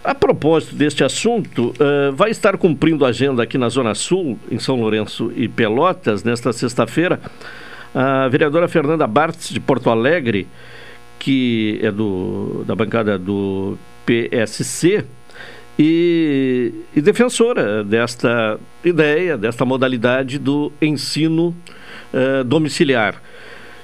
A 0.04 0.14
propósito 0.14 0.74
deste 0.74 1.02
assunto, 1.02 1.68
uh, 1.80 2.12
vai 2.12 2.30
estar 2.30 2.58
cumprindo 2.58 3.06
a 3.06 3.08
agenda 3.08 3.42
aqui 3.42 3.56
na 3.56 3.70
Zona 3.70 3.94
Sul, 3.94 4.38
em 4.50 4.58
São 4.58 4.78
Lourenço 4.78 5.32
e 5.34 5.48
Pelotas, 5.48 6.22
nesta 6.22 6.52
sexta-feira, 6.52 7.18
a 7.94 8.28
vereadora 8.28 8.66
Fernanda 8.68 9.06
Bartz, 9.06 9.50
de 9.50 9.60
Porto 9.60 9.88
Alegre, 9.88 10.48
que 11.18 11.78
é 11.82 11.90
do, 11.90 12.64
da 12.66 12.74
bancada 12.74 13.18
do 13.18 13.78
PSC, 14.04 15.04
e, 15.78 16.84
e, 16.94 17.00
defensora 17.00 17.82
desta 17.82 18.58
ideia, 18.84 19.36
desta 19.36 19.64
modalidade 19.64 20.38
do 20.38 20.72
ensino 20.80 21.54
uh, 22.12 22.44
domiciliar. 22.44 23.20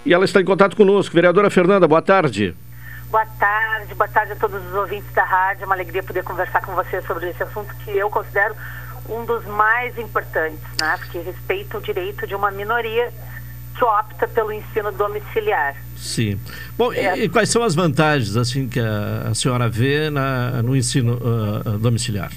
E 0.07 0.15
ela 0.15 0.25
está 0.25 0.41
em 0.41 0.45
contato 0.45 0.77
conosco. 0.77 1.15
Vereadora 1.15 1.51
Fernanda, 1.51 1.89
boa 1.89 2.01
tarde. 2.01 2.55
Boa 3.11 3.27
tarde, 3.27 3.93
boa 3.97 4.09
tarde 4.09 4.33
a 4.33 4.37
todos 4.37 4.65
os 4.65 4.73
ouvintes 4.75 5.13
da 5.13 5.25
rádio. 5.25 5.65
É 5.65 5.67
uma 5.67 5.75
alegria 5.75 6.03
poder 6.03 6.23
conversar 6.23 6.65
com 6.65 6.73
você 6.75 7.03
sobre 7.03 7.29
esse 7.29 7.43
assunto 7.43 7.75
que 7.85 7.91
eu 7.91 8.09
considero 8.09 8.55
um 9.09 9.25
dos 9.25 9.45
mais 9.47 9.99
importantes, 9.99 10.63
né? 10.81 10.97
Porque 10.97 11.19
respeita 11.19 11.77
o 11.77 11.81
direito 11.81 12.25
de 12.25 12.37
uma 12.37 12.53
minoria 12.53 13.13
que 13.81 13.85
opta 13.85 14.29
pelo 14.29 14.53
ensino 14.53 14.93
domiciliar. 14.93 15.75
Sim. 15.97 16.39
Bom, 16.77 16.93
É. 16.93 17.17
e, 17.17 17.25
e 17.25 17.29
quais 17.31 17.49
são 17.49 17.63
as 17.63 17.75
vantagens 17.75 18.37
assim 18.37 18.69
que 18.69 18.79
a, 18.79 19.29
a 19.31 19.35
senhora 19.35 19.71
vê 19.71 20.11
na, 20.11 20.63
no 20.63 20.77
ensino 20.77 21.19
ah, 21.25 21.79
domiciliar? 21.79 22.31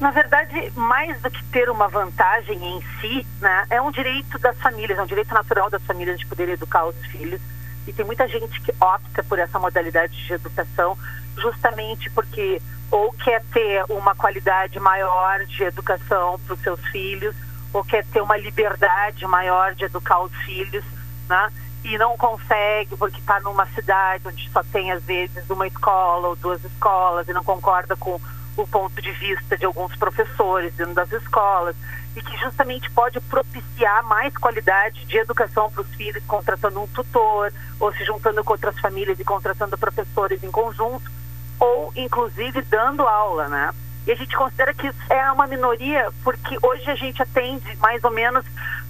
Na 0.00 0.10
verdade, 0.10 0.72
mais 0.74 1.20
do 1.22 1.30
que 1.30 1.44
ter 1.52 1.70
uma 1.70 1.86
vantagem 1.86 2.56
em 2.56 2.82
si, 3.00 3.24
né, 3.40 3.64
é 3.70 3.80
um 3.80 3.92
direito 3.92 4.40
das 4.40 4.58
famílias, 4.58 4.98
é 4.98 5.02
um 5.02 5.06
direito 5.06 5.32
natural 5.32 5.70
das 5.70 5.82
famílias 5.84 6.18
de 6.18 6.26
poder 6.26 6.48
educar 6.48 6.84
os 6.86 6.96
filhos. 7.06 7.40
E 7.86 7.92
tem 7.92 8.04
muita 8.04 8.26
gente 8.26 8.60
que 8.60 8.72
opta 8.80 9.22
por 9.22 9.38
essa 9.38 9.56
modalidade 9.58 10.16
de 10.26 10.32
educação 10.32 10.98
justamente 11.38 12.10
porque 12.10 12.60
ou 12.90 13.12
quer 13.12 13.44
ter 13.52 13.84
uma 13.88 14.16
qualidade 14.16 14.80
maior 14.80 15.44
de 15.46 15.62
educação 15.62 16.40
para 16.44 16.54
os 16.54 16.60
seus 16.60 16.80
filhos, 16.86 17.36
ou 17.72 17.84
quer 17.84 18.04
ter 18.06 18.20
uma 18.20 18.36
liberdade 18.36 19.26
maior 19.26 19.74
de 19.74 19.84
educar 19.84 20.20
os 20.20 20.34
filhos, 20.44 20.84
né? 21.28 21.50
E 21.84 21.96
não 21.96 22.16
consegue 22.16 22.96
porque 22.96 23.18
está 23.18 23.40
numa 23.40 23.66
cidade 23.66 24.26
onde 24.26 24.50
só 24.50 24.62
tem 24.64 24.92
às 24.92 25.02
vezes 25.04 25.48
uma 25.48 25.66
escola 25.66 26.28
ou 26.28 26.36
duas 26.36 26.62
escolas 26.64 27.26
e 27.28 27.32
não 27.32 27.42
concorda 27.42 27.96
com 27.96 28.20
o 28.56 28.66
ponto 28.66 29.00
de 29.00 29.12
vista 29.12 29.56
de 29.56 29.64
alguns 29.64 29.94
professores 29.96 30.74
dentro 30.74 30.94
das 30.94 31.10
escolas 31.12 31.74
e 32.16 32.20
que 32.20 32.36
justamente 32.38 32.90
pode 32.90 33.20
propiciar 33.20 34.02
mais 34.04 34.36
qualidade 34.36 35.04
de 35.06 35.16
educação 35.16 35.70
para 35.70 35.82
os 35.82 35.94
filhos, 35.94 36.22
contratando 36.26 36.82
um 36.82 36.86
tutor 36.88 37.52
ou 37.78 37.92
se 37.94 38.04
juntando 38.04 38.42
com 38.42 38.52
outras 38.52 38.78
famílias 38.80 39.18
e 39.18 39.24
contratando 39.24 39.78
professores 39.78 40.42
em 40.42 40.50
conjunto 40.50 41.10
ou 41.58 41.92
inclusive 41.94 42.62
dando 42.62 43.06
aula, 43.06 43.48
né? 43.48 43.72
E 44.10 44.12
a 44.12 44.16
gente 44.16 44.36
considera 44.36 44.74
que 44.74 44.90
é 45.08 45.30
uma 45.30 45.46
minoria 45.46 46.10
porque 46.24 46.58
hoje 46.60 46.90
a 46.90 46.96
gente 46.96 47.22
atende 47.22 47.76
mais 47.76 48.02
ou 48.02 48.10
menos 48.10 48.44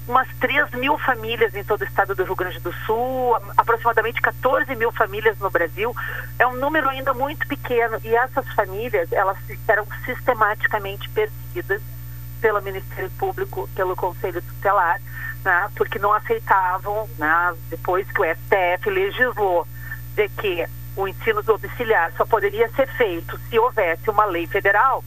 umas 0.08 0.26
3 0.40 0.70
mil 0.70 0.96
famílias 0.96 1.54
em 1.54 1.62
todo 1.62 1.82
o 1.82 1.84
estado 1.84 2.14
do 2.14 2.24
Rio 2.24 2.34
Grande 2.34 2.58
do 2.60 2.72
Sul, 2.86 3.36
aproximadamente 3.54 4.18
14 4.22 4.74
mil 4.76 4.90
famílias 4.92 5.38
no 5.38 5.50
Brasil. 5.50 5.94
É 6.38 6.46
um 6.46 6.56
número 6.56 6.88
ainda 6.88 7.12
muito 7.12 7.46
pequeno 7.46 8.00
e 8.02 8.16
essas 8.16 8.48
famílias, 8.54 9.12
elas 9.12 9.36
eram 9.68 9.86
sistematicamente 10.06 11.06
perseguidas 11.10 11.82
pelo 12.40 12.62
Ministério 12.62 13.10
Público, 13.18 13.68
pelo 13.76 13.94
Conselho 13.94 14.40
Tutelar, 14.40 15.02
né, 15.44 15.68
porque 15.76 15.98
não 15.98 16.14
aceitavam, 16.14 17.06
né, 17.18 17.54
depois 17.68 18.10
que 18.10 18.22
o 18.22 18.24
STF 18.24 18.88
legislou 18.88 19.68
de 20.16 20.30
que 20.30 20.66
o 20.96 21.06
ensino 21.06 21.42
domiciliar 21.42 22.12
só 22.16 22.24
poderia 22.24 22.68
ser 22.70 22.88
feito 22.94 23.38
se 23.48 23.58
houvesse 23.58 24.10
uma 24.10 24.24
lei 24.24 24.46
federal, 24.46 25.04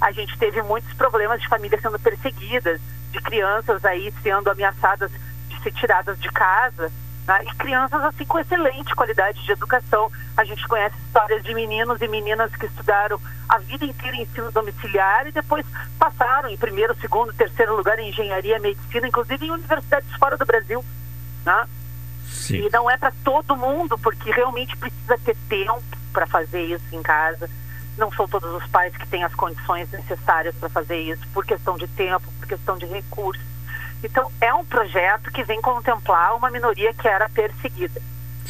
a 0.00 0.12
gente 0.12 0.36
teve 0.38 0.60
muitos 0.62 0.92
problemas 0.94 1.40
de 1.40 1.48
famílias 1.48 1.80
sendo 1.80 1.98
perseguidas, 1.98 2.80
de 3.10 3.20
crianças 3.20 3.84
aí 3.84 4.12
sendo 4.22 4.50
ameaçadas 4.50 5.10
de 5.48 5.62
ser 5.62 5.72
tiradas 5.72 6.18
de 6.20 6.30
casa, 6.30 6.92
né? 7.26 7.44
e 7.44 7.54
crianças 7.56 8.02
assim 8.04 8.24
com 8.24 8.38
excelente 8.38 8.94
qualidade 8.94 9.42
de 9.42 9.52
educação. 9.52 10.10
A 10.36 10.44
gente 10.44 10.66
conhece 10.68 10.96
histórias 11.06 11.42
de 11.42 11.54
meninos 11.54 12.00
e 12.00 12.08
meninas 12.08 12.54
que 12.54 12.66
estudaram 12.66 13.20
a 13.48 13.58
vida 13.58 13.84
inteira 13.84 14.16
em 14.16 14.22
ensino 14.22 14.52
domiciliar 14.52 15.26
e 15.26 15.32
depois 15.32 15.64
passaram 15.98 16.48
em 16.48 16.56
primeiro, 16.56 16.94
segundo, 16.96 17.32
terceiro 17.32 17.76
lugar 17.76 17.98
em 17.98 18.08
engenharia, 18.08 18.58
medicina, 18.58 19.08
inclusive 19.08 19.46
em 19.46 19.50
universidades 19.50 20.10
fora 20.18 20.36
do 20.36 20.44
Brasil. 20.44 20.84
Né? 21.44 21.66
E 22.54 22.70
não 22.70 22.90
é 22.90 22.96
para 22.96 23.12
todo 23.24 23.56
mundo, 23.56 23.98
porque 23.98 24.30
realmente 24.30 24.76
precisa 24.76 25.18
ter 25.18 25.36
tempo 25.48 25.82
para 26.12 26.26
fazer 26.26 26.62
isso 26.62 26.84
em 26.92 27.02
casa. 27.02 27.50
Não 27.96 28.12
são 28.12 28.28
todos 28.28 28.50
os 28.54 28.66
pais 28.68 28.96
que 28.96 29.06
têm 29.08 29.24
as 29.24 29.34
condições 29.34 29.90
necessárias 29.90 30.54
para 30.56 30.68
fazer 30.68 30.98
isso, 30.98 31.26
por 31.32 31.44
questão 31.44 31.76
de 31.76 31.88
tempo, 31.88 32.30
por 32.38 32.46
questão 32.46 32.76
de 32.76 32.86
recursos. 32.86 33.44
Então, 34.04 34.30
é 34.40 34.52
um 34.54 34.64
projeto 34.64 35.30
que 35.32 35.42
vem 35.42 35.60
contemplar 35.60 36.36
uma 36.36 36.50
minoria 36.50 36.92
que 36.94 37.08
era 37.08 37.28
perseguida. 37.28 38.00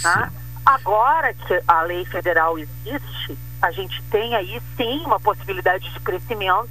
Tá? 0.03 0.31
Agora 0.65 1.33
que 1.33 1.63
a 1.67 1.83
lei 1.83 2.05
federal 2.05 2.59
existe, 2.59 3.39
a 3.63 3.71
gente 3.71 4.03
tem 4.11 4.35
aí 4.35 4.61
sim 4.77 5.03
uma 5.07 5.21
possibilidade 5.21 5.91
de 5.93 6.01
crescimento 6.01 6.71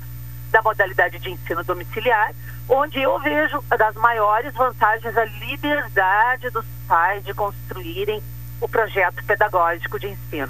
da 0.52 0.62
modalidade 0.62 1.18
de 1.20 1.32
ensino 1.32 1.64
domiciliar, 1.64 2.34
onde 2.68 3.02
eu 3.02 3.20
vejo 3.20 3.64
das 3.78 3.96
maiores 3.96 4.54
vantagens 4.54 5.18
a 5.18 5.26
liberdade 5.26 6.50
dos 6.50 6.66
pais 6.88 7.24
de 7.24 7.34
construírem 7.34 8.22
o 8.62 8.68
projeto 8.68 9.24
pedagógico 9.24 10.00
de 10.00 10.08
ensino. 10.08 10.50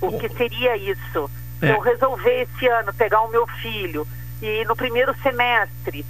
O 0.00 0.18
que 0.18 0.28
seria 0.28 0.76
isso? 0.76 1.30
É. 1.60 1.72
Eu 1.72 1.80
resolver 1.80 2.42
esse 2.42 2.68
ano 2.68 2.92
pegar 2.94 3.22
o 3.22 3.30
meu 3.30 3.46
filho 3.46 4.06
e 4.40 4.64
no 4.66 4.76
primeiro 4.76 5.14
semestre, 5.20 6.06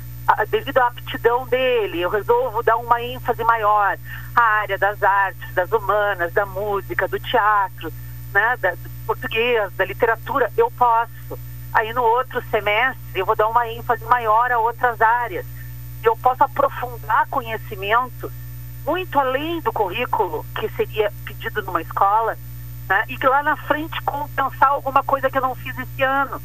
devido 0.50 0.78
à 0.78 0.88
aptidão 0.88 1.46
dele, 1.46 2.00
eu 2.00 2.10
resolvo 2.10 2.62
dar 2.62 2.76
uma 2.76 3.00
ênfase 3.00 3.42
maior 3.44 3.96
à 4.36 4.42
área 4.42 4.76
das 4.76 5.02
artes, 5.02 5.54
das 5.54 5.72
humanas, 5.72 6.32
da 6.34 6.44
música, 6.44 7.08
do 7.08 7.18
teatro, 7.18 7.90
né, 8.32 8.56
da, 8.60 8.72
do 8.72 8.90
português, 9.06 9.72
da 9.76 9.84
literatura, 9.84 10.52
eu 10.56 10.70
posso. 10.72 11.38
Aí 11.72 11.92
no 11.92 12.02
outro 12.02 12.42
semestre 12.50 13.20
eu 13.20 13.26
vou 13.26 13.36
dar 13.36 13.48
uma 13.48 13.68
ênfase 13.68 14.04
maior 14.04 14.50
a 14.50 14.58
outras 14.58 15.00
áreas. 15.00 15.46
Eu 16.02 16.16
posso 16.16 16.42
aprofundar 16.42 17.26
conhecimento 17.28 18.30
muito 18.84 19.18
além 19.18 19.60
do 19.60 19.72
currículo 19.72 20.46
que 20.54 20.68
seria 20.70 21.12
pedido 21.24 21.62
numa 21.62 21.82
escola, 21.82 22.38
né? 22.88 23.04
e 23.08 23.18
que 23.18 23.26
lá 23.26 23.42
na 23.42 23.56
frente 23.56 24.00
compensar 24.02 24.70
alguma 24.70 25.02
coisa 25.02 25.30
que 25.30 25.36
eu 25.36 25.42
não 25.42 25.54
fiz 25.54 25.76
esse 25.78 26.02
ano. 26.02 26.40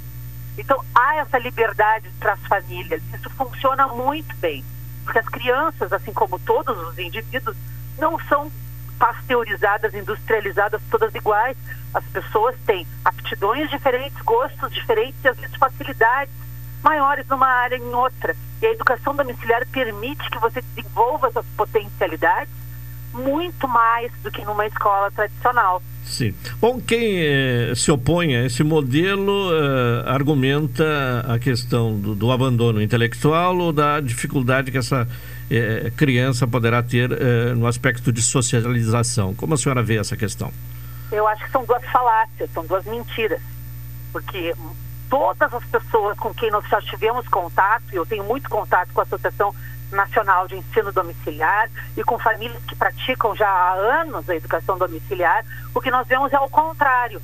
Então 0.57 0.83
há 0.93 1.15
essa 1.15 1.37
liberdade 1.37 2.09
para 2.19 2.33
as 2.33 2.39
famílias. 2.41 3.01
Isso 3.13 3.29
funciona 3.31 3.87
muito 3.87 4.35
bem, 4.37 4.63
porque 5.03 5.19
as 5.19 5.27
crianças, 5.29 5.93
assim 5.93 6.11
como 6.11 6.37
todos 6.39 6.77
os 6.89 6.99
indivíduos, 6.99 7.55
não 7.97 8.19
são 8.27 8.51
pasteurizadas, 8.97 9.93
industrializadas, 9.93 10.81
todas 10.89 11.13
iguais. 11.15 11.57
As 11.93 12.03
pessoas 12.05 12.55
têm 12.65 12.87
aptidões 13.05 13.69
diferentes, 13.69 14.19
gostos 14.21 14.73
diferentes 14.73 15.23
e 15.23 15.27
às 15.27 15.37
vezes 15.37 15.55
facilidades 15.55 16.33
maiores 16.81 17.27
numa 17.27 17.47
área 17.47 17.77
em 17.77 17.93
outra. 17.93 18.35
E 18.61 18.65
a 18.65 18.71
educação 18.71 19.15
domiciliar 19.15 19.65
permite 19.67 20.29
que 20.29 20.39
você 20.39 20.61
desenvolva 20.61 21.27
essas 21.27 21.45
potencialidades 21.57 22.62
muito 23.13 23.67
mais 23.67 24.11
do 24.23 24.31
que 24.31 24.43
numa 24.43 24.65
escola 24.65 25.11
tradicional. 25.11 25.81
Sim. 26.03 26.33
Bom, 26.59 26.81
quem 26.81 27.21
eh, 27.21 27.73
se 27.75 27.89
opõe 27.89 28.35
a 28.35 28.45
esse 28.45 28.63
modelo 28.63 29.51
eh, 29.53 30.03
argumenta 30.09 31.25
a 31.27 31.39
questão 31.39 31.97
do, 31.97 32.13
do 32.13 32.31
abandono 32.31 32.81
intelectual 32.81 33.57
ou 33.57 33.71
da 33.71 33.99
dificuldade 34.01 34.69
que 34.69 34.77
essa 34.77 35.07
eh, 35.49 35.91
criança 35.95 36.47
poderá 36.47 36.81
ter 36.81 37.11
eh, 37.11 37.53
no 37.53 37.67
aspecto 37.67 38.11
de 38.11 38.21
socialização. 38.21 39.33
Como 39.33 39.53
a 39.53 39.57
senhora 39.57 39.83
vê 39.83 39.97
essa 39.97 40.17
questão? 40.17 40.51
Eu 41.11 41.27
acho 41.27 41.45
que 41.45 41.51
são 41.51 41.63
duas 41.63 41.83
falácias, 41.85 42.49
são 42.53 42.65
duas 42.65 42.83
mentiras. 42.85 43.41
Porque 44.11 44.53
todas 45.09 45.53
as 45.53 45.63
pessoas 45.65 46.17
com 46.17 46.33
quem 46.33 46.49
nós 46.49 46.67
já 46.67 46.81
tivemos 46.81 47.27
contato, 47.27 47.83
e 47.93 47.95
eu 47.95 48.05
tenho 48.05 48.23
muito 48.23 48.49
contato 48.49 48.91
com 48.93 49.01
a 49.01 49.03
Associação 49.03 49.53
Nacional 49.93 50.47
de 50.47 50.55
Ensino 50.55 50.91
Domiciliar 50.91 51.69
e 51.95 52.03
com 52.03 52.17
famílias 52.19 52.63
que 52.65 52.75
praticam 52.75 53.35
já 53.35 53.47
há 53.47 53.73
anos 53.73 54.29
a 54.29 54.35
educação 54.35 54.77
domiciliar, 54.77 55.45
o 55.73 55.81
que 55.81 55.91
nós 55.91 56.07
vemos 56.07 56.31
é 56.33 56.39
o 56.39 56.49
contrário, 56.49 57.21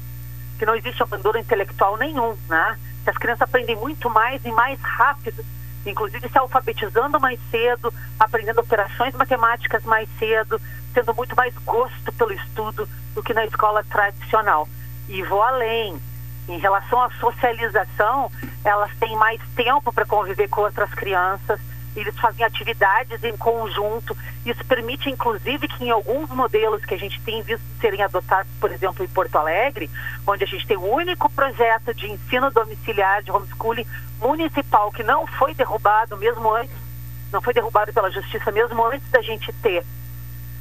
que 0.58 0.66
não 0.66 0.76
existe 0.76 1.02
abandono 1.02 1.38
intelectual 1.38 1.98
nenhum, 1.98 2.38
né? 2.48 2.78
Que 3.04 3.10
as 3.10 3.18
crianças 3.18 3.44
aprendem 3.44 3.76
muito 3.76 4.10
mais 4.10 4.44
e 4.46 4.52
mais 4.52 4.80
rápido, 4.82 5.44
inclusive 5.86 6.30
se 6.30 6.38
alfabetizando 6.38 7.20
mais 7.20 7.40
cedo, 7.50 7.94
aprendendo 8.20 8.60
operações 8.62 9.14
matemáticas 9.16 9.84
mais 9.84 10.10
cedo, 10.18 10.62
tendo 10.94 11.14
muito 11.14 11.36
mais 11.36 11.54
gosto 11.66 12.12
pelo 12.14 12.34
estudo 12.34 12.88
do 13.16 13.24
que 13.24 13.34
na 13.34 13.46
escola 13.46 13.84
tradicional. 13.84 14.68
E 15.08 15.24
vou 15.24 15.42
além, 15.42 16.00
em 16.48 16.60
relação 16.60 17.02
à 17.02 17.10
socialização, 17.12 18.32
elas 18.64 18.92
têm 19.00 19.16
mais 19.16 19.42
tempo 19.56 19.94
para 19.94 20.06
conviver 20.06 20.48
com 20.50 20.62
outras 20.62 20.94
crianças, 20.94 21.60
eles 22.00 22.18
fazem 22.18 22.46
atividades 22.46 23.24
em 23.24 23.36
conjunto. 23.38 24.16
Isso 24.46 24.64
permite, 24.66 25.10
inclusive, 25.10 25.68
que 25.68 25.84
em 25.84 25.92
alguns 25.92 26.30
modelos 26.30 26.84
que 26.86 26.94
a 26.94 26.98
gente 26.98 27.20
tem 27.22 27.42
visto 27.42 27.64
serem 27.80 28.02
adotados, 28.02 28.52
por 28.60 28.72
exemplo, 28.72 29.04
em 29.04 29.08
Porto 29.08 29.36
Alegre, 29.38 29.90
onde 30.26 30.44
a 30.44 30.48
gente 30.48 30.66
tem 30.66 30.78
o 30.78 30.94
único 30.94 31.30
projeto 31.32 31.94
de 31.94 32.12
ensino 32.12 32.52
domiciliar 32.52 33.24
de 33.24 33.32
homeschooling 33.32 33.86
municipal 34.20 34.92
que 34.92 35.04
não 35.04 35.26
foi 35.26 35.54
derrubado 35.54 36.18
mesmo 36.18 36.54
antes, 36.54 36.76
não 37.32 37.42
foi 37.42 37.54
derrubado 37.54 37.94
pela 37.94 38.12
justiça 38.12 38.52
mesmo 38.52 38.86
antes 38.86 39.10
da 39.10 39.22
gente 39.22 39.52
ter 39.54 39.86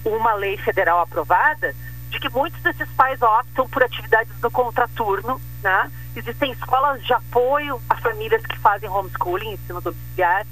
uma 0.05 0.34
lei 0.34 0.57
federal 0.59 1.01
aprovada, 1.01 1.74
de 2.11 2.18
que 2.18 2.28
muitos 2.30 2.61
desses 2.62 2.89
pais 2.91 3.20
optam 3.20 3.68
por 3.68 3.82
atividades 3.82 4.32
no 4.41 4.51
contraturno, 4.51 5.41
né? 5.62 5.91
Existem 6.16 6.51
escolas 6.53 7.05
de 7.05 7.12
apoio 7.12 7.80
a 7.89 7.97
famílias 7.97 8.45
que 8.47 8.59
fazem 8.59 8.89
homeschooling, 8.89 9.53
ensino 9.53 9.80
domiciliar. 9.80 10.47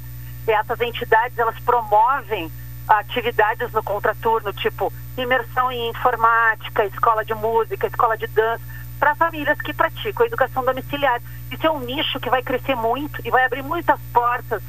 Essas 0.46 0.80
entidades, 0.80 1.38
elas 1.38 1.58
promovem 1.60 2.50
atividades 2.88 3.72
no 3.72 3.82
contraturno, 3.82 4.52
tipo 4.52 4.92
imersão 5.16 5.72
em 5.72 5.90
informática, 5.90 6.84
escola 6.84 7.24
de 7.24 7.34
música, 7.34 7.86
escola 7.86 8.16
de 8.16 8.26
dança, 8.28 8.62
para 8.98 9.14
famílias 9.14 9.60
que 9.60 9.72
praticam 9.72 10.24
a 10.24 10.26
educação 10.26 10.64
domiciliar. 10.64 11.20
Isso 11.50 11.66
é 11.66 11.70
um 11.70 11.80
nicho 11.80 12.20
que 12.20 12.30
vai 12.30 12.42
crescer 12.42 12.74
muito 12.74 13.20
e 13.24 13.30
vai 13.30 13.44
abrir 13.44 13.62
muitas 13.62 13.98
portas 14.12 14.62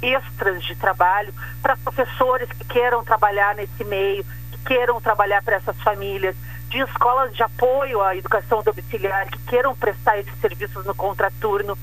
extras 0.00 0.62
de 0.64 0.76
trabalho 0.76 1.34
para 1.60 1.76
professores 1.76 2.48
que 2.50 2.64
queiram 2.64 3.04
trabalhar 3.04 3.54
nesse 3.54 3.84
meio, 3.84 4.24
que 4.52 4.58
queiram 4.64 5.00
trabalhar 5.00 5.42
para 5.42 5.56
essas 5.56 5.76
famílias, 5.82 6.36
de 6.68 6.78
escolas 6.80 7.34
de 7.34 7.42
apoio 7.42 8.02
à 8.02 8.14
educação 8.14 8.62
domiciliar, 8.62 9.26
que 9.28 9.38
queiram 9.46 9.74
prestar 9.74 10.18
esses 10.18 10.38
serviços 10.40 10.84
no 10.84 10.94
contraturno. 10.94 11.76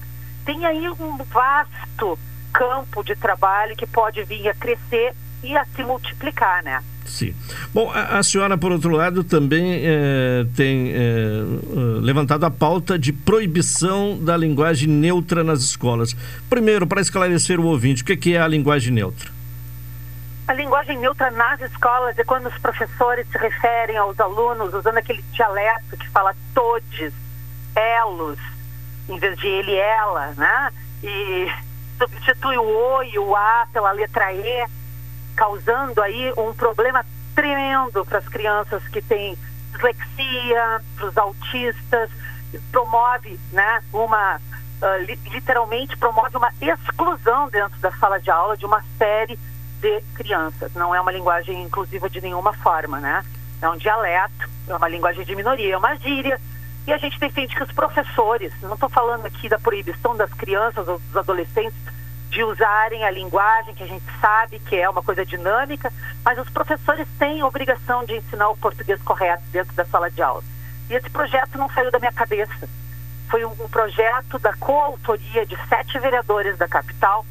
Tem 0.45 0.65
aí 0.65 0.87
um 0.89 1.17
vasto 1.17 2.17
campo 2.55 3.03
de 3.03 3.15
trabalho 3.15 3.75
que 3.75 3.85
pode 3.85 4.23
vir 4.23 4.47
a 4.47 4.53
crescer 4.53 5.13
e 5.43 5.55
a 5.57 5.65
se 5.65 5.83
multiplicar, 5.83 6.63
né? 6.63 6.81
Sim. 7.05 7.35
Bom, 7.73 7.91
a, 7.91 8.17
a 8.17 8.23
senhora, 8.23 8.57
por 8.57 8.71
outro 8.71 8.89
lado, 8.89 9.23
também 9.23 9.81
é, 9.83 10.45
tem 10.55 10.91
é, 10.91 11.43
levantado 12.01 12.45
a 12.45 12.49
pauta 12.49 12.97
de 12.97 13.13
proibição 13.13 14.17
da 14.17 14.35
linguagem 14.35 14.87
neutra 14.87 15.43
nas 15.43 15.59
escolas. 15.59 16.15
Primeiro, 16.49 16.87
para 16.87 17.01
esclarecer 17.01 17.59
o 17.59 17.65
ouvinte, 17.65 18.01
o 18.01 18.05
que 18.05 18.33
é 18.33 18.41
a 18.41 18.47
linguagem 18.47 18.91
neutra? 18.91 19.29
A 20.47 20.53
linguagem 20.53 20.97
neutra 20.97 21.29
nas 21.31 21.59
escolas 21.61 22.17
é 22.17 22.23
quando 22.23 22.47
os 22.47 22.57
professores 22.59 23.27
se 23.31 23.37
referem 23.37 23.97
aos 23.97 24.19
alunos 24.19 24.73
usando 24.73 24.97
aquele 24.97 25.23
dialeto 25.33 25.97
que 25.97 26.07
fala 26.09 26.35
todes, 26.53 27.13
elos, 27.75 28.39
em 29.09 29.19
vez 29.19 29.37
de 29.37 29.47
ele, 29.47 29.75
ela, 29.75 30.33
né? 30.37 30.71
E 31.03 31.47
substitui 31.97 32.57
o 32.57 32.63
o 32.63 33.03
e 33.03 33.19
o 33.19 33.35
a 33.35 33.67
pela 33.71 33.91
letra 33.91 34.31
e 34.33 34.67
causando 35.35 36.01
aí 36.01 36.33
um 36.37 36.53
problema 36.53 37.05
tremendo 37.33 38.05
para 38.05 38.19
as 38.19 38.27
crianças 38.29 38.87
que 38.87 39.01
têm 39.01 39.37
dislexia, 39.73 40.81
para 40.95 41.07
os 41.07 41.17
autistas, 41.17 42.09
promove, 42.71 43.37
né, 43.51 43.83
uma 43.91 44.37
uh, 44.37 45.03
li 45.03 45.19
literalmente 45.31 45.97
promove 45.97 46.37
uma 46.37 46.51
exclusão 46.61 47.49
dentro 47.49 47.77
da 47.79 47.91
sala 47.91 48.19
de 48.19 48.29
aula 48.29 48.55
de 48.55 48.65
uma 48.65 48.83
série 48.97 49.37
de 49.81 50.01
crianças. 50.13 50.73
Não 50.73 50.95
é 50.95 51.01
uma 51.01 51.11
linguagem 51.11 51.61
inclusiva 51.61 52.09
de 52.09 52.21
nenhuma 52.21 52.53
forma, 52.53 52.99
né? 52.99 53.23
É 53.61 53.69
um 53.69 53.77
dialeto, 53.77 54.49
é 54.67 54.75
uma 54.75 54.87
linguagem 54.87 55.25
de 55.25 55.35
minoria, 55.35 55.73
é 55.73 55.77
uma 55.77 55.95
gíria. 55.95 56.39
E 56.87 56.93
a 56.93 56.97
gente 56.97 57.19
defende 57.19 57.55
que 57.55 57.63
os 57.63 57.71
professores, 57.71 58.53
não 58.61 58.75
estou 58.75 58.89
falando 58.89 59.25
aqui 59.25 59.49
da 59.49 59.57
proibição 59.57 60.15
das 60.15 60.31
crianças 60.33 60.87
ou 60.87 60.99
dos 60.99 61.17
adolescentes 61.17 61.77
de 62.29 62.43
usarem 62.43 63.03
a 63.03 63.11
linguagem, 63.11 63.73
que 63.73 63.83
a 63.83 63.87
gente 63.87 64.05
sabe 64.19 64.59
que 64.59 64.75
é 64.75 64.89
uma 64.89 65.01
coisa 65.01 65.25
dinâmica, 65.25 65.91
mas 66.23 66.37
os 66.37 66.49
professores 66.49 67.07
têm 67.17 67.43
obrigação 67.43 68.03
de 68.03 68.17
ensinar 68.17 68.49
o 68.49 68.57
português 68.57 69.01
correto 69.01 69.43
dentro 69.51 69.73
da 69.73 69.85
sala 69.85 70.11
de 70.11 70.21
aula. 70.21 70.43
E 70.89 70.93
esse 70.93 71.09
projeto 71.09 71.57
não 71.57 71.69
saiu 71.69 71.89
da 71.91 71.97
minha 71.97 72.11
cabeça. 72.11 72.69
Foi 73.29 73.43
um, 73.43 73.51
um 73.51 73.69
projeto 73.69 74.37
da 74.37 74.53
coautoria 74.53 75.45
de 75.45 75.57
sete 75.67 75.97
vereadores 75.97 76.57
da 76.57 76.67
capital, 76.67 77.25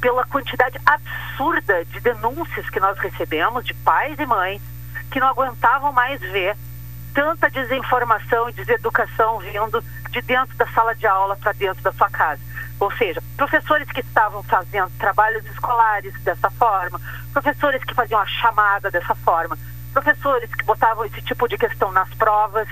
pela 0.00 0.24
quantidade 0.26 0.78
absurda 0.86 1.84
de 1.86 2.00
denúncias 2.00 2.70
que 2.70 2.80
nós 2.80 2.98
recebemos 2.98 3.64
de 3.64 3.74
pais 3.74 4.18
e 4.18 4.26
mães 4.26 4.62
que 5.10 5.18
não 5.18 5.28
aguentavam 5.28 5.92
mais 5.92 6.20
ver 6.20 6.56
tanta 7.14 7.50
desinformação 7.50 8.48
e 8.48 8.52
deseducação 8.52 9.38
vindo 9.38 9.82
de 10.10 10.20
dentro 10.22 10.56
da 10.56 10.66
sala 10.68 10.94
de 10.94 11.06
aula 11.06 11.36
para 11.36 11.52
dentro 11.52 11.82
da 11.82 11.92
sua 11.92 12.10
casa. 12.10 12.40
Ou 12.78 12.90
seja, 12.92 13.22
professores 13.36 13.90
que 13.92 14.00
estavam 14.00 14.42
fazendo 14.42 14.90
trabalhos 14.98 15.44
escolares 15.46 16.14
dessa 16.22 16.50
forma, 16.50 17.00
professores 17.32 17.82
que 17.84 17.94
faziam 17.94 18.20
a 18.20 18.26
chamada 18.26 18.90
dessa 18.90 19.14
forma, 19.14 19.58
professores 19.92 20.52
que 20.54 20.64
botavam 20.64 21.04
esse 21.04 21.20
tipo 21.22 21.46
de 21.46 21.58
questão 21.58 21.92
nas 21.92 22.08
provas, 22.14 22.68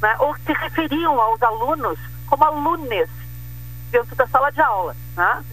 né, 0.00 0.14
ou 0.20 0.34
se 0.36 0.52
referiam 0.52 1.20
aos 1.20 1.42
alunos 1.42 1.98
como 2.26 2.44
alunos 2.44 3.08
dentro 3.90 4.14
da 4.14 4.26
sala 4.28 4.50
de 4.52 4.60
aula. 4.60 4.94
Né? 5.16 5.44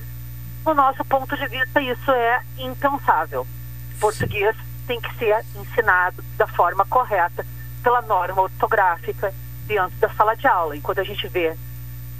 No 0.65 0.73
nosso 0.73 1.03
ponto 1.05 1.35
de 1.35 1.47
vista, 1.47 1.81
isso 1.81 2.11
é 2.11 2.41
impensável. 2.57 3.47
Português 3.99 4.55
tem 4.85 4.99
que 5.01 5.13
ser 5.15 5.43
ensinado 5.55 6.23
da 6.37 6.47
forma 6.47 6.85
correta, 6.85 7.45
pela 7.85 8.01
norma 8.01 8.41
ortográfica, 8.41 9.31
dentro 9.67 9.95
da 9.99 10.09
sala 10.09 10.35
de 10.35 10.47
aula. 10.47 10.75
Enquanto 10.75 11.01
a 11.01 11.03
gente 11.03 11.27
vê 11.27 11.55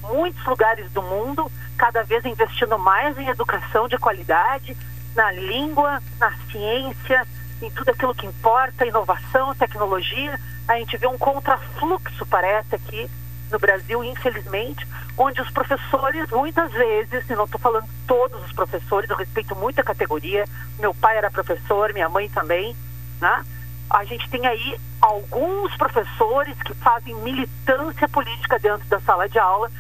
muitos 0.03 0.45
lugares 0.45 0.91
do 0.91 1.01
mundo 1.01 1.51
cada 1.75 2.03
vez 2.03 2.23
investindo 2.23 2.77
mais 2.77 3.17
em 3.17 3.27
educação 3.27 3.87
de 3.87 3.97
qualidade, 3.97 4.77
na 5.15 5.31
língua, 5.31 6.03
na 6.19 6.31
ciência, 6.51 7.25
em 7.63 7.71
tudo 7.71 7.89
aquilo 7.89 8.13
que 8.13 8.27
importa, 8.27 8.85
inovação, 8.85 9.55
tecnologia. 9.55 10.39
A 10.67 10.77
gente 10.77 10.97
vê 10.97 11.07
um 11.07 11.17
contrafluxo, 11.17 12.27
parece, 12.27 12.75
aqui 12.75 13.09
no 13.51 13.57
Brasil, 13.57 14.03
infelizmente, 14.03 14.87
onde 15.17 15.41
os 15.41 15.49
professores, 15.49 16.29
muitas 16.29 16.71
vezes, 16.73 17.27
e 17.27 17.35
não 17.35 17.45
estou 17.45 17.59
falando 17.59 17.89
todos 18.05 18.39
os 18.45 18.53
professores, 18.53 19.09
eu 19.09 19.15
respeito 19.15 19.55
muito 19.55 19.79
a 19.79 19.83
categoria, 19.83 20.45
meu 20.77 20.93
pai 20.93 21.17
era 21.17 21.31
professor, 21.31 21.91
minha 21.91 22.09
mãe 22.09 22.29
também, 22.29 22.75
né? 23.19 23.43
A 23.89 24.03
gente 24.03 24.29
tem 24.29 24.45
aí 24.45 24.77
alguns 25.01 25.75
professores 25.77 26.57
que 26.63 26.73
fazem 26.75 27.15
militância 27.15 28.07
política 28.09 28.59
dentro 28.59 28.87
da 28.87 28.99
sala 29.01 29.29
de 29.29 29.37
aula, 29.37 29.71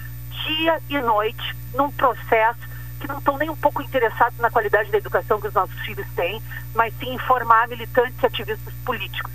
dia 0.45 0.79
e 0.89 1.01
noite, 1.01 1.55
num 1.73 1.91
processo 1.91 2.59
que 2.99 3.07
não 3.07 3.17
estão 3.17 3.37
nem 3.37 3.49
um 3.49 3.55
pouco 3.55 3.81
interessados 3.81 4.37
na 4.39 4.49
qualidade 4.49 4.91
da 4.91 4.97
educação 4.97 5.39
que 5.39 5.47
os 5.47 5.53
nossos 5.53 5.77
filhos 5.81 6.07
têm, 6.15 6.41
mas 6.73 6.93
sim 6.99 7.13
em 7.13 7.19
formar 7.19 7.67
militantes 7.67 8.21
e 8.21 8.25
ativistas 8.25 8.73
políticos. 8.85 9.31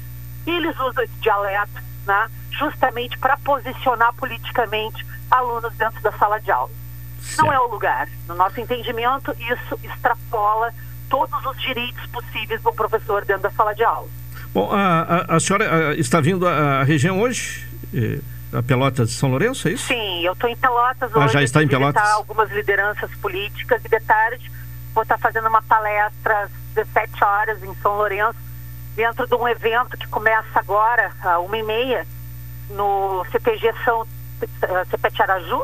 E 0.46 0.50
eles 0.50 0.78
usam 0.78 1.04
esse 1.04 1.14
dialeto 1.20 1.82
né, 2.06 2.30
justamente 2.50 3.18
para 3.18 3.36
posicionar 3.38 4.14
politicamente 4.14 5.06
alunos 5.30 5.72
dentro 5.74 6.00
da 6.02 6.12
sala 6.12 6.40
de 6.40 6.50
aula. 6.50 6.70
Certo. 7.20 7.44
Não 7.44 7.52
é 7.52 7.60
o 7.60 7.68
lugar. 7.68 8.08
No 8.26 8.34
nosso 8.34 8.60
entendimento, 8.60 9.34
isso 9.38 9.78
extrapola 9.82 10.72
todos 11.08 11.44
os 11.44 11.60
direitos 11.60 12.04
possíveis 12.06 12.62
do 12.62 12.72
professor 12.72 13.24
dentro 13.24 13.42
da 13.42 13.50
sala 13.50 13.74
de 13.74 13.84
aula. 13.84 14.08
Bom, 14.52 14.70
a, 14.72 15.02
a, 15.02 15.36
a 15.36 15.40
senhora 15.40 15.94
está 15.96 16.20
vindo 16.20 16.46
à 16.46 16.82
região 16.82 17.20
hoje? 17.20 17.66
Eh 17.94 18.18
a 18.52 18.62
Pelotas 18.62 19.10
de 19.10 19.14
São 19.14 19.30
Lourenço, 19.30 19.68
é 19.68 19.72
isso? 19.72 19.86
Sim, 19.86 20.24
eu 20.24 20.32
estou 20.32 20.50
em 20.50 20.56
Pelotas 20.56 21.10
hoje. 21.14 21.24
Ah, 21.24 21.28
já 21.28 21.42
está 21.42 21.62
em 21.62 21.68
Pelotas? 21.68 22.02
algumas 22.10 22.50
lideranças 22.50 23.10
políticas 23.16 23.84
e 23.84 23.88
de 23.88 24.00
tarde 24.00 24.50
vou 24.92 25.02
estar 25.02 25.18
fazendo 25.18 25.48
uma 25.48 25.62
palestra 25.62 26.44
às 26.44 26.50
17 26.74 27.24
horas 27.24 27.62
em 27.62 27.74
São 27.76 27.96
Lourenço, 27.96 28.38
dentro 28.96 29.26
de 29.26 29.34
um 29.34 29.46
evento 29.46 29.96
que 29.96 30.06
começa 30.08 30.58
agora, 30.58 31.12
às 31.22 31.38
uma 31.38 31.56
e 31.56 31.62
meia, 31.62 32.06
no 32.70 33.24
CPG 33.30 33.72
São 33.84 34.06
CPT 34.90 35.22
Araju, 35.22 35.62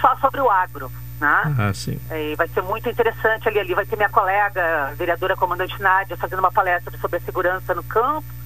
só 0.00 0.16
sobre 0.16 0.40
o 0.40 0.50
agro. 0.50 0.90
Né? 1.20 1.54
Ah, 1.58 1.72
sim. 1.74 2.00
E 2.10 2.34
vai 2.34 2.48
ser 2.48 2.62
muito 2.62 2.88
interessante 2.88 3.48
ali. 3.48 3.58
Ali 3.60 3.74
vai 3.74 3.84
ter 3.84 3.96
minha 3.96 4.08
colega, 4.08 4.88
a 4.88 4.94
vereadora 4.94 5.36
comandante 5.36 5.80
Nádia, 5.80 6.16
fazendo 6.16 6.38
uma 6.38 6.50
palestra 6.50 6.96
sobre 6.98 7.18
a 7.18 7.20
segurança 7.20 7.74
no 7.74 7.84
campo 7.84 8.40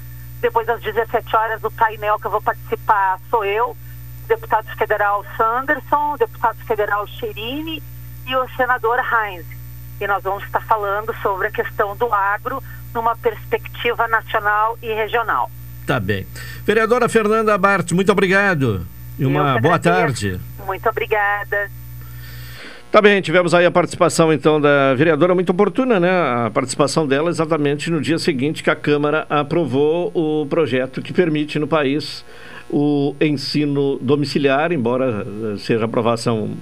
depois, 0.45 0.69
às 0.69 0.83
17 0.83 1.35
horas, 1.35 1.61
do 1.63 1.71
painel 1.71 2.19
que 2.19 2.27
eu 2.27 2.31
vou 2.31 2.43
participar 2.43 3.19
sou 3.31 3.47
eu, 3.47 3.75
deputado 4.29 4.67
federal 4.77 5.25
Sanderson, 5.39 6.17
deputado 6.19 6.59
federal 6.67 7.07
Cherini 7.07 7.83
e 8.27 8.37
o 8.37 8.47
senador 8.55 8.99
Heinz. 8.99 9.47
E 9.99 10.07
nós 10.07 10.23
vamos 10.23 10.45
estar 10.45 10.61
falando 10.61 11.15
sobre 11.23 11.47
a 11.47 11.51
questão 11.51 11.97
do 11.97 12.13
agro 12.13 12.63
numa 12.93 13.17
perspectiva 13.17 14.07
nacional 14.07 14.77
e 14.83 14.93
regional. 14.93 15.51
Tá 15.87 15.99
bem. 15.99 16.27
Vereadora 16.67 17.09
Fernanda 17.09 17.57
Bart, 17.57 17.93
muito 17.93 18.13
obrigado. 18.13 18.87
E 19.19 19.25
uma 19.25 19.59
boa 19.59 19.79
tarde. 19.79 20.39
Muito 20.67 20.87
obrigada. 20.91 21.71
Tá 22.95 23.03
bem, 23.03 23.21
tivemos 23.21 23.53
aí 23.53 23.67
a 23.67 23.73
participação 23.73 24.33
então 24.33 24.61
da 24.61 24.95
vereadora 24.95 25.35
muito 25.35 25.51
oportuna, 25.51 25.99
né? 25.99 26.09
A 26.09 26.49
participação 26.55 27.05
dela 27.05 27.29
exatamente 27.29 27.91
no 27.91 28.01
dia 28.01 28.21
seguinte 28.21 28.63
que 28.63 28.71
a 28.71 28.77
Câmara 28.77 29.27
aprovou 29.29 30.13
o 30.15 30.47
projeto 30.47 31.03
que 31.03 31.13
permite 31.13 31.59
no 31.59 31.67
país 31.67 32.25
o 32.71 33.17
ensino 33.21 33.99
domiciliar, 34.01 34.71
embora 34.71 35.27
eh, 35.27 35.57
seja 35.59 35.87
aprovação 35.87 36.53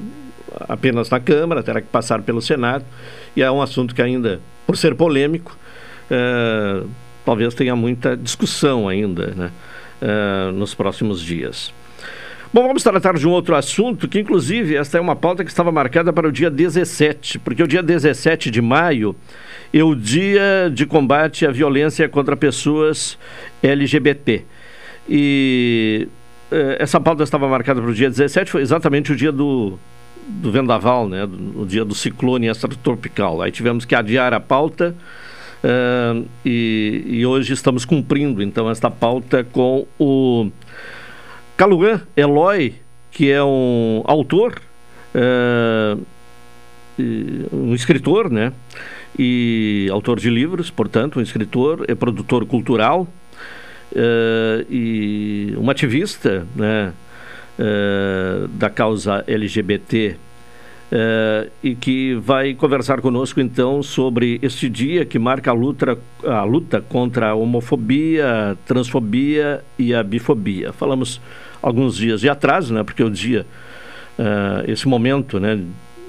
apenas 0.61 1.11
na 1.11 1.21
Câmara, 1.21 1.63
terá 1.63 1.83
que 1.83 1.89
passar 1.89 2.23
pelo 2.23 2.41
Senado, 2.41 2.87
e 3.37 3.43
é 3.43 3.51
um 3.51 3.61
assunto 3.61 3.95
que 3.95 4.01
ainda, 4.01 4.41
por 4.67 4.79
ser 4.79 4.95
polêmico, 4.95 5.55
é, 6.11 6.83
talvez 7.27 7.53
tenha 7.53 7.77
muita 7.77 8.17
discussão 8.17 8.89
ainda 8.89 9.35
né? 9.37 9.51
É, 10.01 10.51
nos 10.51 10.75
próximos 10.75 11.21
dias. 11.21 11.75
Bom, 12.55 12.67
vamos 12.67 12.83
tratar 12.83 13.15
de 13.15 13.27
um 13.27 13.31
outro 13.31 13.55
assunto, 13.55 14.07
que 14.07 14.21
inclusive 14.21 14.77
esta 14.77 14.99
é 14.99 15.01
uma 15.01 15.17
pauta 15.17 15.43
que 15.43 15.49
estava 15.49 15.73
marcada 15.73 16.13
para 16.13 16.29
o 16.29 16.31
dia 16.31 16.51
17, 16.51 17.39
porque 17.39 17.63
o 17.63 17.67
dia 17.67 17.83
17 17.83 18.51
de 18.51 18.61
maio 18.61 19.17
é 19.73 19.83
o 19.83 19.95
dia 19.95 20.71
de 20.71 20.85
combate 20.85 21.47
à 21.47 21.51
violência 21.51 22.07
contra 22.11 22.37
pessoas 22.37 23.19
LGBT. 23.63 24.45
E 25.09 26.07
eh, 26.51 26.77
essa 26.79 27.01
pauta 27.01 27.23
estava 27.23 27.49
marcada 27.49 27.81
para 27.81 27.91
o 27.91 27.95
dia 27.95 28.11
17, 28.11 28.51
foi 28.51 28.61
exatamente 28.61 29.13
o 29.13 29.17
dia 29.17 29.33
do, 29.33 29.79
do 30.27 30.53
vendaval, 30.53 31.09
né? 31.09 31.27
o 31.57 31.65
dia 31.65 31.87
do 31.87 31.95
ciclone 31.95 32.49
extratropical. 32.49 33.41
Aí 33.41 33.51
tivemos 33.51 33.87
que 33.87 33.95
adiar 33.95 34.35
a 34.35 34.41
pauta. 34.41 34.95
Uh, 35.65 36.27
e, 36.45 37.05
e 37.07 37.25
hoje 37.25 37.53
estamos 37.53 37.85
cumprindo 37.85 38.43
então 38.43 38.69
esta 38.69 38.91
pauta 38.91 39.45
com 39.45 39.87
o 39.97 40.51
Caluan 41.57 42.03
Eloy, 42.17 42.75
que 43.11 43.31
é 43.31 43.43
um 43.43 44.03
autor, 44.05 44.61
uh, 45.15 46.03
um 47.53 47.75
escritor, 47.75 48.31
né? 48.31 48.53
E 49.19 49.89
autor 49.91 50.19
de 50.19 50.31
livros, 50.31 50.71
portanto, 50.71 51.19
um 51.19 51.23
escritor, 51.23 51.85
é 51.87 51.95
produtor 51.95 52.47
cultural 52.47 53.07
uh, 53.93 54.67
e 54.71 55.55
um 55.59 55.69
ativista, 55.71 56.47
né? 56.57 56.93
Uh, 57.59 58.49
da 58.49 58.71
causa 58.71 59.23
LGBT 59.27 60.17
Uh, 60.93 61.51
e 61.63 61.75
que 61.75 62.15
vai 62.17 62.53
conversar 62.53 63.01
conosco 63.01 63.41
então 63.41 63.83
sobre 63.83 64.39
este 64.43 64.69
dia 64.69 65.07
que 65.07 65.19
marca 65.19 65.51
a 65.51 65.55
luta, 65.55 65.97
a 66.23 66.45
luta 66.45 66.83
contra 66.83 67.31
a 67.31 67.35
homofobia, 67.35 68.59
transfobia 68.67 69.65
e 69.79 69.95
a 69.95 70.03
bifobia. 70.03 70.71
Falamos 70.71 71.19
alguns 71.63 71.97
dias 71.97 72.21
de 72.21 72.29
atraso, 72.29 72.75
né, 72.75 72.85
porque 72.85 73.03
o 73.03 73.09
dia, 73.09 73.47
uh, 74.19 74.71
esse 74.71 74.87
momento, 74.87 75.41
né, 75.41 75.59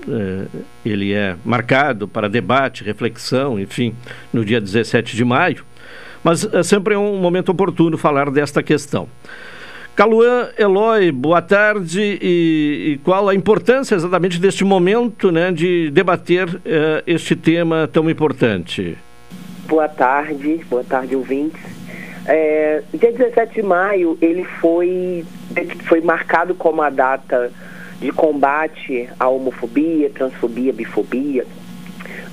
uh, 0.06 0.64
ele 0.86 1.14
é 1.14 1.38
marcado 1.46 2.06
para 2.06 2.28
debate, 2.28 2.84
reflexão, 2.84 3.58
enfim, 3.58 3.96
no 4.34 4.44
dia 4.44 4.60
17 4.60 5.16
de 5.16 5.24
maio, 5.24 5.64
mas 6.22 6.44
é 6.54 6.62
sempre 6.62 6.94
um 6.98 7.22
momento 7.22 7.48
oportuno 7.54 7.98
falar 7.98 8.30
desta 8.30 8.62
questão. 8.62 9.08
Caluan 9.96 10.50
Eloy, 10.58 11.12
boa 11.12 11.40
tarde 11.40 12.18
e, 12.20 12.94
e, 12.94 12.98
qual 13.04 13.30
a 13.30 13.36
importância 13.36 13.94
exatamente 13.94 14.40
deste 14.40 14.64
momento 14.64 15.32
né, 15.32 15.52
de 15.52 15.92
debater 15.92 16.50
uh, 16.50 16.60
este 17.06 17.36
tema 17.36 17.88
tão 17.94 18.10
importante? 18.10 18.98
Boa 19.68 19.88
tarde, 19.88 20.66
boa 20.68 20.84
tarde 20.84 21.16
ouvintes. 21.16 21.62
É, 22.26 22.82
dia 22.92 23.12
17 23.12 23.54
de 23.54 23.62
maio 23.62 24.18
ele 24.20 24.44
foi, 24.60 25.26
foi 25.86 26.02
marcado 26.02 26.56
como 26.56 26.82
a 26.82 26.90
data 26.90 27.52
de 28.00 28.12
combate 28.12 29.08
à 29.20 29.30
homofobia, 29.30 30.10
transfobia, 30.10 30.74
bifobia, 30.74 31.46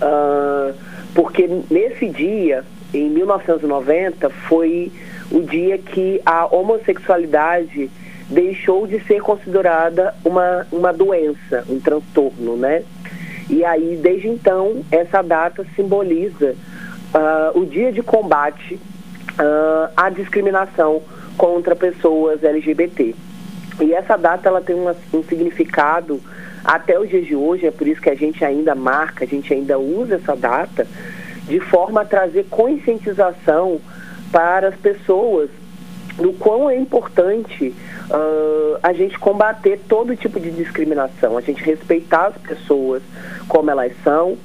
uh, 0.01 0.74
porque 1.15 1.47
nesse 1.70 2.09
dia, 2.09 2.65
em 2.95 3.11
1990, 3.11 4.31
foi 4.49 4.91
o 5.31 5.43
dia 5.43 5.78
que 5.78 6.20
a 6.24 6.47
homossexualidade 6.47 7.90
deixou 8.28 8.86
de 8.86 9.01
ser 9.05 9.20
considerada 9.20 10.15
uma, 10.24 10.66
uma 10.70 10.93
doença, 10.93 11.65
um 11.69 11.81
transtorno, 11.81 12.57
né? 12.57 12.82
E 13.48 13.65
aí, 13.65 13.98
desde 14.01 14.28
então, 14.28 14.85
essa 14.93 15.23
data 15.23 15.66
simboliza 15.74 16.55
uh, 17.12 17.59
o 17.59 17.66
dia 17.66 17.90
de 17.90 18.02
combate 18.02 18.74
uh, 18.74 19.93
à 19.97 20.09
discriminação 20.09 21.02
contra 21.36 21.74
pessoas 21.74 22.44
LGBT. 22.44 23.15
E 23.81 23.93
essa 23.93 24.16
data 24.16 24.48
ela 24.48 24.61
tem 24.61 24.77
uma, 24.77 24.94
um 25.12 25.23
significado 25.24 26.20
até 26.65 26.98
os 27.01 27.09
dias 27.09 27.27
de 27.27 27.35
hoje, 27.35 27.66
é 27.66 27.70
por 27.70 27.89
isso 27.89 28.01
que 28.01 28.11
a 28.11 28.15
gente 28.15 28.44
ainda 28.44 28.74
marca, 28.74 29.24
a 29.24 29.27
gente 29.27 29.52
ainda 29.52 29.78
usa 29.78 30.16
essa 30.16 30.36
data, 30.36 30.86
de 31.48 31.59
forma 31.59 32.02
a 32.02 32.05
trazer 32.05 32.47
conscientização 32.51 33.81
para 34.31 34.69
as 34.69 34.77
pessoas 34.77 35.51
do 36.16 36.32
quão 36.32 36.69
é 36.69 36.77
importante 36.77 37.74
uh, 38.11 38.78
a 38.82 38.93
gente 38.93 39.19
combater 39.19 39.81
todo 39.89 40.15
tipo 40.16 40.39
de 40.39 40.51
discriminação, 40.51 41.36
a 41.36 41.40
gente 41.40 41.62
respeitar 41.62 42.27
as 42.27 42.36
pessoas 42.36 43.02
como 43.48 43.70
elas 43.70 43.93
são, 44.05 44.36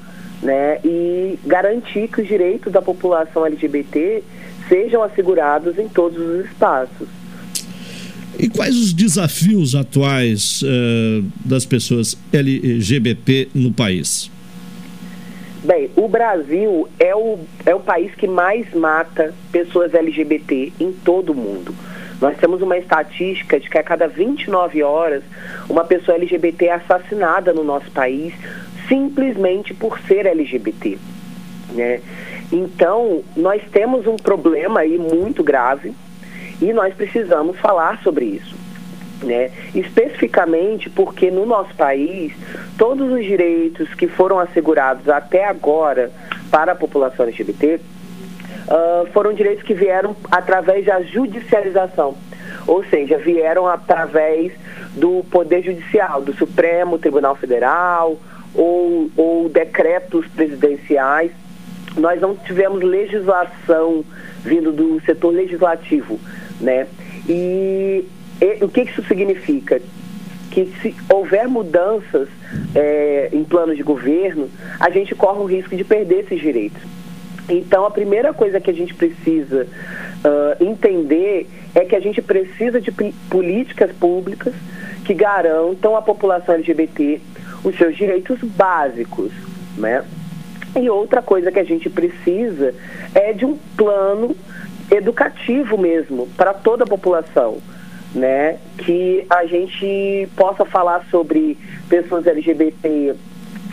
né, 0.42 0.80
e 0.84 1.40
garantir 1.46 2.08
que 2.08 2.22
os 2.22 2.28
direitos 2.28 2.72
da 2.72 2.82
população 2.82 3.46
LGBT 3.46 4.24
sejam 4.70 5.04
assegurados 5.04 5.78
em 5.78 5.88
todos 5.88 6.18
os 6.18 6.46
espaços. 6.46 7.08
E 8.38 8.50
quais 8.50 8.76
os 8.76 8.94
desafios 8.94 9.76
atuais 9.76 10.62
uh, 10.62 11.26
das 11.44 11.66
pessoas 11.66 12.18
LGBT 12.34 13.50
no 13.54 13.72
país? 13.72 14.30
Bem, 15.66 15.90
o 15.96 16.08
Brasil 16.08 16.88
é 17.00 17.16
o, 17.16 17.40
é 17.66 17.74
o 17.74 17.80
país 17.80 18.14
que 18.14 18.28
mais 18.28 18.72
mata 18.72 19.34
pessoas 19.52 19.96
LGBT 19.96 20.72
em 20.80 20.92
todo 20.92 21.32
o 21.32 21.36
mundo. 21.36 21.74
Nós 22.22 22.38
temos 22.38 22.62
uma 22.62 22.78
estatística 22.78 23.60
de 23.60 23.68
que 23.68 23.76
a 23.76 23.82
cada 23.82 24.08
29 24.08 24.84
horas 24.84 25.24
uma 25.68 25.84
pessoa 25.84 26.18
LGBT 26.18 26.68
é 26.68 26.74
assassinada 26.74 27.52
no 27.52 27.64
nosso 27.64 27.90
país 27.90 28.36
simplesmente 28.88 29.74
por 29.74 30.00
ser 30.02 30.28
LGBT. 30.28 31.00
Né? 31.72 32.00
Então, 32.52 33.24
nós 33.36 33.60
temos 33.72 34.06
um 34.06 34.18
problema 34.18 34.82
aí 34.82 35.00
muito 35.00 35.44
grave 35.44 35.96
e 36.62 36.72
nós 36.74 36.94
precisamos 36.94 37.58
falar 37.58 38.04
sobre 38.04 38.26
isso 38.26 38.65
né? 39.24 39.52
Especificamente 39.74 40.90
porque 40.90 41.32
no 41.32 41.46
nosso 41.46 41.74
país 41.76 42.34
todos 42.78 43.12
os 43.12 43.24
direitos 43.24 43.94
que 43.94 44.08
foram 44.08 44.40
assegurados 44.40 45.08
até 45.10 45.46
agora 45.46 46.12
para 46.52 46.74
a 46.74 46.76
população 46.76 47.26
LGBT 47.26 47.80
uh, 48.68 49.08
foram 49.12 49.34
direitos 49.34 49.64
que 49.64 49.74
vieram 49.74 50.16
através 50.30 50.86
da 50.86 51.02
judicialização, 51.02 52.16
ou 52.68 52.84
seja, 52.86 53.18
vieram 53.18 53.68
através 53.68 54.52
do 54.96 55.24
Poder 55.30 55.64
Judicial, 55.64 56.22
do 56.22 56.34
Supremo 56.36 56.98
Tribunal 56.98 57.36
Federal 57.36 58.18
ou, 58.54 59.10
ou 59.16 59.50
decretos 59.50 60.26
presidenciais. 60.28 61.32
Nós 61.98 62.20
não 62.20 62.36
tivemos 62.36 62.84
legislação 62.84 64.04
vindo 64.44 64.72
do 64.72 65.02
setor 65.06 65.34
legislativo, 65.34 66.20
né? 66.60 66.88
E 67.28 68.06
e, 68.42 68.64
o 68.64 68.70
que 68.70 68.82
isso 68.82 69.04
significa? 69.04 69.82
Que 70.52 70.72
se 70.82 70.96
houver 71.10 71.48
mudanças 71.48 72.30
é, 72.74 73.30
em 73.34 73.44
planos 73.44 73.78
de 73.78 73.84
governo, 73.84 74.50
a 74.80 74.90
gente 74.90 75.14
corre 75.16 75.40
o 75.40 75.46
risco 75.46 75.76
de 75.76 75.84
perder 75.84 76.22
esses 76.26 76.40
direitos. 76.40 76.82
Então, 77.48 77.86
a 77.86 77.92
primeira 77.92 78.34
coisa 78.34 78.60
que 78.60 78.72
a 78.72 78.74
gente 78.74 78.94
precisa 78.94 79.68
uh, 79.68 80.64
entender 80.64 81.48
é 81.76 81.86
que 81.86 81.96
a 81.96 82.00
gente 82.00 82.22
precisa 82.22 82.82
de 82.82 82.92
políticas 83.30 83.92
públicas 83.92 84.54
que 85.04 85.14
garantam 85.14 85.96
à 85.96 86.02
população 86.02 86.56
LGBT 86.56 87.22
os 87.64 87.78
seus 87.78 87.96
direitos 87.96 88.40
básicos, 88.42 89.32
né? 89.78 90.04
E 90.76 90.90
outra 90.90 91.22
coisa 91.22 91.52
que 91.52 91.60
a 91.60 91.64
gente 91.64 91.90
precisa 91.90 92.74
é 93.14 93.32
de 93.32 93.46
um 93.46 93.58
plano 93.78 94.36
educativo 94.92 95.78
mesmo 95.78 96.28
para 96.36 96.54
toda 96.54 96.84
a 96.84 96.88
população 96.88 97.60
né? 98.16 98.58
Que 98.78 99.26
a 99.30 99.46
gente 99.46 100.28
possa 100.36 100.66
falar 100.66 101.06
sobre 101.12 101.58
pessoas 101.90 102.26
LGBT 102.26 103.14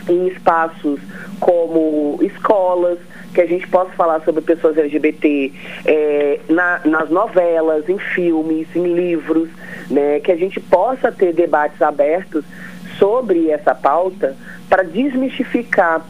em 0.09 0.27
espaços 0.27 0.99
como 1.39 2.19
escolas, 2.21 2.99
que 3.33 3.41
a 3.41 3.45
gente 3.45 3.65
possa 3.67 3.91
falar 3.93 4.21
sobre 4.21 4.41
pessoas 4.41 4.77
LGBT 4.77 5.51
é, 5.85 6.39
na, 6.49 6.81
nas 6.85 7.09
novelas, 7.09 7.87
em 7.87 7.97
filmes, 7.97 8.67
em 8.75 8.93
livros, 8.93 9.49
né? 9.89 10.19
Que 10.19 10.31
a 10.31 10.35
gente 10.35 10.59
possa 10.59 11.11
ter 11.11 11.33
debates 11.33 11.81
abertos 11.81 12.43
sobre 12.99 13.49
essa 13.49 13.73
pauta 13.73 14.35
para 14.69 14.83
desmistificar 14.83 16.05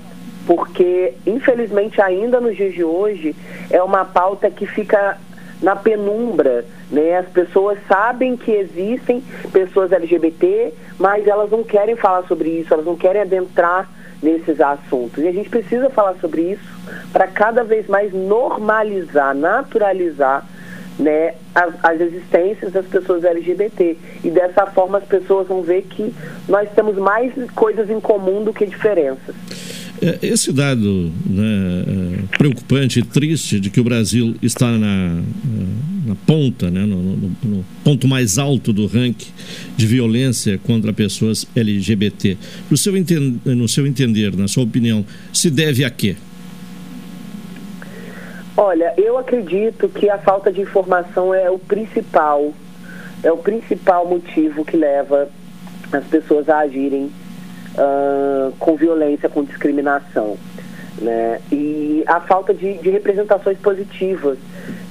porque 0.46 1.14
infelizmente 1.26 2.02
ainda 2.02 2.42
nos 2.42 2.58
dias 2.58 2.74
de 2.74 2.84
hoje 2.84 3.34
é 3.70 3.82
uma 3.82 4.04
pauta 4.04 4.50
que 4.50 4.66
fica 4.66 5.18
na 5.62 5.76
penumbra, 5.76 6.66
né? 6.92 7.18
As 7.18 7.28
pessoas 7.28 7.78
sabem 7.88 8.36
que 8.36 8.52
existem 8.52 9.24
pessoas 9.52 9.92
LGBT, 9.92 10.74
mas 11.00 11.28
elas 11.28 11.50
não 11.50 11.64
querem 11.64 11.96
falar 11.96 12.24
sobre 12.28 12.50
isso, 12.50 12.74
elas 12.74 12.86
não 12.86 12.96
querem 12.96 13.22
adentrar 13.22 13.90
nesses 14.22 14.60
assuntos. 14.62 15.24
E 15.24 15.28
a 15.28 15.32
gente 15.32 15.50
precisa 15.50 15.90
falar 15.90 16.16
sobre 16.16 16.54
isso 16.54 16.74
para 17.12 17.28
cada 17.28 17.64
vez 17.64 17.88
mais 17.88 18.14
normalizar, 18.14 19.36
naturalizar 19.36 20.46
né, 20.98 21.34
as, 21.54 21.74
as, 21.84 22.00
existências 22.00 22.72
das 22.72 22.86
pessoas 22.86 23.24
LGBT. 23.24 23.98
E 24.24 24.30
dessa 24.30 24.66
forma 24.68 24.98
as 24.98 25.04
pessoas 25.04 25.48
vão 25.48 25.62
ver 25.62 25.84
que 25.84 26.14
nós 26.48 26.70
temos 26.72 26.98
mais 26.98 27.34
coisas 27.52 27.90
em 27.90 28.00
comum 28.00 28.44
do 28.44 28.54
que 28.54 28.66
diferenças. 28.66 29.36
É, 30.04 30.20
esse 30.22 30.52
dado 30.52 31.10
né, 31.26 31.86
é, 31.88 32.38
preocupante 32.38 33.00
e 33.00 33.04
triste 33.04 33.58
de 33.58 33.70
que 33.70 33.80
o 33.80 33.86
Brasil 33.86 34.36
está 34.42 34.70
na, 34.70 35.22
na 36.06 36.16
ponta, 36.28 36.70
né, 36.70 36.82
no, 36.82 37.02
no, 37.02 37.32
no, 37.42 37.66
ponto 37.86 38.06
mais 38.06 38.38
alto 38.38 38.74
do 38.74 38.86
ranking 38.86 39.32
de 39.78 39.88
violência 39.88 40.60
contra 40.62 40.92
pessoas 40.92 41.48
LGBT, 41.56 42.38
no 42.70 42.76
seu, 42.76 42.92
no 43.46 43.68
seu 43.70 43.88
entender, 43.88 44.36
na 44.36 44.50
sua 44.50 44.66
opinião, 44.66 45.06
se 45.32 45.50
deve 45.50 45.86
a 45.86 45.90
quê? 45.90 46.18
Olha, 48.58 48.94
eu 48.98 49.18
acredito 49.18 49.88
que 49.88 50.10
a 50.10 50.18
falta 50.18 50.52
de 50.52 50.60
informação 50.60 51.34
é 51.34 51.50
o 51.50 51.58
principal, 51.58 52.54
é 53.24 53.32
o 53.32 53.38
principal 53.38 54.06
motivo 54.06 54.66
que 54.66 54.76
leva 54.76 55.30
as 55.94 56.04
pessoas 56.08 56.50
a 56.50 56.60
agirem 56.60 57.10
uh, 57.76 58.52
com 58.60 58.76
violência, 58.76 59.30
com 59.30 59.44
discriminação. 59.44 60.38
Né? 61.02 61.40
E 61.52 62.04
a 62.06 62.20
falta 62.20 62.54
de, 62.54 62.78
de, 62.78 62.90
representações 62.90 63.58
positivas 63.58 64.38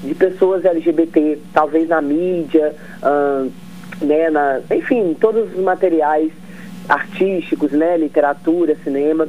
de 0.02 0.14
pessoas 0.14 0.64
LGBT, 0.64 1.38
talvez 1.52 1.88
na 1.88 2.02
mídia, 2.02 2.74
uh, 3.02 3.50
né, 4.04 4.28
na, 4.30 4.60
enfim, 4.74 5.16
todos 5.18 5.52
os 5.52 5.62
materiais 5.62 6.32
artísticos, 6.88 7.70
né, 7.72 7.96
literatura, 7.96 8.76
cinema. 8.82 9.28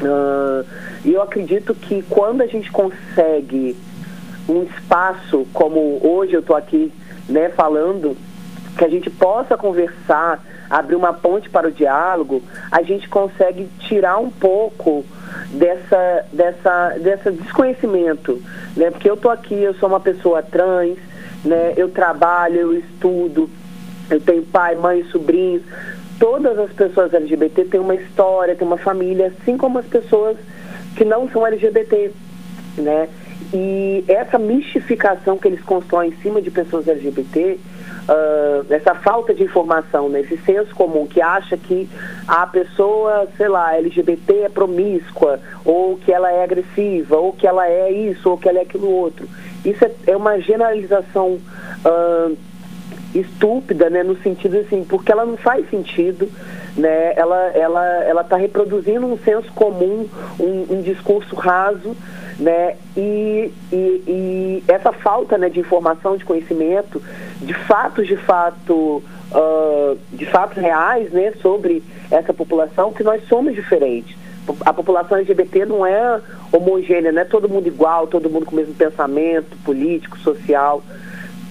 Uh, 0.00 0.64
e 1.04 1.12
eu 1.12 1.22
acredito 1.22 1.74
que 1.74 2.02
quando 2.08 2.40
a 2.40 2.46
gente 2.46 2.70
consegue 2.70 3.76
um 4.48 4.62
espaço 4.62 5.46
como 5.52 6.00
hoje 6.02 6.32
eu 6.32 6.40
estou 6.40 6.56
aqui 6.56 6.90
né, 7.28 7.50
falando, 7.50 8.16
que 8.76 8.84
a 8.84 8.88
gente 8.88 9.10
possa 9.10 9.56
conversar, 9.56 10.42
abrir 10.68 10.96
uma 10.96 11.12
ponte 11.12 11.48
para 11.48 11.68
o 11.68 11.72
diálogo, 11.72 12.42
a 12.70 12.82
gente 12.82 13.08
consegue 13.08 13.68
tirar 13.80 14.18
um 14.18 14.30
pouco 14.30 15.04
dessa, 15.50 16.24
dessa, 16.32 16.96
dessa 17.00 17.32
desconhecimento, 17.32 18.42
né? 18.76 18.90
Porque 18.90 19.08
eu 19.08 19.16
tô 19.16 19.30
aqui, 19.30 19.54
eu 19.54 19.74
sou 19.74 19.88
uma 19.88 20.00
pessoa 20.00 20.42
trans, 20.42 20.98
né? 21.44 21.74
Eu 21.76 21.88
trabalho, 21.88 22.56
eu 22.56 22.74
estudo, 22.78 23.48
eu 24.10 24.20
tenho 24.20 24.42
pai, 24.42 24.74
mãe, 24.74 25.04
sobrinhos. 25.04 25.62
Todas 26.18 26.58
as 26.58 26.72
pessoas 26.72 27.14
LGBT 27.14 27.64
têm 27.66 27.80
uma 27.80 27.94
história, 27.94 28.56
têm 28.56 28.66
uma 28.66 28.78
família, 28.78 29.32
assim 29.40 29.56
como 29.56 29.78
as 29.78 29.86
pessoas 29.86 30.36
que 30.96 31.04
não 31.04 31.28
são 31.30 31.46
LGBT, 31.46 32.10
né? 32.78 33.08
E 33.52 34.04
essa 34.08 34.38
mistificação 34.38 35.38
que 35.38 35.48
eles 35.48 35.62
constroem 35.62 36.10
em 36.10 36.16
cima 36.16 36.42
de 36.42 36.50
pessoas 36.50 36.88
LGBT, 36.88 37.58
uh, 38.08 38.66
essa 38.72 38.94
falta 38.94 39.34
de 39.34 39.44
informação, 39.44 40.08
né? 40.08 40.24
senso 40.44 40.74
comum 40.74 41.06
que 41.06 41.20
acha 41.20 41.56
que 41.56 41.88
a 42.26 42.46
pessoa, 42.46 43.28
sei 43.36 43.48
lá, 43.48 43.76
LGBT 43.76 44.42
é 44.42 44.48
promíscua, 44.48 45.40
ou 45.64 45.96
que 45.96 46.12
ela 46.12 46.30
é 46.32 46.42
agressiva, 46.42 47.16
ou 47.16 47.32
que 47.32 47.46
ela 47.46 47.68
é 47.68 47.90
isso, 47.90 48.30
ou 48.30 48.38
que 48.38 48.48
ela 48.48 48.58
é 48.58 48.62
aquilo 48.62 48.90
outro. 48.90 49.28
Isso 49.64 49.84
é, 49.84 49.90
é 50.06 50.16
uma 50.16 50.40
generalização 50.40 51.38
uh, 51.84 52.36
estúpida, 53.14 53.90
né, 53.90 54.02
no 54.02 54.16
sentido 54.22 54.58
assim, 54.58 54.84
porque 54.84 55.12
ela 55.12 55.24
não 55.24 55.36
faz 55.36 55.68
sentido, 55.70 56.28
né, 56.76 57.12
ela 57.16 57.36
ela 57.54 57.84
ela 58.04 58.20
está 58.20 58.36
reproduzindo 58.36 59.06
um 59.06 59.18
senso 59.18 59.50
comum, 59.52 60.06
um, 60.38 60.74
um 60.74 60.82
discurso 60.82 61.34
raso 61.34 61.96
né? 62.38 62.76
E, 62.96 63.52
e, 63.72 64.02
e, 64.06 64.64
essa 64.68 64.92
falta 64.92 65.36
né, 65.36 65.48
de 65.48 65.58
informação, 65.58 66.16
de 66.16 66.24
conhecimento, 66.24 67.02
de 67.40 67.52
fatos, 67.52 68.06
de 68.06 68.16
fato, 68.16 69.02
uh, 69.32 69.98
de 70.12 70.24
fatos 70.26 70.56
reais, 70.56 71.10
né, 71.10 71.32
sobre 71.42 71.82
essa 72.10 72.32
população, 72.32 72.92
que 72.92 73.02
nós 73.02 73.26
somos 73.28 73.54
diferentes. 73.54 74.16
A 74.64 74.72
população 74.72 75.18
LGBT 75.18 75.66
não 75.66 75.84
é 75.84 76.20
homogênea, 76.52 77.12
não 77.12 77.20
é 77.20 77.24
todo 77.24 77.48
mundo 77.48 77.66
igual, 77.66 78.06
todo 78.06 78.30
mundo 78.30 78.46
com 78.46 78.52
o 78.52 78.56
mesmo 78.56 78.74
pensamento 78.74 79.56
político, 79.62 80.18
social. 80.18 80.82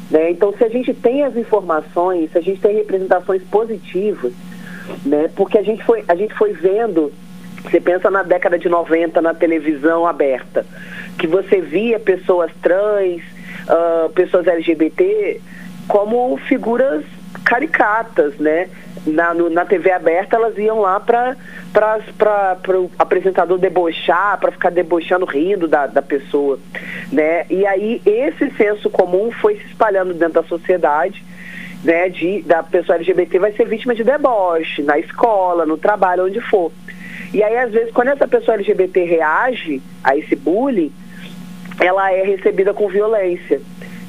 Né? 0.10 0.32
Então, 0.32 0.54
se 0.58 0.64
a 0.64 0.70
gente 0.70 0.94
tem 0.94 1.24
as 1.24 1.36
informações, 1.36 2.32
se 2.32 2.38
a 2.38 2.42
gente 2.42 2.60
tem 2.60 2.76
representações 2.76 3.44
positivas, 3.52 4.34
né? 5.06 5.30
porque 5.36 5.60
a 5.60 5.64
gente 5.64 5.84
foi, 5.84 6.04
a 6.08 6.16
gente 6.16 6.34
foi 6.34 6.54
vendo 6.54 7.12
você 7.70 7.82
pensa 7.82 8.10
na 8.10 8.24
década 8.24 8.58
de 8.58 8.70
90 8.70 9.22
na 9.22 9.34
televisão 9.34 10.08
aberta, 10.08 10.66
que 11.18 11.28
você 11.28 11.60
via 11.60 12.00
pessoas 12.00 12.52
trans, 12.62 13.22
uh, 13.68 14.10
pessoas 14.10 14.48
LGBT 14.48 15.42
como 15.88 16.38
figuras 16.38 17.04
caricatas, 17.44 18.36
né? 18.38 18.70
Na, 19.06 19.34
no, 19.34 19.50
na 19.50 19.64
TV 19.64 19.92
aberta 19.92 20.36
elas 20.36 20.58
iam 20.58 20.82
lá 20.82 21.00
para 21.00 21.38
o 22.78 22.92
apresentador 23.00 23.58
debochar, 23.58 24.38
para 24.38 24.52
ficar 24.52 24.70
debochando, 24.70 25.26
rindo 25.26 25.66
da, 25.66 25.88
da 25.88 26.02
pessoa, 26.02 26.60
né? 27.12 27.46
E 27.50 27.66
aí 27.66 28.02
esse 28.06 28.50
senso 28.52 28.90
comum 28.90 29.32
foi 29.32 29.56
se 29.56 29.66
espalhando 29.68 30.14
dentro 30.14 30.42
da 30.42 30.48
sociedade, 30.48 31.24
né? 31.84 32.10
De, 32.10 32.42
da 32.42 32.64
pessoa 32.64 32.98
LGBT 32.98 33.40
vai 33.40 33.54
ser 33.54 33.66
vítima 33.66 33.96
de 33.96 34.04
deboche, 34.04 34.82
na 34.84 35.00
escola, 35.00 35.66
no 35.66 35.78
trabalho, 35.78 36.26
onde 36.26 36.42
for. 36.42 36.72
E 37.34 37.44
aí, 37.44 37.58
às 37.58 37.72
vezes, 37.72 37.92
quando 37.92 38.10
essa 38.10 38.28
pessoa 38.28 38.56
LGBT 38.56 39.04
reage 39.04 39.82
a 40.04 40.16
esse 40.16 40.36
bullying, 40.36 40.92
ela 41.80 42.12
é 42.12 42.24
recebida 42.24 42.74
com 42.74 42.88
violência. 42.88 43.62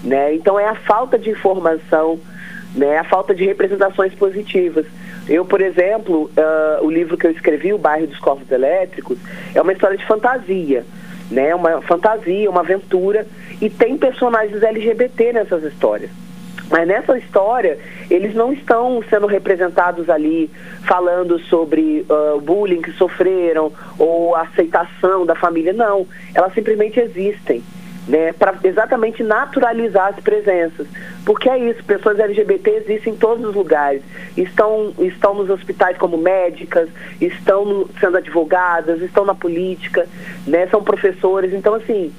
Né? 0.03 0.35
Então, 0.35 0.59
é 0.59 0.69
a 0.69 0.75
falta 0.75 1.19
de 1.19 1.31
informação, 1.31 2.21
né? 2.75 2.99
a 2.99 3.05
falta 3.05 3.35
de 3.35 3.45
representações 3.45 4.15
positivas. 4.15 4.87
Eu, 5.29 5.45
por 5.45 5.61
exemplo, 5.61 6.31
uh, 6.37 6.85
o 6.85 6.91
livro 6.91 7.17
que 7.17 7.27
eu 7.27 7.31
escrevi, 7.31 7.73
O 7.73 7.79
Bairro 7.79 8.07
dos 8.07 8.19
Corpos 8.19 8.51
Elétricos, 8.51 9.19
é 9.55 9.61
uma 9.61 9.73
história 9.73 9.97
de 9.97 10.07
fantasia. 10.07 10.85
Né? 11.31 11.55
Uma 11.55 11.83
fantasia, 11.83 12.49
uma 12.49 12.61
aventura. 12.61 13.27
E 13.61 13.69
tem 13.69 13.99
personagens 13.99 14.63
LGBT 14.63 15.33
nessas 15.33 15.65
histórias. 15.65 16.11
Mas 16.71 16.87
nessa 16.87 17.17
história, 17.19 17.79
eles 18.11 18.35
não 18.35 18.53
estão 18.53 19.03
sendo 19.09 19.27
representados 19.27 20.09
ali 20.11 20.51
falando 20.87 21.39
sobre 21.41 22.07
uh, 22.09 22.41
bullying 22.41 22.83
que 22.83 22.93
sofreram 22.93 23.73
ou 23.99 24.35
a 24.35 24.43
aceitação 24.43 25.25
da 25.25 25.35
família. 25.35 25.73
Não, 25.73 26.07
elas 26.35 26.53
simplesmente 26.53 27.01
existem. 27.01 27.63
Né, 28.07 28.33
para 28.33 28.55
exatamente 28.65 29.23
naturalizar 29.23 30.15
as 30.15 30.25
presenças. 30.25 30.87
Porque 31.27 31.47
é 31.47 31.59
isso, 31.59 31.85
pessoas 31.85 32.19
LGBT 32.19 32.71
existem 32.71 33.13
em 33.13 33.17
todos 33.17 33.45
os 33.45 33.55
lugares. 33.55 34.01
Estão, 34.35 34.95
estão 35.01 35.35
nos 35.35 35.51
hospitais 35.51 35.99
como 35.99 36.17
médicas, 36.17 36.89
estão 37.21 37.67
no, 37.67 37.91
sendo 38.01 38.17
advogadas, 38.17 39.03
estão 39.03 39.27
na 39.27 39.35
política, 39.35 40.09
né, 40.47 40.67
são 40.69 40.83
professores. 40.83 41.53
Então, 41.53 41.75
assim, 41.75 42.11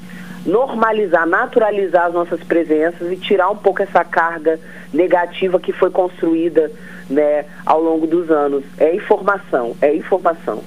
normalizar, 0.49 1.27
naturalizar 1.27 2.07
as 2.07 2.13
nossas 2.13 2.43
presenças 2.43 3.11
e 3.11 3.15
tirar 3.15 3.49
um 3.49 3.55
pouco 3.55 3.81
essa 3.81 4.03
carga 4.03 4.59
negativa 4.93 5.59
que 5.59 5.71
foi 5.71 5.91
construída 5.91 6.71
né, 7.09 7.45
ao 7.65 7.81
longo 7.81 8.07
dos 8.07 8.29
anos. 8.29 8.63
É 8.77 8.95
informação, 8.95 9.75
é 9.81 9.95
informação. 9.95 10.63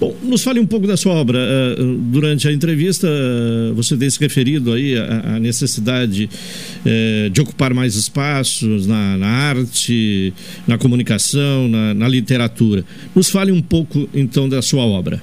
Bom, 0.00 0.14
nos 0.22 0.44
fale 0.44 0.60
um 0.60 0.66
pouco 0.66 0.86
da 0.86 0.96
sua 0.96 1.12
obra. 1.12 1.38
Uh, 1.38 1.96
durante 1.96 2.46
a 2.46 2.52
entrevista, 2.52 3.08
uh, 3.08 3.74
você 3.74 3.96
tem 3.96 4.08
se 4.08 4.20
referido 4.20 4.72
aí 4.72 4.96
à, 4.96 5.40
necessidade 5.40 6.30
uh, 6.86 7.30
de 7.30 7.40
ocupar 7.40 7.74
mais 7.74 7.96
espaços 7.96 8.86
na, 8.86 9.16
na 9.16 9.26
arte, 9.26 10.32
na 10.68 10.78
comunicação, 10.78 11.66
na, 11.66 11.94
na 11.94 12.06
literatura. 12.06 12.84
Nos 13.12 13.28
fale 13.28 13.50
um 13.50 13.60
pouco, 13.60 14.08
então, 14.14 14.48
da 14.48 14.62
sua 14.62 14.84
obra 14.84 15.20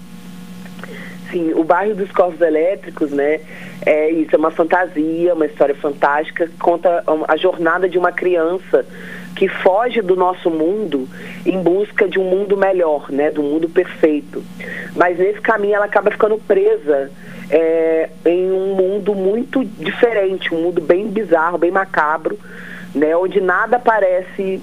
assim, 1.27 1.53
o 1.53 1.63
bairro 1.63 1.95
dos 1.95 2.11
Corvos 2.11 2.41
Elétricos, 2.41 3.11
né? 3.11 3.39
É 3.85 4.09
isso, 4.09 4.35
é 4.35 4.37
uma 4.37 4.51
fantasia, 4.51 5.33
uma 5.33 5.45
história 5.45 5.75
fantástica, 5.75 6.49
conta 6.59 7.03
a 7.27 7.37
jornada 7.37 7.87
de 7.89 7.97
uma 7.97 8.11
criança 8.11 8.85
que 9.35 9.49
foge 9.49 10.01
do 10.01 10.15
nosso 10.15 10.49
mundo 10.49 11.07
em 11.45 11.61
busca 11.61 12.07
de 12.07 12.17
um 12.17 12.23
mundo 12.23 12.55
melhor, 12.55 13.11
né? 13.11 13.29
Do 13.29 13.43
mundo 13.43 13.67
perfeito. 13.67 14.43
Mas 14.95 15.19
nesse 15.19 15.41
caminho 15.41 15.75
ela 15.75 15.85
acaba 15.85 16.09
ficando 16.09 16.37
presa 16.37 17.11
é, 17.49 18.09
em 18.25 18.51
um 18.51 18.75
mundo 18.75 19.13
muito 19.13 19.63
diferente, 19.63 20.53
um 20.53 20.61
mundo 20.61 20.81
bem 20.81 21.07
bizarro, 21.07 21.57
bem 21.57 21.71
macabro, 21.71 22.39
né? 22.93 23.15
Onde 23.15 23.41
nada 23.41 23.77
parece 23.77 24.61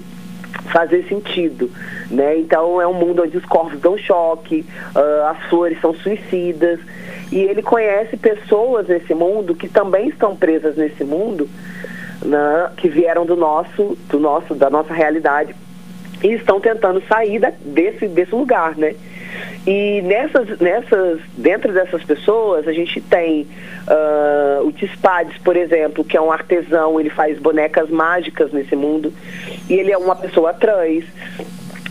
fazer 0.71 1.05
sentido, 1.07 1.69
né? 2.09 2.37
Então 2.37 2.81
é 2.81 2.87
um 2.87 2.93
mundo 2.93 3.23
onde 3.23 3.37
os 3.37 3.45
corpos 3.45 3.79
dão 3.79 3.97
choque, 3.97 4.65
uh, 4.95 5.25
as 5.27 5.49
flores 5.49 5.79
são 5.81 5.93
suicidas 5.93 6.79
e 7.31 7.39
ele 7.39 7.61
conhece 7.61 8.15
pessoas 8.17 8.87
nesse 8.87 9.13
mundo 9.13 9.55
que 9.55 9.67
também 9.67 10.09
estão 10.09 10.35
presas 10.35 10.75
nesse 10.75 11.03
mundo, 11.03 11.49
né? 12.23 12.71
que 12.77 12.87
vieram 12.87 13.25
do 13.25 13.35
nosso, 13.35 13.97
do 14.09 14.19
nosso, 14.19 14.53
da 14.53 14.69
nossa 14.69 14.93
realidade 14.93 15.55
e 16.23 16.33
estão 16.33 16.59
tentando 16.59 17.01
sair 17.07 17.39
da, 17.39 17.51
desse, 17.59 18.07
desse 18.07 18.33
lugar, 18.33 18.77
né? 18.77 18.95
E 19.65 20.01
nessas, 20.01 20.59
nessas, 20.59 21.21
dentro 21.37 21.71
dessas 21.71 22.03
pessoas, 22.03 22.67
a 22.67 22.73
gente 22.73 22.99
tem 22.99 23.47
uh, 23.87 24.67
o 24.67 24.71
Tispades, 24.73 25.37
por 25.37 25.55
exemplo, 25.55 26.03
que 26.03 26.17
é 26.17 26.21
um 26.21 26.31
artesão, 26.31 26.99
ele 26.99 27.09
faz 27.09 27.39
bonecas 27.39 27.89
mágicas 27.89 28.51
nesse 28.51 28.75
mundo, 28.75 29.13
e 29.69 29.73
ele 29.75 29.91
é 29.91 29.97
uma 29.97 30.17
pessoa 30.17 30.53
trans. 30.53 31.05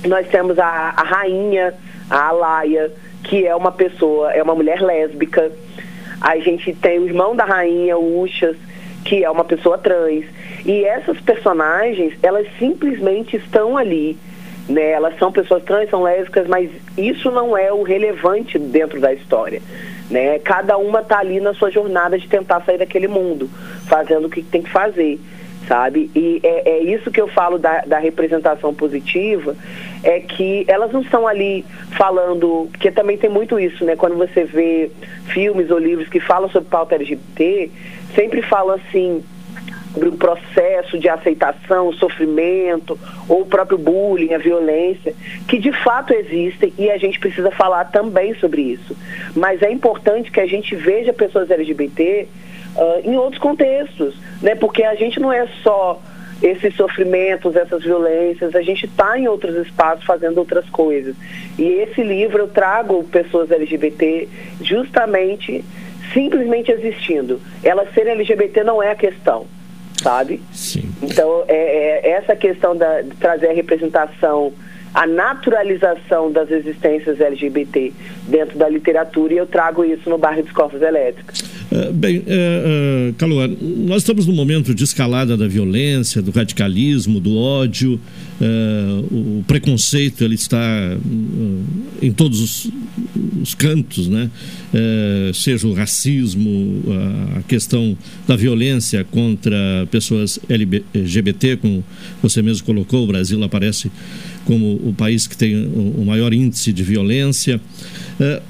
Nós 0.07 0.29
temos 0.29 0.59
a, 0.59 0.67
a 0.67 1.03
rainha, 1.03 1.73
a 2.11 2.29
Alaia, 2.29 2.93
que 3.25 3.47
é 3.47 3.57
uma 3.57 3.73
pessoa, 3.73 4.33
é 4.33 4.43
uma 4.43 4.55
mulher 4.55 4.83
lésbica. 4.83 5.51
A 6.21 6.37
gente 6.39 6.75
tem 6.75 6.99
o 6.99 7.07
irmão 7.07 7.35
da 7.35 7.45
rainha, 7.45 7.97
o 7.97 8.21
Uxas, 8.21 8.57
que 9.03 9.25
é 9.25 9.31
uma 9.31 9.45
pessoa 9.45 9.79
trans. 9.79 10.27
E 10.67 10.85
essas 10.85 11.19
personagens, 11.21 12.13
elas 12.23 12.47
simplesmente 12.59 13.37
estão 13.37 13.79
ali 13.79 14.19
né? 14.69 14.91
Elas 14.91 15.19
são 15.19 15.33
pessoas 15.33 15.63
trans, 15.65 15.91
são 15.91 16.03
lésbicas, 16.03 16.47
mas 16.47 16.71
isso 16.97 17.31
não 17.31 17.57
é 17.57 17.73
o 17.73 17.83
relevante 17.83 18.59
dentro 18.59 19.01
da 19.01 19.13
história. 19.13 19.61
Né? 20.11 20.39
Cada 20.41 20.77
uma 20.77 21.01
está 21.01 21.19
ali 21.19 21.41
na 21.41 21.55
sua 21.55 21.71
jornada 21.71 22.19
de 22.19 22.29
tentar 22.29 22.61
sair 22.63 22.79
daquele 22.79 23.09
mundo, 23.09 23.49
fazendo 23.87 24.27
o 24.27 24.31
que 24.31 24.43
tem 24.43 24.63
que 24.63 24.71
fazer, 24.71 25.19
sabe? 25.67 26.11
E 26.15 26.41
é, 26.43 26.71
é 26.71 26.83
isso 26.83 27.11
que 27.11 27.21
eu 27.21 27.29
falo 27.29 27.59
da, 27.59 27.81
da, 27.81 27.99
representação 27.99 28.75
positiva, 28.75 29.57
é 30.03 30.21
que 30.21 30.65
elas 30.69 30.93
não 30.93 31.01
estão 31.01 31.27
ali 31.27 31.65
falando, 31.97 32.69
porque 32.71 32.91
também 32.91 33.17
tem 33.17 33.31
muito 33.31 33.59
isso, 33.59 33.85
né? 33.85 33.97
Quando 33.97 34.17
você 34.17 34.45
vê 34.45 34.91
filmes 35.27 35.71
ou 35.71 35.79
livros 35.79 36.09
que 36.09 36.21
falam 36.21 36.51
sobre 36.51 36.69
pauta 36.69 36.95
LGBT, 36.95 37.71
sempre 38.15 38.43
falam 38.43 38.77
assim, 38.77 39.25
sobre 39.93 40.09
o 40.09 40.13
processo 40.13 40.99
de 40.99 41.09
aceitação, 41.09 41.89
o 41.89 41.95
sofrimento, 41.95 42.99
ou 43.29 43.43
o 43.43 43.47
próprio 43.47 43.79
bullying, 43.79 44.33
a 44.33 44.39
violência, 44.39 45.15
que 45.47 45.59
de 45.59 45.73
fato 45.73 46.13
existem 46.13 46.73
e 46.79 46.91
a 46.91 46.97
gente 46.97 47.19
precisa 47.19 47.51
falar 47.51 47.85
também 47.87 48.35
sobre 48.35 48.63
isso. 48.63 48.97
Mas 49.35 49.63
é 49.63 49.71
importante 49.71 50.31
que 50.31 50.41
a 50.41 50.47
gente 50.47 50.75
veja 50.75 51.13
pessoas 51.13 51.51
LGBT 51.51 52.29
uh, 52.77 53.09
em 53.09 53.17
outros 53.17 53.41
contextos, 53.41 54.15
né? 54.41 54.55
Porque 54.55 54.83
a 54.83 54.95
gente 54.95 55.21
não 55.21 55.33
é 55.33 55.47
só 55.63 56.01
esses 56.43 56.75
sofrimentos, 56.75 57.55
essas 57.55 57.85
violências, 57.85 58.55
a 58.57 58.63
gente 58.63 58.87
está 58.87 59.17
em 59.17 59.29
outros 59.29 59.55
espaços 59.65 60.05
fazendo 60.05 60.39
outras 60.39 60.69
coisas. 60.71 61.15
E 61.57 61.63
esse 61.63 62.03
livro 62.03 62.39
eu 62.39 62.49
trago 62.49 63.05
pessoas 63.05 63.51
LGBT 63.51 64.29
justamente, 64.61 65.65
simplesmente 66.13 66.73
existindo. 66.73 67.41
Elas 67.63 67.93
serem 67.95 68.15
LGBT 68.15 68.65
não 68.65 68.83
é 68.83 68.91
a 68.91 68.97
questão, 68.97 69.47
sabe? 70.03 70.41
Sim. 70.53 70.91
Então, 71.03 71.45
é, 71.49 72.09
é 72.09 72.11
essa 72.13 72.35
questão 72.37 72.77
da, 72.77 73.03
de 73.03 73.17
trazer 73.17 73.49
a 73.49 73.53
representação 73.53 74.53
a 74.95 75.07
naturalização 75.07 76.31
das 76.31 76.51
existências 76.51 77.21
LGBT 77.21 77.93
dentro 78.29 78.59
da 78.59 78.69
literatura 78.69 79.33
e 79.33 79.37
eu 79.39 79.47
trago 79.47 79.85
isso 79.85 80.09
no 80.09 80.19
bairro 80.19 80.43
dos 80.43 80.53
Corpos 80.53 80.83
Elétricos. 80.83 81.41
Uh, 81.41 81.93
bem, 81.93 82.19
uh, 82.19 83.15
Calor, 83.17 83.49
nós 83.61 84.03
estamos 84.03 84.27
num 84.27 84.35
momento 84.35 84.75
de 84.75 84.85
escalada 84.85 85.37
da 85.37 85.49
violência, 85.49 86.21
do 86.21 86.31
radicalismo, 86.31 87.19
do 87.21 87.39
ódio, 87.39 87.99
uh, 88.39 89.39
o 89.39 89.45
preconceito 89.47 90.23
ele 90.23 90.35
está 90.35 90.61
em 92.03 92.13
todos 92.13 92.41
os, 92.41 92.71
os 93.41 93.55
cantos, 93.55 94.09
né? 94.09 94.31
Seja 95.35 95.67
o 95.67 95.75
racismo, 95.75 96.83
a 97.39 97.43
questão 97.43 97.97
da 98.27 98.37
violência 98.37 99.05
contra 99.05 99.87
pessoas 99.91 100.39
LGBT, 100.49 101.57
como 101.57 101.85
você 102.23 102.41
mesmo 102.43 102.65
colocou, 102.65 103.05
o 103.05 103.07
Brasil 103.07 103.43
aparece 103.43 103.91
como 104.45 104.75
o 104.75 104.95
país 104.97 105.27
que 105.27 105.37
tem 105.37 105.55
o 105.55 106.05
maior 106.05 106.33
índice 106.33 106.73
de 106.73 106.83
violência. 106.83 107.61
É, 108.21 108.43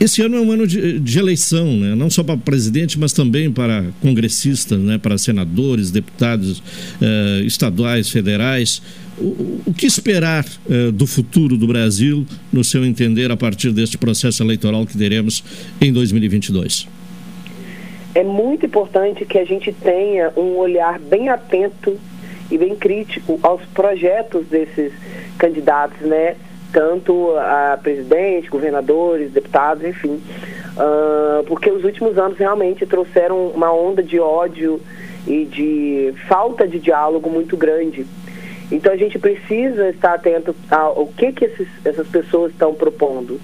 esse 0.00 0.22
ano 0.22 0.36
é 0.36 0.40
um 0.40 0.50
ano 0.50 0.66
de, 0.66 1.18
eleição, 1.18 1.76
né? 1.76 1.94
não 1.94 2.10
só 2.10 2.22
para 2.22 2.36
presidente, 2.36 2.98
mas 2.98 3.12
também 3.12 3.50
para 3.50 3.84
congressistas, 4.00 4.78
né? 4.78 4.98
para 4.98 5.16
senadores, 5.18 5.90
deputados 5.90 6.62
eh, 7.00 7.42
estaduais, 7.44 8.10
federais. 8.10 8.82
O, 9.18 9.72
que 9.76 9.86
esperar 9.86 10.44
eh, 10.68 10.90
do 10.90 11.06
futuro 11.06 11.56
do 11.56 11.66
Brasil, 11.66 12.26
no 12.52 12.64
seu 12.64 12.84
entender, 12.84 13.30
a 13.30 13.36
partir 13.36 13.70
deste 13.72 13.96
processo 13.96 14.42
eleitoral 14.42 14.86
que 14.86 14.98
teremos 14.98 15.44
em 15.80 15.92
2022? 15.92 16.88
É 18.14 18.24
muito 18.24 18.66
importante 18.66 19.24
que 19.24 19.38
a 19.38 19.44
gente 19.44 19.72
tenha 19.72 20.32
um 20.36 20.56
olhar 20.56 20.98
bem 20.98 21.28
atento 21.28 21.98
e 22.52 22.58
bem 22.58 22.76
crítico 22.76 23.40
aos 23.42 23.64
projetos 23.66 24.46
desses 24.46 24.92
candidatos, 25.38 26.00
né? 26.02 26.36
Tanto 26.70 27.34
a 27.38 27.78
presidente, 27.82 28.50
governadores, 28.50 29.32
deputados, 29.32 29.82
enfim. 29.84 30.22
Uh, 30.76 31.42
porque 31.44 31.70
os 31.70 31.82
últimos 31.82 32.18
anos 32.18 32.36
realmente 32.38 32.84
trouxeram 32.86 33.48
uma 33.48 33.72
onda 33.72 34.02
de 34.02 34.20
ódio 34.20 34.80
e 35.26 35.44
de 35.46 36.14
falta 36.28 36.68
de 36.68 36.78
diálogo 36.78 37.30
muito 37.30 37.56
grande. 37.56 38.06
Então 38.70 38.92
a 38.92 38.96
gente 38.96 39.18
precisa 39.18 39.88
estar 39.88 40.14
atento 40.14 40.54
ao 40.70 41.06
que, 41.06 41.32
que 41.32 41.46
esses, 41.46 41.68
essas 41.84 42.06
pessoas 42.08 42.52
estão 42.52 42.74
propondo. 42.74 43.40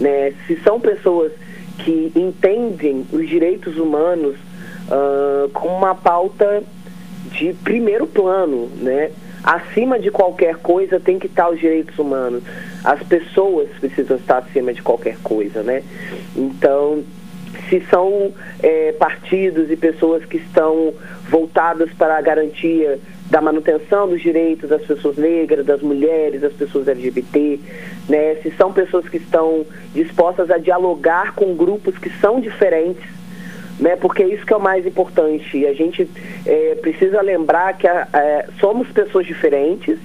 Né? 0.00 0.32
Se 0.46 0.56
são 0.62 0.80
pessoas 0.80 1.32
que 1.78 2.12
entendem 2.14 3.06
os 3.12 3.28
direitos 3.28 3.76
humanos 3.76 4.36
uh, 4.88 5.48
como 5.50 5.76
uma 5.76 5.94
pauta 5.94 6.62
de 7.30 7.52
primeiro 7.52 8.06
plano, 8.06 8.68
né? 8.76 9.10
Acima 9.42 9.98
de 9.98 10.10
qualquer 10.10 10.56
coisa 10.56 11.00
tem 11.00 11.18
que 11.18 11.26
estar 11.26 11.48
os 11.50 11.58
direitos 11.58 11.98
humanos. 11.98 12.42
As 12.84 13.02
pessoas 13.02 13.68
precisam 13.80 14.16
estar 14.16 14.38
acima 14.38 14.72
de 14.72 14.82
qualquer 14.82 15.16
coisa, 15.22 15.62
né? 15.62 15.82
Então, 16.36 17.02
se 17.68 17.80
são 17.90 18.32
é, 18.62 18.92
partidos 18.92 19.70
e 19.70 19.76
pessoas 19.76 20.24
que 20.24 20.36
estão 20.36 20.94
voltadas 21.28 21.90
para 21.94 22.16
a 22.16 22.20
garantia 22.20 22.98
da 23.30 23.40
manutenção 23.40 24.08
dos 24.08 24.20
direitos 24.20 24.68
das 24.68 24.82
pessoas 24.82 25.16
negras, 25.16 25.64
das 25.64 25.80
mulheres, 25.80 26.42
das 26.42 26.52
pessoas 26.52 26.86
LGBT, 26.86 27.58
né? 28.08 28.34
Se 28.42 28.50
são 28.52 28.72
pessoas 28.72 29.08
que 29.08 29.16
estão 29.16 29.64
dispostas 29.94 30.50
a 30.50 30.58
dialogar 30.58 31.34
com 31.34 31.54
grupos 31.54 31.96
que 31.98 32.10
são 32.20 32.40
diferentes 32.40 33.02
né? 33.78 33.96
Porque 33.96 34.22
isso 34.22 34.44
que 34.44 34.52
é 34.52 34.56
o 34.56 34.60
mais 34.60 34.86
importante. 34.86 35.66
A 35.66 35.72
gente 35.72 36.08
é, 36.46 36.74
precisa 36.76 37.20
lembrar 37.20 37.76
que 37.76 37.86
a, 37.86 38.08
a, 38.12 38.44
somos 38.60 38.88
pessoas 38.88 39.26
diferentes, 39.26 39.98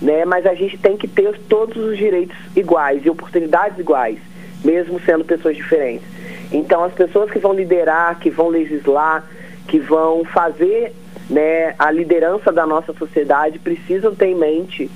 né? 0.00 0.24
Mas 0.24 0.46
a 0.46 0.54
gente 0.54 0.76
tem 0.78 0.96
que 0.96 1.06
ter 1.06 1.38
todos 1.48 1.76
os 1.76 1.96
direitos 1.96 2.36
iguais 2.56 3.04
e 3.04 3.10
oportunidades 3.10 3.78
iguais, 3.78 4.18
mesmo 4.64 5.00
sendo 5.00 5.24
pessoas 5.24 5.56
diferentes. 5.56 6.06
Então, 6.52 6.84
as 6.84 6.92
pessoas 6.92 7.30
que 7.30 7.38
vão 7.38 7.52
liderar, 7.52 8.18
que 8.18 8.28
vão 8.28 8.48
legislar, 8.48 9.24
que 9.66 9.78
vão 9.78 10.24
fazer 10.24 10.92
né, 11.30 11.74
a 11.78 11.90
liderança 11.90 12.52
da 12.52 12.66
nossa 12.66 12.92
sociedade 12.92 13.58
precisam 13.58 14.14
ter 14.14 14.26
em 14.26 14.34
mente 14.34 14.90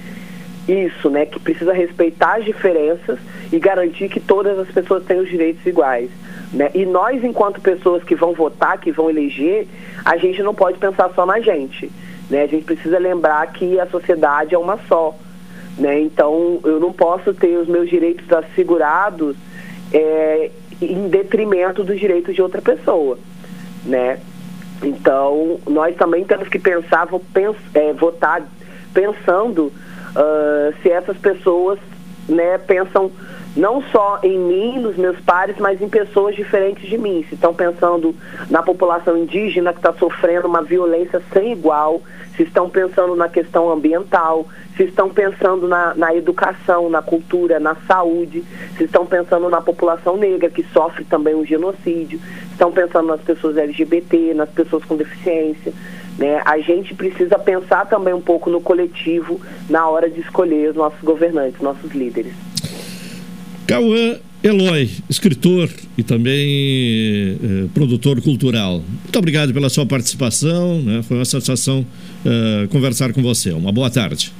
isso, 0.68 1.09
né, 1.09 1.24
que 1.24 1.38
precisa 1.38 1.72
respeitar 1.72 2.38
as 2.38 2.44
diferenças 2.44 3.18
e 3.52 3.59
garantir 3.59 4.09
que 4.09 4.20
todas 4.20 4.59
as 4.59 4.68
pessoas 4.68 5.05
têm 5.05 5.20
os 5.20 5.28
direitos 5.28 5.64
iguais. 5.64 6.10
Né? 6.57 6.70
E 6.74 6.87
nós, 6.87 7.23
enquanto 7.23 7.61
pessoas 7.61 8.03
que 8.03 8.15
vão 8.15 8.33
votar, 8.33 8.81
que 8.81 8.91
vão 8.91 9.11
eleger, 9.11 9.69
a 10.03 10.16
gente 10.16 10.43
não 10.43 10.55
pode 10.55 10.78
pensar 10.78 11.11
só 11.15 11.27
na 11.27 11.39
gente. 11.39 11.93
Né? 12.31 12.45
A 12.45 12.47
gente 12.47 12.65
precisa 12.65 12.99
lembrar 12.99 13.47
que 13.53 13.78
a 13.78 13.87
sociedade 13.87 14.55
é 14.55 14.59
uma 14.59 14.78
só. 14.89 15.15
Né? 15.77 16.01
Então, 16.01 16.59
eu 16.65 16.81
não 16.81 16.95
posso 16.95 17.35
ter 17.35 17.59
os 17.59 17.69
meus 17.69 17.91
direitos 17.91 18.24
assegurados 18.33 19.37
é, 19.93 20.51
em 20.81 21.09
detrimento 21.11 21.85
dos 21.85 22.01
direitos 22.01 22.35
de 22.35 22.41
outra 22.41 22.62
pessoa. 22.62 23.19
Né? 23.85 24.19
Então, 24.83 25.61
nós 25.69 25.95
também 25.97 26.24
temos 26.24 26.49
que 26.49 26.59
pensar, 26.59 27.07
pens 27.35 27.57
é, 27.74 27.93
votar 27.93 28.43
pensando 28.95 29.65
uh, 29.66 30.74
se 30.81 30.91
essas 30.91 31.19
pessoas 31.19 31.78
né, 32.27 32.57
pensam 32.57 33.12
não 33.57 33.83
só 33.91 34.20
em 34.23 34.39
mim, 34.39 34.78
nos 34.78 34.97
meus 34.97 35.19
pares, 35.20 35.57
mas 35.59 35.81
em 35.81 35.89
pessoas 35.89 36.37
diferentes 36.37 36.89
de 36.89 36.99
mim. 36.99 37.24
Se 37.28 37.35
estão 37.35 37.55
pensando 37.55 38.15
na 38.51 38.62
população 38.62 39.16
indígena 39.16 39.73
que 39.73 39.78
está 39.78 39.95
sofrendo 39.95 40.47
uma 40.47 40.62
violência 40.62 41.23
sem 41.33 41.53
igual, 41.53 42.03
se 42.37 42.43
estão 42.43 42.69
pensando 42.69 43.16
na 43.16 43.28
questão 43.28 43.70
ambiental, 43.73 44.47
se 44.77 44.85
estão 44.85 45.09
pensando 45.09 45.66
na, 45.66 45.95
na 45.95 46.15
educação, 46.15 46.91
na 46.91 47.01
cultura, 47.01 47.59
na 47.59 47.74
saúde, 47.87 48.45
se 48.77 48.85
estão 48.85 49.07
pensando 49.07 49.49
na 49.49 49.62
população 49.62 50.19
negra 50.19 50.51
que 50.51 50.62
sofre 50.65 51.05
também 51.05 51.35
um 51.35 51.45
genocídio, 51.45 52.20
estão 52.51 52.70
pensando 52.70 53.09
nas 53.09 53.23
pessoas 53.23 53.57
LGBT, 53.57 54.35
nas 54.35 54.51
pessoas 54.51 54.85
com 54.85 54.97
deficiência. 54.97 55.73
Né? 56.19 56.43
A 56.45 56.59
gente 56.59 56.95
precisa 56.95 57.39
pensar 57.39 57.87
também 57.87 58.12
um 58.12 58.20
pouco 58.20 58.51
no 58.51 58.61
coletivo 58.61 59.41
na 59.69 59.89
hora 59.89 60.11
de 60.11 60.20
escolher 60.20 60.70
os 60.70 60.77
nossos 60.77 61.01
governantes, 61.01 61.61
nossos 61.62 61.93
líderes. 61.93 62.35
Cauã 63.66 64.16
Eloy, 64.44 64.88
escritor 65.10 65.68
e 65.98 66.02
também 66.05 67.36
eh, 67.43 67.66
produtor 67.74 68.22
cultural. 68.22 68.80
Muito 69.02 69.18
obrigado 69.18 69.52
pela 69.52 69.68
sua 69.68 69.84
participação, 69.84 70.80
né? 70.82 71.02
foi 71.02 71.16
uma 71.16 71.24
satisfação 71.24 71.84
eh, 72.24 72.68
conversar 72.68 73.12
com 73.12 73.22
você. 73.22 73.51
Uma 73.51 73.72
boa 73.72 73.90
tarde. 73.90 74.32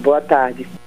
Boa 0.00 0.20
tarde. 0.20 0.77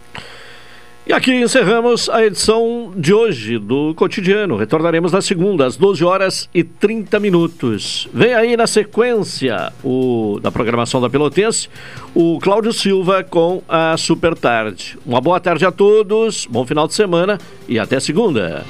E 1.11 1.13
aqui 1.13 1.33
encerramos 1.33 2.07
a 2.07 2.25
edição 2.25 2.93
de 2.95 3.13
hoje 3.13 3.57
do 3.57 3.93
Cotidiano. 3.95 4.55
Retornaremos 4.55 5.11
na 5.11 5.21
segunda, 5.21 5.65
às 5.65 5.75
12 5.75 6.05
horas 6.05 6.49
e 6.53 6.63
30 6.63 7.19
minutos. 7.19 8.07
Vem 8.13 8.33
aí 8.33 8.55
na 8.55 8.65
sequência 8.65 9.73
o, 9.83 10.39
da 10.41 10.49
programação 10.49 11.01
da 11.01 11.09
Pelotense, 11.09 11.67
o 12.15 12.39
Cláudio 12.39 12.71
Silva 12.71 13.25
com 13.25 13.61
a 13.67 13.97
Super 13.97 14.35
Tarde. 14.35 14.97
Uma 15.05 15.19
boa 15.19 15.41
tarde 15.41 15.65
a 15.65 15.71
todos, 15.71 16.47
bom 16.49 16.65
final 16.65 16.87
de 16.87 16.93
semana 16.93 17.37
e 17.67 17.77
até 17.77 17.99
segunda. 17.99 18.63